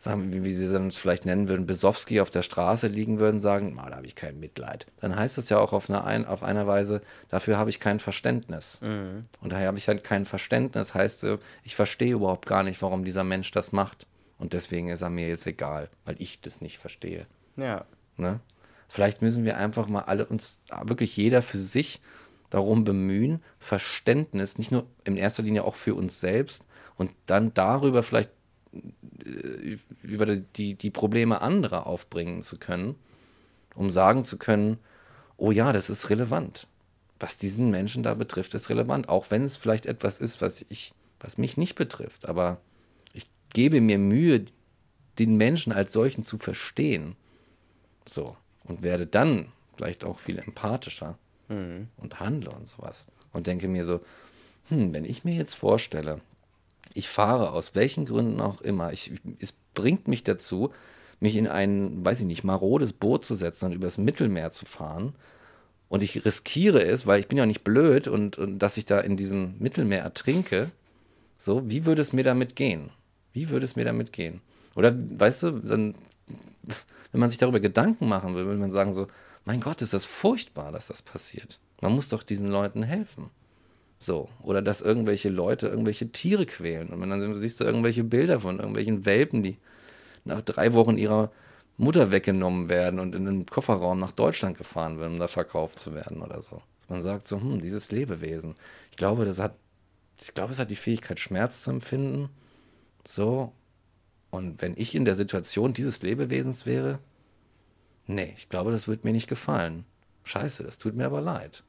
[0.00, 3.74] sagen wir, wie sie es vielleicht nennen würden, Besowski auf der Straße liegen würden, sagen,
[3.74, 4.86] "Ma, da habe ich kein Mitleid.
[5.00, 8.00] Dann heißt es ja auch auf einer, ein, auf einer Weise, dafür habe ich kein
[8.00, 8.80] Verständnis.
[9.42, 13.04] Und daher habe ich halt kein Verständnis, heißt, äh, ich verstehe überhaupt gar nicht, warum
[13.04, 14.06] dieser Mensch das macht.
[14.40, 17.26] Und deswegen ist er mir jetzt egal, weil ich das nicht verstehe.
[17.56, 17.84] Ja.
[18.16, 18.40] Ne?
[18.88, 22.00] Vielleicht müssen wir einfach mal alle uns, wirklich jeder für sich
[22.48, 26.64] darum bemühen, Verständnis, nicht nur in erster Linie auch für uns selbst
[26.96, 28.30] und dann darüber vielleicht
[28.72, 32.96] äh, über die, die Probleme anderer aufbringen zu können,
[33.74, 34.78] um sagen zu können,
[35.36, 36.66] oh ja, das ist relevant.
[37.20, 39.10] Was diesen Menschen da betrifft, ist relevant.
[39.10, 42.26] Auch wenn es vielleicht etwas ist, was ich, was mich nicht betrifft.
[42.26, 42.58] Aber
[43.52, 44.44] gebe mir Mühe,
[45.18, 47.16] den Menschen als solchen zu verstehen.
[48.06, 48.36] So.
[48.64, 49.46] Und werde dann
[49.76, 51.18] vielleicht auch viel empathischer
[51.96, 53.06] und handle und sowas.
[53.32, 54.00] Und denke mir so,
[54.68, 56.20] hm, wenn ich mir jetzt vorstelle,
[56.94, 60.70] ich fahre aus welchen Gründen auch immer, ich, es bringt mich dazu,
[61.20, 65.14] mich in ein, weiß ich nicht, marodes Boot zu setzen und übers Mittelmeer zu fahren.
[65.88, 69.00] Und ich riskiere es, weil ich bin ja nicht blöd und, und dass ich da
[69.00, 70.70] in diesem Mittelmeer ertrinke.
[71.36, 72.90] So, wie würde es mir damit gehen?
[73.32, 74.40] Wie würde es mir damit gehen?
[74.74, 75.94] Oder, weißt du, dann,
[77.12, 79.08] wenn man sich darüber Gedanken machen will, will man sagen so,
[79.44, 81.58] mein Gott, ist das furchtbar, dass das passiert.
[81.80, 83.30] Man muss doch diesen Leuten helfen.
[83.98, 84.28] So.
[84.42, 86.88] Oder dass irgendwelche Leute irgendwelche Tiere quälen.
[86.88, 89.58] Und dann siehst du irgendwelche Bilder von irgendwelchen Welpen, die
[90.24, 91.30] nach drei Wochen ihrer
[91.76, 95.94] Mutter weggenommen werden und in einen Kofferraum nach Deutschland gefahren werden, um da verkauft zu
[95.94, 96.62] werden oder so.
[96.88, 98.56] Man sagt so, hm, dieses Lebewesen.
[98.90, 99.54] Ich glaube, das hat,
[100.20, 102.28] ich glaube, es hat die Fähigkeit, Schmerz zu empfinden.
[103.06, 103.52] So.
[104.30, 107.00] Und wenn ich in der Situation dieses Lebewesens wäre,
[108.06, 109.84] nee, ich glaube, das wird mir nicht gefallen.
[110.24, 111.64] Scheiße, das tut mir aber leid.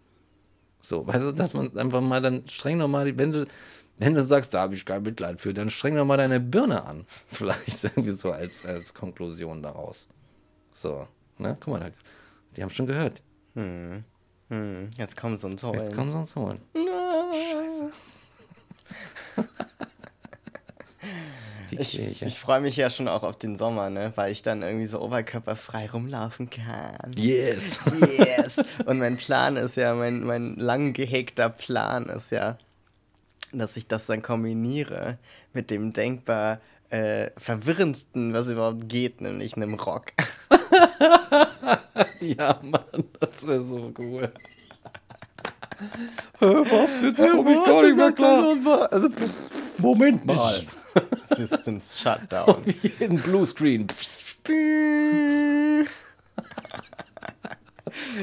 [0.82, 3.48] So, weißt du, dass man einfach mal dann streng nochmal, wenn du,
[3.98, 6.84] wenn du sagst, da habe ich kein Mitleid für, dann streng doch mal deine Birne
[6.84, 7.06] an.
[7.28, 10.08] Vielleicht irgendwie so als, als Konklusion daraus.
[10.72, 11.08] So,
[11.38, 11.58] ne?
[11.60, 11.92] Guck mal,
[12.56, 13.22] die haben schon gehört.
[13.56, 14.04] Hm,
[14.98, 15.80] jetzt kommen sie uns holen.
[15.80, 16.60] Jetzt kommen sie uns holen.
[16.74, 17.92] Scheiße.
[21.80, 24.12] Ich, ich freue mich ja schon auch auf den Sommer, ne?
[24.16, 27.12] Weil ich dann irgendwie so oberkörperfrei rumlaufen kann.
[27.16, 27.80] yes.
[28.18, 28.62] Yes!
[28.86, 32.58] Und mein Plan ist ja, mein, mein lang gehegter Plan ist ja,
[33.54, 35.18] dass ich das dann kombiniere
[35.54, 36.60] mit dem denkbar
[36.90, 40.08] äh, verwirrendsten, was überhaupt geht, nämlich einem Rock.
[42.20, 44.32] ja, Mann, das wäre so cool.
[46.40, 47.02] Was?
[47.02, 48.56] Jetzt komme ich gar nicht mehr klar.
[49.80, 50.62] Moment mal.
[51.36, 52.64] Systems Shutdown.
[53.00, 53.88] Jeden Bluescreen.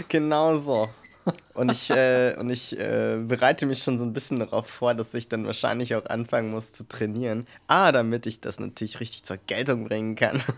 [0.09, 0.89] genau so.
[1.55, 5.15] Und ich, äh, und ich äh, bereite mich schon so ein bisschen darauf vor, dass
[5.15, 7.47] ich dann wahrscheinlich auch anfangen muss zu trainieren.
[7.67, 10.43] Ah, damit ich das natürlich richtig zur Geltung bringen kann.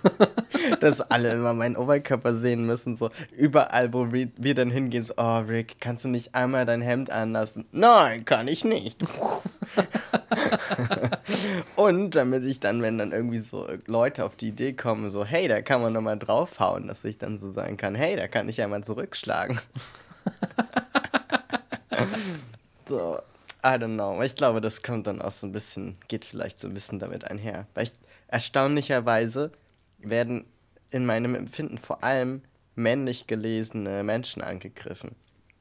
[0.81, 2.97] dass alle immer meinen Oberkörper sehen müssen.
[2.97, 7.11] So überall, wo wir, dann hingehen, so, oh Rick, kannst du nicht einmal dein Hemd
[7.11, 7.67] anlassen?
[7.73, 9.03] Nein, kann ich nicht.
[11.77, 15.49] Und damit ich dann, wenn dann irgendwie so Leute auf die Idee kommen, so, hey,
[15.49, 18.59] da kann man nochmal draufhauen, dass ich dann so sagen kann, hey, da kann ich
[18.59, 19.61] ja mal zurückschlagen.
[22.89, 23.19] So,
[23.63, 24.23] I don't know.
[24.23, 27.25] Ich glaube, das kommt dann auch so ein bisschen, geht vielleicht so ein bisschen damit
[27.25, 27.67] einher.
[27.75, 27.93] Weil ich,
[28.29, 29.53] erstaunlicherweise
[29.99, 30.45] werden
[30.91, 32.43] in meinem Empfinden vor allem
[32.75, 35.15] männlich gelesene Menschen angegriffen.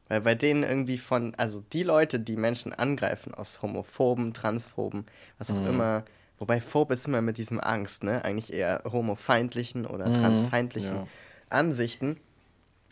[0.07, 5.05] Weil bei denen irgendwie von, also die Leute, die Menschen angreifen aus Homophoben, Transphoben,
[5.37, 6.03] was auch immer,
[6.39, 8.25] wobei Phob ist immer mit diesem Angst, ne?
[8.25, 11.07] Eigentlich eher homofeindlichen oder transfeindlichen ja.
[11.49, 12.17] Ansichten.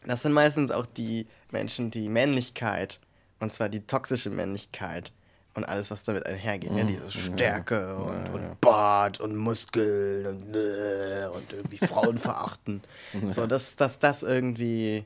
[0.06, 3.00] Das sind meistens auch die Menschen, die Männlichkeit,
[3.40, 5.12] und zwar die toxische Männlichkeit
[5.54, 6.72] und alles, was damit einhergeht.
[6.72, 6.86] Ne?
[6.86, 12.82] Diese Stärke und, und Bart und Muskeln und, äh, und irgendwie Frauen verachten.
[13.30, 15.06] So, dass, dass das irgendwie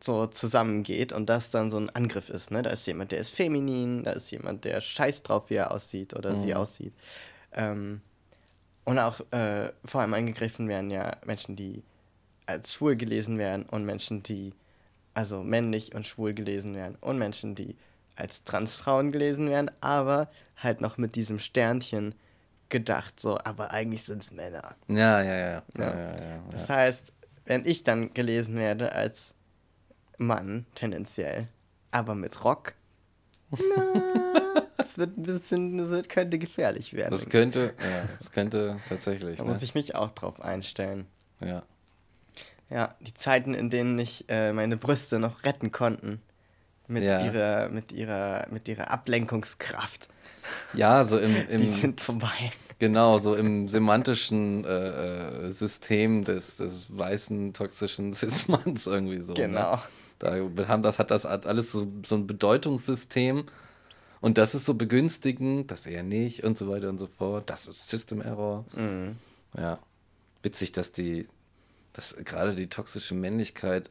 [0.00, 2.52] so zusammengeht und das dann so ein Angriff ist.
[2.52, 2.62] Ne?
[2.62, 6.14] Da ist jemand, der ist feminin, da ist jemand, der scheiß drauf, wie er aussieht
[6.14, 6.94] oder sie aussieht.
[7.52, 8.00] Ähm,
[8.84, 11.82] und auch äh, vor allem angegriffen werden ja Menschen, die
[12.48, 14.54] als schwul gelesen werden und Menschen, die
[15.14, 17.76] also männlich und schwul gelesen werden und Menschen, die
[18.16, 22.14] als Transfrauen gelesen werden, aber halt noch mit diesem Sternchen
[22.68, 24.76] gedacht, so, aber eigentlich sind es Männer.
[24.88, 25.62] Ja, ja, ja.
[25.76, 26.10] ja, Ja.
[26.10, 26.42] ja.
[26.50, 27.12] Das heißt,
[27.44, 29.34] wenn ich dann gelesen werde als
[30.18, 31.48] Mann, tendenziell,
[31.90, 32.74] aber mit Rock,
[33.50, 37.12] na, das wird ein bisschen, das wird, könnte gefährlich werden.
[37.12, 39.38] Das könnte, ja, das könnte tatsächlich.
[39.38, 39.50] da Ne?
[39.52, 41.06] muss ich mich auch drauf einstellen.
[41.40, 41.62] Ja.
[42.70, 46.20] Ja, die Zeiten, in denen ich äh, meine Brüste noch retten konnten.
[46.86, 47.24] Mit Ja.
[47.24, 50.08] ihrer, mit ihrer, mit ihrer Ablenkungskraft.
[50.74, 52.52] ja, so im, Die im sind vorbei.
[52.78, 59.34] genau, so im semantischen äh, äh, System des, des weißen toxischen Cis-Manns irgendwie so.
[59.34, 59.76] Genau.
[59.76, 59.82] Ne?
[60.18, 63.44] Da haben das, hat das alles so, so ein Bedeutungssystem
[64.20, 67.48] und das ist so begünstigend, das eher nicht und so weiter und so fort.
[67.50, 68.64] Das ist System Error.
[68.74, 69.16] Mhm.
[69.56, 69.78] Ja.
[70.42, 71.28] Witzig, dass die,
[71.98, 73.90] dass gerade die toxische Männlichkeit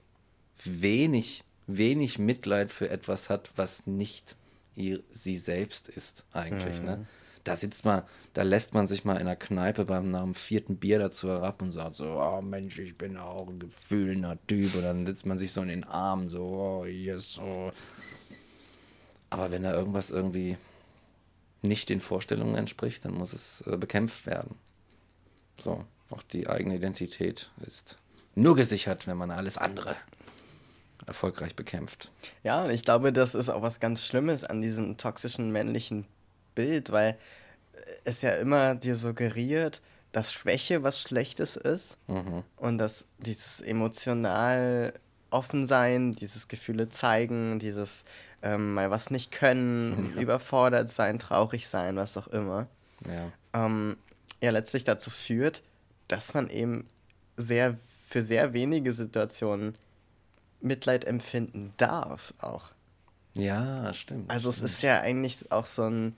[0.64, 4.38] wenig, wenig Mitleid für etwas hat, was nicht
[4.76, 6.82] ihr, sie selbst ist, eigentlich.
[6.82, 7.06] Ne?
[7.44, 8.04] Da sitzt man,
[8.34, 11.62] da lässt man sich mal in der Kneipe beim nach dem vierten Bier dazu herab
[11.62, 14.76] und sagt so, oh Mensch, ich bin auch ein gefühlender Typ.
[14.76, 17.74] Und dann sitzt man sich so in den Armen, so, oh yes, oh.
[19.30, 20.56] Aber wenn da irgendwas irgendwie
[21.62, 24.56] nicht den Vorstellungen entspricht, dann muss es äh, bekämpft werden.
[25.60, 27.98] So, auch die eigene Identität ist
[28.36, 29.96] nur gesichert, wenn man alles andere
[31.06, 32.12] erfolgreich bekämpft.
[32.44, 36.06] Ja, und ich glaube, das ist auch was ganz Schlimmes an diesem toxischen männlichen
[36.56, 37.18] Bild, weil
[38.04, 39.82] es ja immer dir suggeriert,
[40.12, 41.98] dass Schwäche was Schlechtes ist
[42.58, 44.94] und dass dieses emotional
[45.30, 48.04] offen sein, dieses Gefühle zeigen, dieses
[48.42, 52.68] ähm, mal was nicht können, überfordert sein, traurig sein, was auch immer,
[53.06, 53.32] Ja.
[53.54, 53.98] ähm,
[54.42, 55.62] ja letztlich dazu führt,
[56.08, 56.90] dass man eben
[57.36, 57.78] sehr
[58.08, 59.78] für sehr wenige Situationen
[60.62, 62.72] Mitleid empfinden darf auch.
[63.34, 64.32] Ja, stimmt.
[64.32, 66.16] Also es ist ja eigentlich auch so ein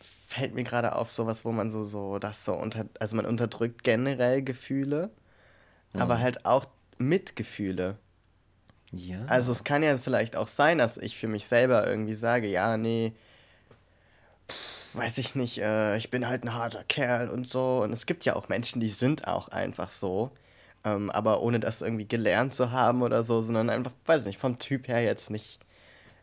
[0.00, 3.82] fällt mir gerade auf sowas, wo man so so das so unter also man unterdrückt
[3.84, 5.10] generell Gefühle,
[5.94, 6.66] aber halt auch
[6.98, 7.98] Mitgefühle.
[8.92, 9.24] ja.
[9.26, 12.76] Also es kann ja vielleicht auch sein, dass ich für mich selber irgendwie sage, ja,
[12.76, 13.14] nee,
[14.96, 17.80] weiß ich nicht, äh, ich bin halt ein harter Kerl und so.
[17.82, 20.30] Und es gibt ja auch Menschen, die sind auch einfach so.
[20.84, 24.58] Ähm, aber ohne das irgendwie gelernt zu haben oder so, sondern einfach, weiß nicht, vom
[24.58, 25.58] Typ her jetzt nicht,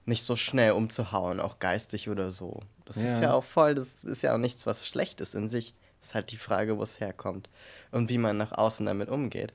[0.05, 2.61] nicht so schnell umzuhauen, auch geistig oder so.
[2.85, 3.15] Das Ja.
[3.15, 5.73] ist ja auch voll, das ist ja auch nichts, was Schlechtes in sich.
[6.03, 7.49] Ist halt die Frage, wo es herkommt
[7.91, 9.53] und wie man nach außen damit umgeht.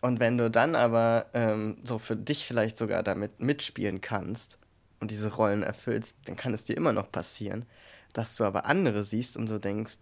[0.00, 4.58] Und wenn du dann aber ähm, so für dich vielleicht sogar damit mitspielen kannst
[5.00, 7.66] und diese Rollen erfüllst, dann kann es dir immer noch passieren,
[8.12, 9.98] dass du aber andere siehst und du denkst,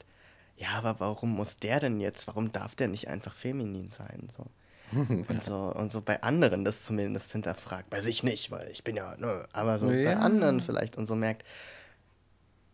[0.57, 4.29] ja, aber warum muss der denn jetzt, warum darf der nicht einfach feminin sein?
[4.35, 4.47] So.
[5.29, 7.91] und, so, und so bei anderen das zumindest hinterfragt.
[7.91, 10.05] Bei sich nicht, weil ich bin ja, ne, aber so Ja.
[10.15, 11.45] bei anderen vielleicht und so merkt,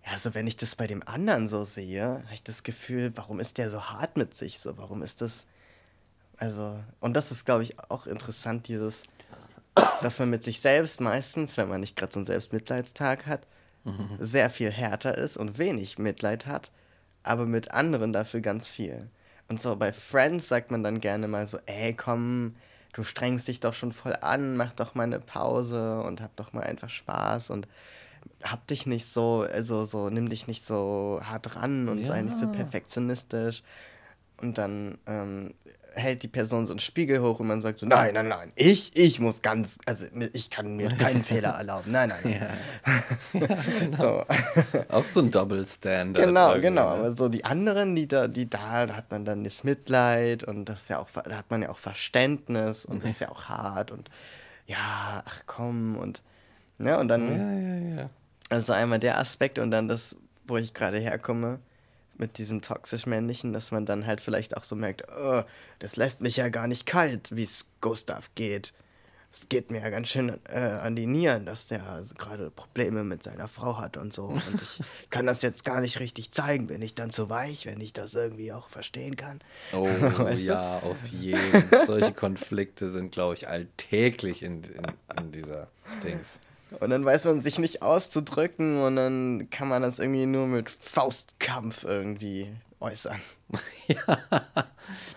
[0.05, 3.41] ja, so wenn ich das bei dem anderen so sehe, habe ich das Gefühl, warum
[3.41, 4.59] ist der so hart mit sich?
[4.59, 5.47] So, warum ist das.
[6.37, 9.05] Also, und das ist, glaube ich, auch interessant, dieses,
[10.03, 13.47] dass man mit sich selbst meistens, wenn man nicht gerade so einen Selbstmitleidstag hat,
[14.19, 16.71] sehr viel härter ist und wenig Mitleid hat,
[17.23, 19.09] aber mit anderen dafür ganz viel.
[19.49, 22.55] Und so bei Friends sagt man dann gerne mal so, ey, komm,
[22.93, 26.53] du strengst dich doch schon voll an, mach doch mal eine Pause und hab doch
[26.53, 27.67] mal einfach Spaß und
[28.43, 32.39] hab dich nicht so, also so, nimm dich nicht so hart ran und sei nicht
[32.39, 32.53] so Ja.
[32.53, 33.63] perfektionistisch.
[34.41, 35.55] Und dann ähm,
[35.95, 38.97] hält die Person so einen Spiegel hoch und man sagt so, nein, nein, nein, ich,
[38.97, 41.93] ich muss ganz, also ich kann mir keinen Fehler erlauben.
[41.93, 42.41] Nein, nein.
[42.41, 43.49] nein.
[43.97, 44.25] So.
[44.89, 46.25] Auch so ein Double Standard.
[46.25, 46.97] Genau, genau.
[46.97, 47.01] ne?
[47.01, 50.67] Aber so die anderen, die da, die da, da hat man dann das Mitleid und
[50.67, 53.45] das ist ja auch, da hat man ja auch Verständnis und das ist ja auch
[53.45, 54.11] hart und
[54.67, 56.23] ja, ach komm und
[56.79, 58.11] ne, und dann, Ja, ja, ja.
[58.49, 60.17] also einmal der Aspekt und dann das,
[60.47, 61.61] wo ich gerade herkomme,
[62.17, 65.43] mit diesem toxisch-männlichen, dass man dann halt vielleicht auch so merkt, oh,
[65.79, 68.73] das lässt mich ja gar nicht kalt, wie es Gustav geht.
[69.33, 73.03] Es geht mir ja ganz schön äh, an die Nieren, dass der also gerade Probleme
[73.03, 74.27] mit seiner Frau hat und so.
[74.27, 74.81] Und ich
[75.11, 76.67] kann das jetzt gar nicht richtig zeigen.
[76.67, 79.41] Bin ich dann zu weich, wenn ich das irgendwie auch verstehen kann?
[79.73, 80.45] Oh Weißt du?
[80.45, 81.65] ja, auf jeden.
[81.87, 84.85] Solche Konflikte sind, glaube ich, alltäglich in, in,
[85.19, 85.69] in dieser
[86.05, 86.39] Dings.
[86.81, 90.71] Und dann weiß man sich nicht auszudrücken und dann kann man das irgendwie nur mit
[90.71, 92.51] Faustkampf irgendwie
[92.81, 93.21] äußern.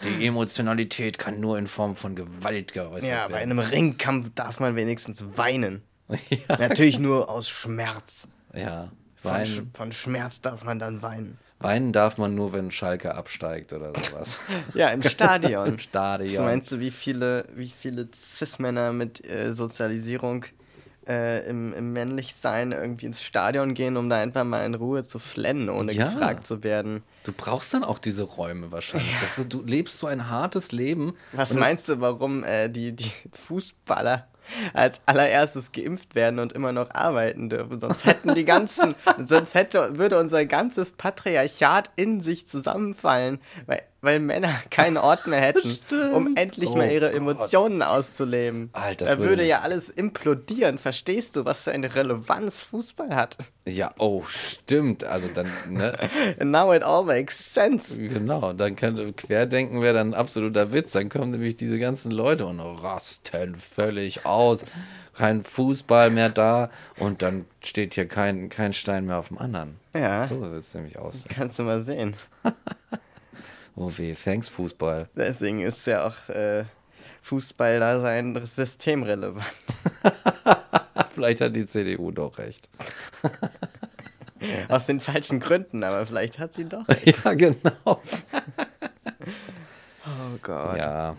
[0.04, 3.52] Die Emotionalität kann nur in Form von Gewalt geäußert Ja, bei werden.
[3.52, 5.82] einem Ringkampf darf man wenigstens weinen.
[6.48, 8.28] Natürlich nur aus Schmerz.
[8.54, 11.40] Ja, Von, Sch von Schmerz darf man dann weinen.
[11.60, 14.38] weinen darf man nur, wenn Schalke absteigt oder sowas.
[14.76, 15.68] Ja, im Stadion.
[15.68, 16.36] Im Stadion.
[16.36, 20.46] So meinst du, wie viele, wie viele Cis-Männer mit äh, Sozialisierung
[21.08, 25.20] äh, im, im Männlichsein irgendwie ins Stadion gehen, um da einfach mal in Ruhe zu
[25.20, 26.06] flennen, ohne Ja.
[26.06, 27.04] gefragt zu werden?
[27.24, 29.12] Du brauchst dann auch diese Räume wahrscheinlich.
[29.20, 31.16] Das, du lebst so ein hartes Leben.
[31.32, 34.28] Was meinst du, warum äh, die, die Fußballer
[34.74, 37.80] als allererstes geimpft werden und immer noch arbeiten dürfen?
[37.80, 38.94] Sonst hätten die ganzen,
[39.26, 45.42] sonst hätte, würde unser ganzes Patriarchat in sich zusammenfallen, weil, weil Männer keinen Ort mehr
[45.42, 45.78] hätten,
[46.14, 47.16] um endlich Oh mal ihre Gott.
[47.18, 48.70] Emotionen auszuleben.
[48.72, 50.78] Alter, das da würde würde- ja alles implodieren.
[50.78, 53.36] Verstehst du, was für eine Relevanz Fußball hat?
[53.68, 55.04] Ja, oh, stimmt.
[55.04, 55.94] Also dann, ne?
[56.40, 58.00] And now it all makes sense.
[58.00, 60.92] Genau, dann kann Querdenken wäre dann ein absoluter Witz.
[60.94, 64.64] Dann kommen nämlich diese ganzen Leute und rasten völlig aus.
[65.18, 66.70] Kein Fußball mehr da
[67.00, 69.78] und dann steht hier kein, kein Stein mehr auf dem anderen.
[69.94, 70.26] Ja.
[70.26, 71.32] So wird es nämlich aussehen.
[71.34, 72.16] Kannst du mal sehen.
[73.76, 75.10] Oh weh, thanks Fußball.
[75.16, 76.66] Deswegen ist ja auch äh,
[77.24, 79.46] Fußball da sein systemrelevant.
[81.14, 82.70] Vielleicht hat die CDU doch recht.
[84.70, 86.86] Aus den falschen Gründen, aber vielleicht hat sie doch.
[87.06, 87.56] ja, genau.
[87.86, 87.98] Oh
[90.42, 90.78] Gott.
[90.78, 91.16] Ja,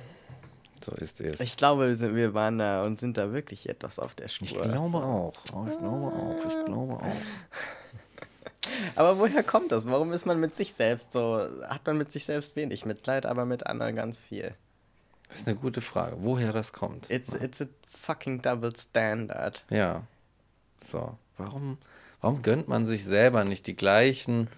[0.85, 1.41] so ist es.
[1.41, 4.47] Ich glaube, wir sind- wir waren da und sind da wirklich etwas auf der Spur.
[4.47, 5.33] Ich glaube auch.
[5.53, 6.37] Oh, ich glaube auch.
[6.47, 7.03] Ich glaube auch.
[8.95, 9.87] Aber woher kommt das?
[9.89, 13.45] Warum ist man mit sich selbst so, hat man mit sich selbst wenig Mitleid, aber
[13.45, 14.55] mit anderen ganz viel?
[15.29, 17.11] Das ist eine gute Frage, woher das kommt.
[17.11, 19.65] It's, it's a fucking double standard.
[19.71, 20.03] Ja.
[20.91, 21.19] So.
[21.37, 21.79] Warum,
[22.21, 24.49] warum gönnt man sich selber nicht die gleichen,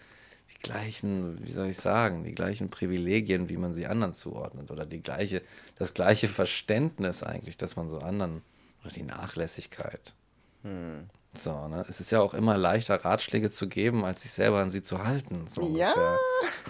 [0.52, 4.70] die gleichen, wie soll ich sagen, die gleichen Privilegien, wie man sie anderen zuordnet?
[4.70, 5.42] Oder die gleiche,
[5.76, 8.42] das gleiche Verständnis eigentlich, dass man so anderen,
[8.82, 10.14] oder die Nachlässigkeit.
[11.34, 11.84] So, ne?
[11.88, 15.04] Es ist ja auch immer leichter, Ratschläge zu geben, als sich selber an sie zu
[15.04, 15.46] halten.
[15.48, 16.16] So Ja.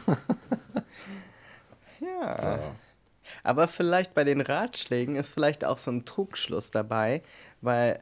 [2.01, 2.40] Ja.
[2.40, 2.59] So.
[3.43, 7.22] Aber vielleicht bei den Ratschlägen ist vielleicht auch so ein Trugschluss dabei,
[7.60, 8.01] weil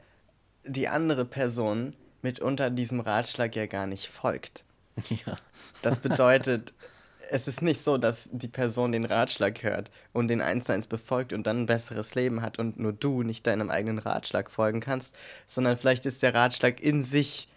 [0.65, 4.65] die andere Person mitunter diesem Ratschlag ja gar nicht folgt.
[5.09, 5.37] Ja.
[5.83, 6.73] Das bedeutet,
[7.31, 11.33] es ist nicht so, dass die Person den Ratschlag hört und den eins eins befolgt
[11.33, 15.15] und dann ein besseres Leben hat und nur du nicht deinem eigenen Ratschlag folgen kannst,
[15.47, 17.49] sondern vielleicht ist der Ratschlag in sich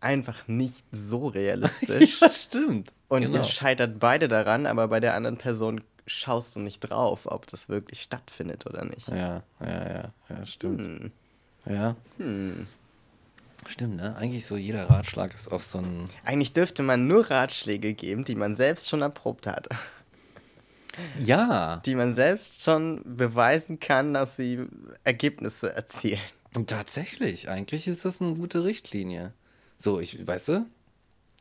[0.00, 2.20] einfach nicht so realistisch.
[2.20, 2.92] ja, stimmt.
[3.08, 3.38] Und genau.
[3.38, 7.68] ihr scheitert beide daran, aber bei der anderen Person schaust du nicht drauf, ob das
[7.68, 9.08] wirklich stattfindet oder nicht.
[9.08, 10.80] Ja, ja, ja, ja, stimmt.
[10.80, 11.12] Hm.
[11.66, 11.96] Ja.
[13.66, 14.16] Stimmt, ne?
[14.16, 16.08] Eigentlich so jeder Ratschlag ist auch so ein.
[16.24, 19.68] Eigentlich dürfte man nur Ratschläge geben, die man selbst schon erprobt hat.
[21.18, 24.66] Ja, Die man selbst schon beweisen kann, dass sie
[25.04, 26.20] Ergebnisse erzielen.
[26.54, 29.32] und tatsächlich, eigentlich ist das eine gute Richtlinie.
[29.78, 30.66] So, ich, weißt du,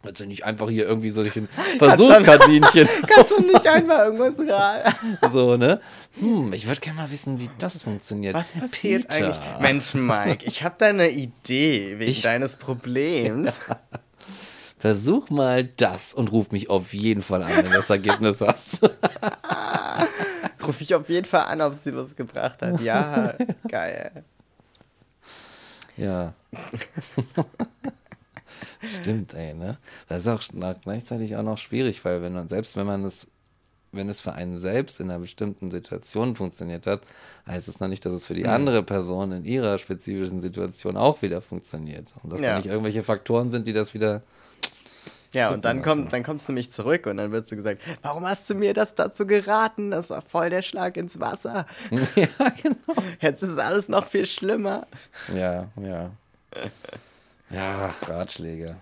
[0.05, 2.88] Also nicht einfach hier irgendwie so durch ein Versuchskaninchen.
[3.05, 5.17] Kannst du nicht einfach irgendwas raten?
[5.34, 5.81] so, ne?
[6.19, 8.34] Hm, ich würde gerne mal wissen, wie das funktioniert.
[8.34, 9.26] Was passiert Peter.
[9.26, 9.38] eigentlich?
[9.59, 13.59] Mensch, Mike, ich habe da eine Idee wegen Ich- deines Problems.
[14.80, 18.81] Versuch mal das und ruf mich auf jeden Fall an, wenn du das Ergebnis hast.
[20.65, 22.80] Ruf mich auf jeden Fall an, ob sie was gebracht hat.
[22.80, 23.34] Ja,
[23.67, 24.23] geil.
[25.97, 26.34] ja.
[29.02, 29.77] Stimmt, ey, ne?
[30.07, 30.41] Das ist auch
[30.81, 33.27] gleichzeitig auch noch schwierig, weil wenn man, selbst wenn man es,
[33.91, 37.02] wenn es für einen selbst in einer bestimmten Situation funktioniert hat,
[37.48, 41.22] heißt es noch nicht, dass es für die andere Person in ihrer spezifischen Situation auch
[41.22, 42.14] wieder funktioniert.
[42.23, 42.49] Und dass Ja.
[42.52, 44.22] da nicht irgendwelche Faktoren sind, die das wieder.
[45.31, 48.27] Ja, und dann, kommt, dann kommst du nämlich zurück und dann wird so gesagt, warum
[48.27, 49.91] hast du mir das dazu geraten?
[49.91, 51.68] Das war voll der Schlag ins Wasser.
[52.15, 53.03] ja, genau.
[53.22, 54.88] Jetzt ist alles noch viel schlimmer.
[55.36, 56.11] Ja, ja.
[57.49, 58.76] Ja, Ratschläge.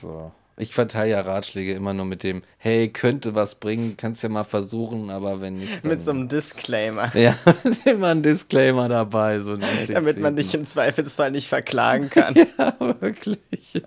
[0.00, 0.32] So.
[0.56, 4.44] Ich verteile ja Ratschläge immer nur mit dem, hey, könnte was bringen, kannst ja mal
[4.44, 5.84] versuchen, aber wenn nicht.
[5.84, 7.10] Mit so einem Disclaimer.
[7.14, 7.34] Ja,
[7.64, 12.34] mit immer ein Disclaimer dabei, so Damit man dich im Zweifelsfall nicht verklagen kann.
[12.34, 13.82] Ja, wirklich.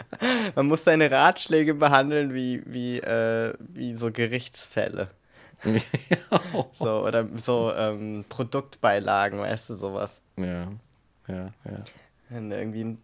[0.55, 5.09] Man muss seine Ratschläge behandeln wie, wie, äh, wie so Gerichtsfälle.
[5.63, 6.41] ja,
[6.73, 10.23] So, oder so ähm, Produktbeilagen, weißt du, sowas.
[10.37, 10.71] ja,
[11.27, 11.83] ja, ja.
[12.29, 12.97] Wenn du irgendwie ein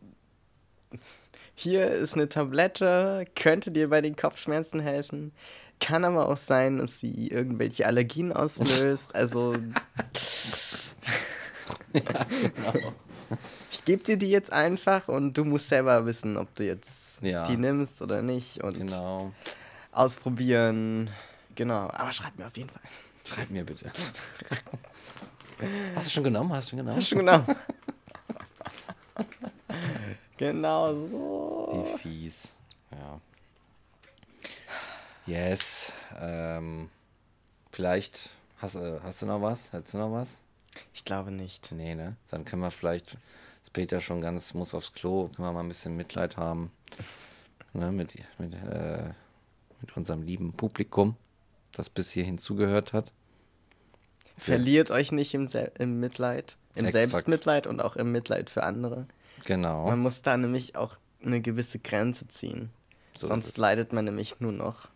[1.62, 5.34] hier ist eine Tablette, könnte dir bei den Kopfschmerzen helfen.
[5.82, 9.14] Kann aber auch sein, dass sie irgendwelche Allergien auslöst.
[9.16, 9.54] Also.
[13.72, 17.44] Ich gebe dir die jetzt einfach und du musst selber wissen, ob du jetzt Ja.
[17.46, 19.32] die nimmst oder nicht und Genau.
[19.92, 21.10] ausprobieren.
[21.56, 21.90] Genau.
[21.94, 22.82] Aber schreib mir auf jeden Fall.
[23.26, 23.92] Schreib mir bitte.
[25.96, 26.52] Hast du schon genommen?
[26.54, 27.02] Hast du schon genommen?
[27.02, 27.44] Schon genau.
[30.40, 31.70] genau so.
[31.94, 32.52] Wie fies.
[32.92, 33.22] Ja.
[35.28, 35.94] Yes.
[36.20, 36.90] Ähm,
[37.72, 39.72] vielleicht hast, du- hast du noch was?
[39.72, 40.30] Hättest du noch was?
[40.94, 41.72] Ich glaube nicht.
[41.72, 42.16] Nee, ne?
[42.32, 43.18] Dann können wir vielleicht,
[43.64, 46.72] ist Peter schon ganz, muss aufs Klo, können wir mal ein bisschen Mitleid haben.
[47.74, 47.92] Ne?
[47.92, 49.10] Mit, mit, äh,
[49.82, 51.16] mit unserem lieben Publikum,
[51.74, 53.12] das bis hierhin zugehört hat.
[54.38, 55.48] Verliert euch nicht im,
[55.78, 56.56] im Mitleid.
[56.76, 57.12] Im Exakt.
[57.12, 59.06] Selbstmitleid und auch im Mitleid für andere.
[59.46, 59.88] Genau.
[59.88, 62.70] Man muss da nämlich auch eine gewisse Grenze ziehen.
[63.18, 64.88] So Sonst leidet man nämlich nur noch.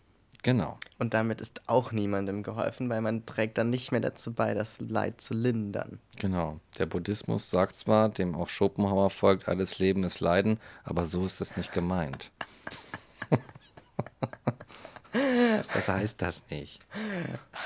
[0.44, 0.78] Genau.
[1.00, 4.80] Und damit ist auch niemandem geholfen, weil man trägt dann nicht mehr dazu bei, das
[4.82, 6.00] Leid zu lindern.
[6.20, 6.60] Genau.
[6.78, 11.40] Der Buddhismus sagt zwar, dem auch Schopenhauer folgt, alles Leben ist Leiden, aber so ist
[11.40, 12.30] es nicht gemeint.
[15.74, 16.86] Was heißt das nicht?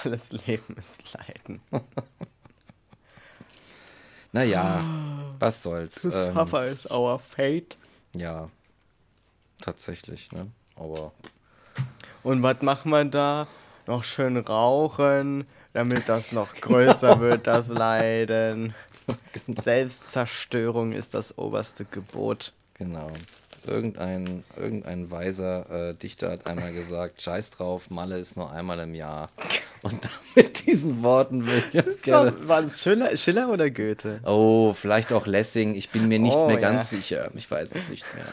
[0.03, 1.61] Alles Leben ist Leiden.
[4.31, 4.83] Naja,
[5.39, 6.01] was soll's.
[6.01, 7.77] To Ähm, suffer is our fate.
[8.15, 8.49] ja,
[9.61, 10.47] tatsächlich, ne?
[10.75, 11.11] Aber
[12.23, 13.47] Und was machen wir da?
[13.87, 18.73] Noch schön rauchen, damit das noch größer wird, das Leiden.
[19.63, 22.51] Selbstzerstörung ist das oberste Gebot.
[22.73, 23.09] genau.
[23.68, 28.94] Irgendein, irgendein weiser äh, Dichter hat einmal gesagt, scheiß drauf, Malle ist nur einmal im
[28.95, 29.27] Jahr.
[29.84, 32.34] Und mit diesen Worten will ich jetzt gerne...
[32.41, 34.19] War, war das Schiller, Schiller oder Goethe?
[34.26, 36.72] Oh, vielleicht auch Lessing, ich bin mir nicht Oh, mehr ja.
[36.72, 37.30] ganz sicher.
[37.35, 38.26] Ich weiß es nicht mehr.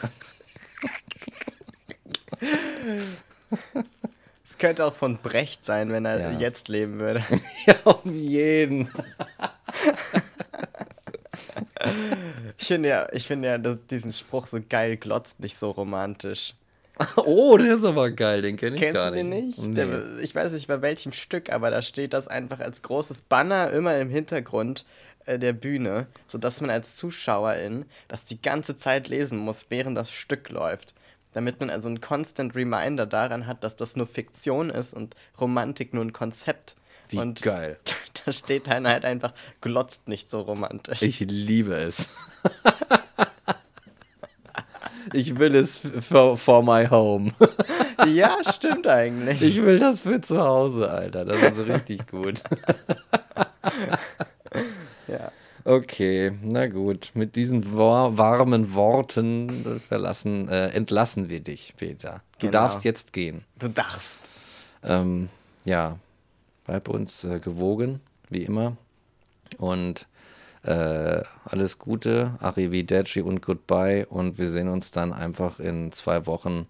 [4.43, 6.39] Es könnte auch von Brecht sein, wenn er Ja.
[6.39, 7.23] jetzt leben würde.
[7.65, 8.89] ja, auf jeden.
[12.57, 16.53] Ich finde ja, ich finde ja dass diesen Spruch so geil glotzt nicht so romantisch.
[17.17, 19.57] Oh, der ist aber geil, den kenne ich Kennst gar du den nicht.
[19.57, 19.69] nicht?
[19.69, 19.73] Nee.
[19.75, 23.69] Der, ich weiß nicht bei welchem Stück, aber da steht das einfach als großes Banner
[23.71, 24.85] immer im Hintergrund
[25.25, 30.09] äh, der Bühne, sodass man als Zuschauerin das die ganze Zeit lesen muss, während das
[30.11, 30.93] Stück läuft.
[31.33, 35.93] Damit man also einen constant Reminder daran hat, dass das nur Fiktion ist und Romantik
[35.93, 36.75] nur ein Konzept.
[37.09, 37.77] Wie und geil.
[38.25, 41.01] da steht dann halt einfach, glotzt nicht so romantisch.
[41.01, 42.07] Ich liebe es.
[45.13, 47.31] ich will es for, for my home.
[48.07, 49.41] ja, stimmt eigentlich.
[49.41, 51.25] Ich will das für zu Hause, Alter.
[51.25, 52.41] Das ist richtig gut.
[55.07, 55.31] ja.
[55.63, 57.09] Okay, na gut.
[57.15, 62.21] Mit diesen war warmen Worten verlassen, äh, entlassen wir dich, Peter.
[62.37, 62.51] Du Genau.
[62.51, 63.45] darfst jetzt gehen.
[63.57, 64.19] Du darfst.
[64.83, 65.29] Ähm,
[65.63, 65.97] ja,
[66.65, 68.75] bleib uns äh, gewogen, wie immer.
[69.57, 70.07] Und
[70.63, 74.05] äh, alles Gute, Arrivederci und Goodbye.
[74.07, 76.65] Und wir sehen uns dann einfach in zwei Wochen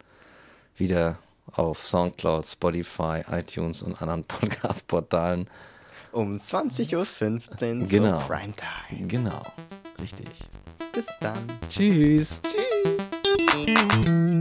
[0.76, 1.18] wieder
[1.54, 5.48] auf Soundcloud, Spotify, iTunes und anderen Podcast-Portalen.
[6.12, 8.20] Um 20.15 Uhr Genau.
[8.20, 9.08] zur Primetime.
[9.08, 9.42] Genau,
[10.02, 10.28] richtig.
[10.94, 11.38] Bis dann.
[11.70, 12.42] Tschüss.
[13.52, 14.35] Tschüss.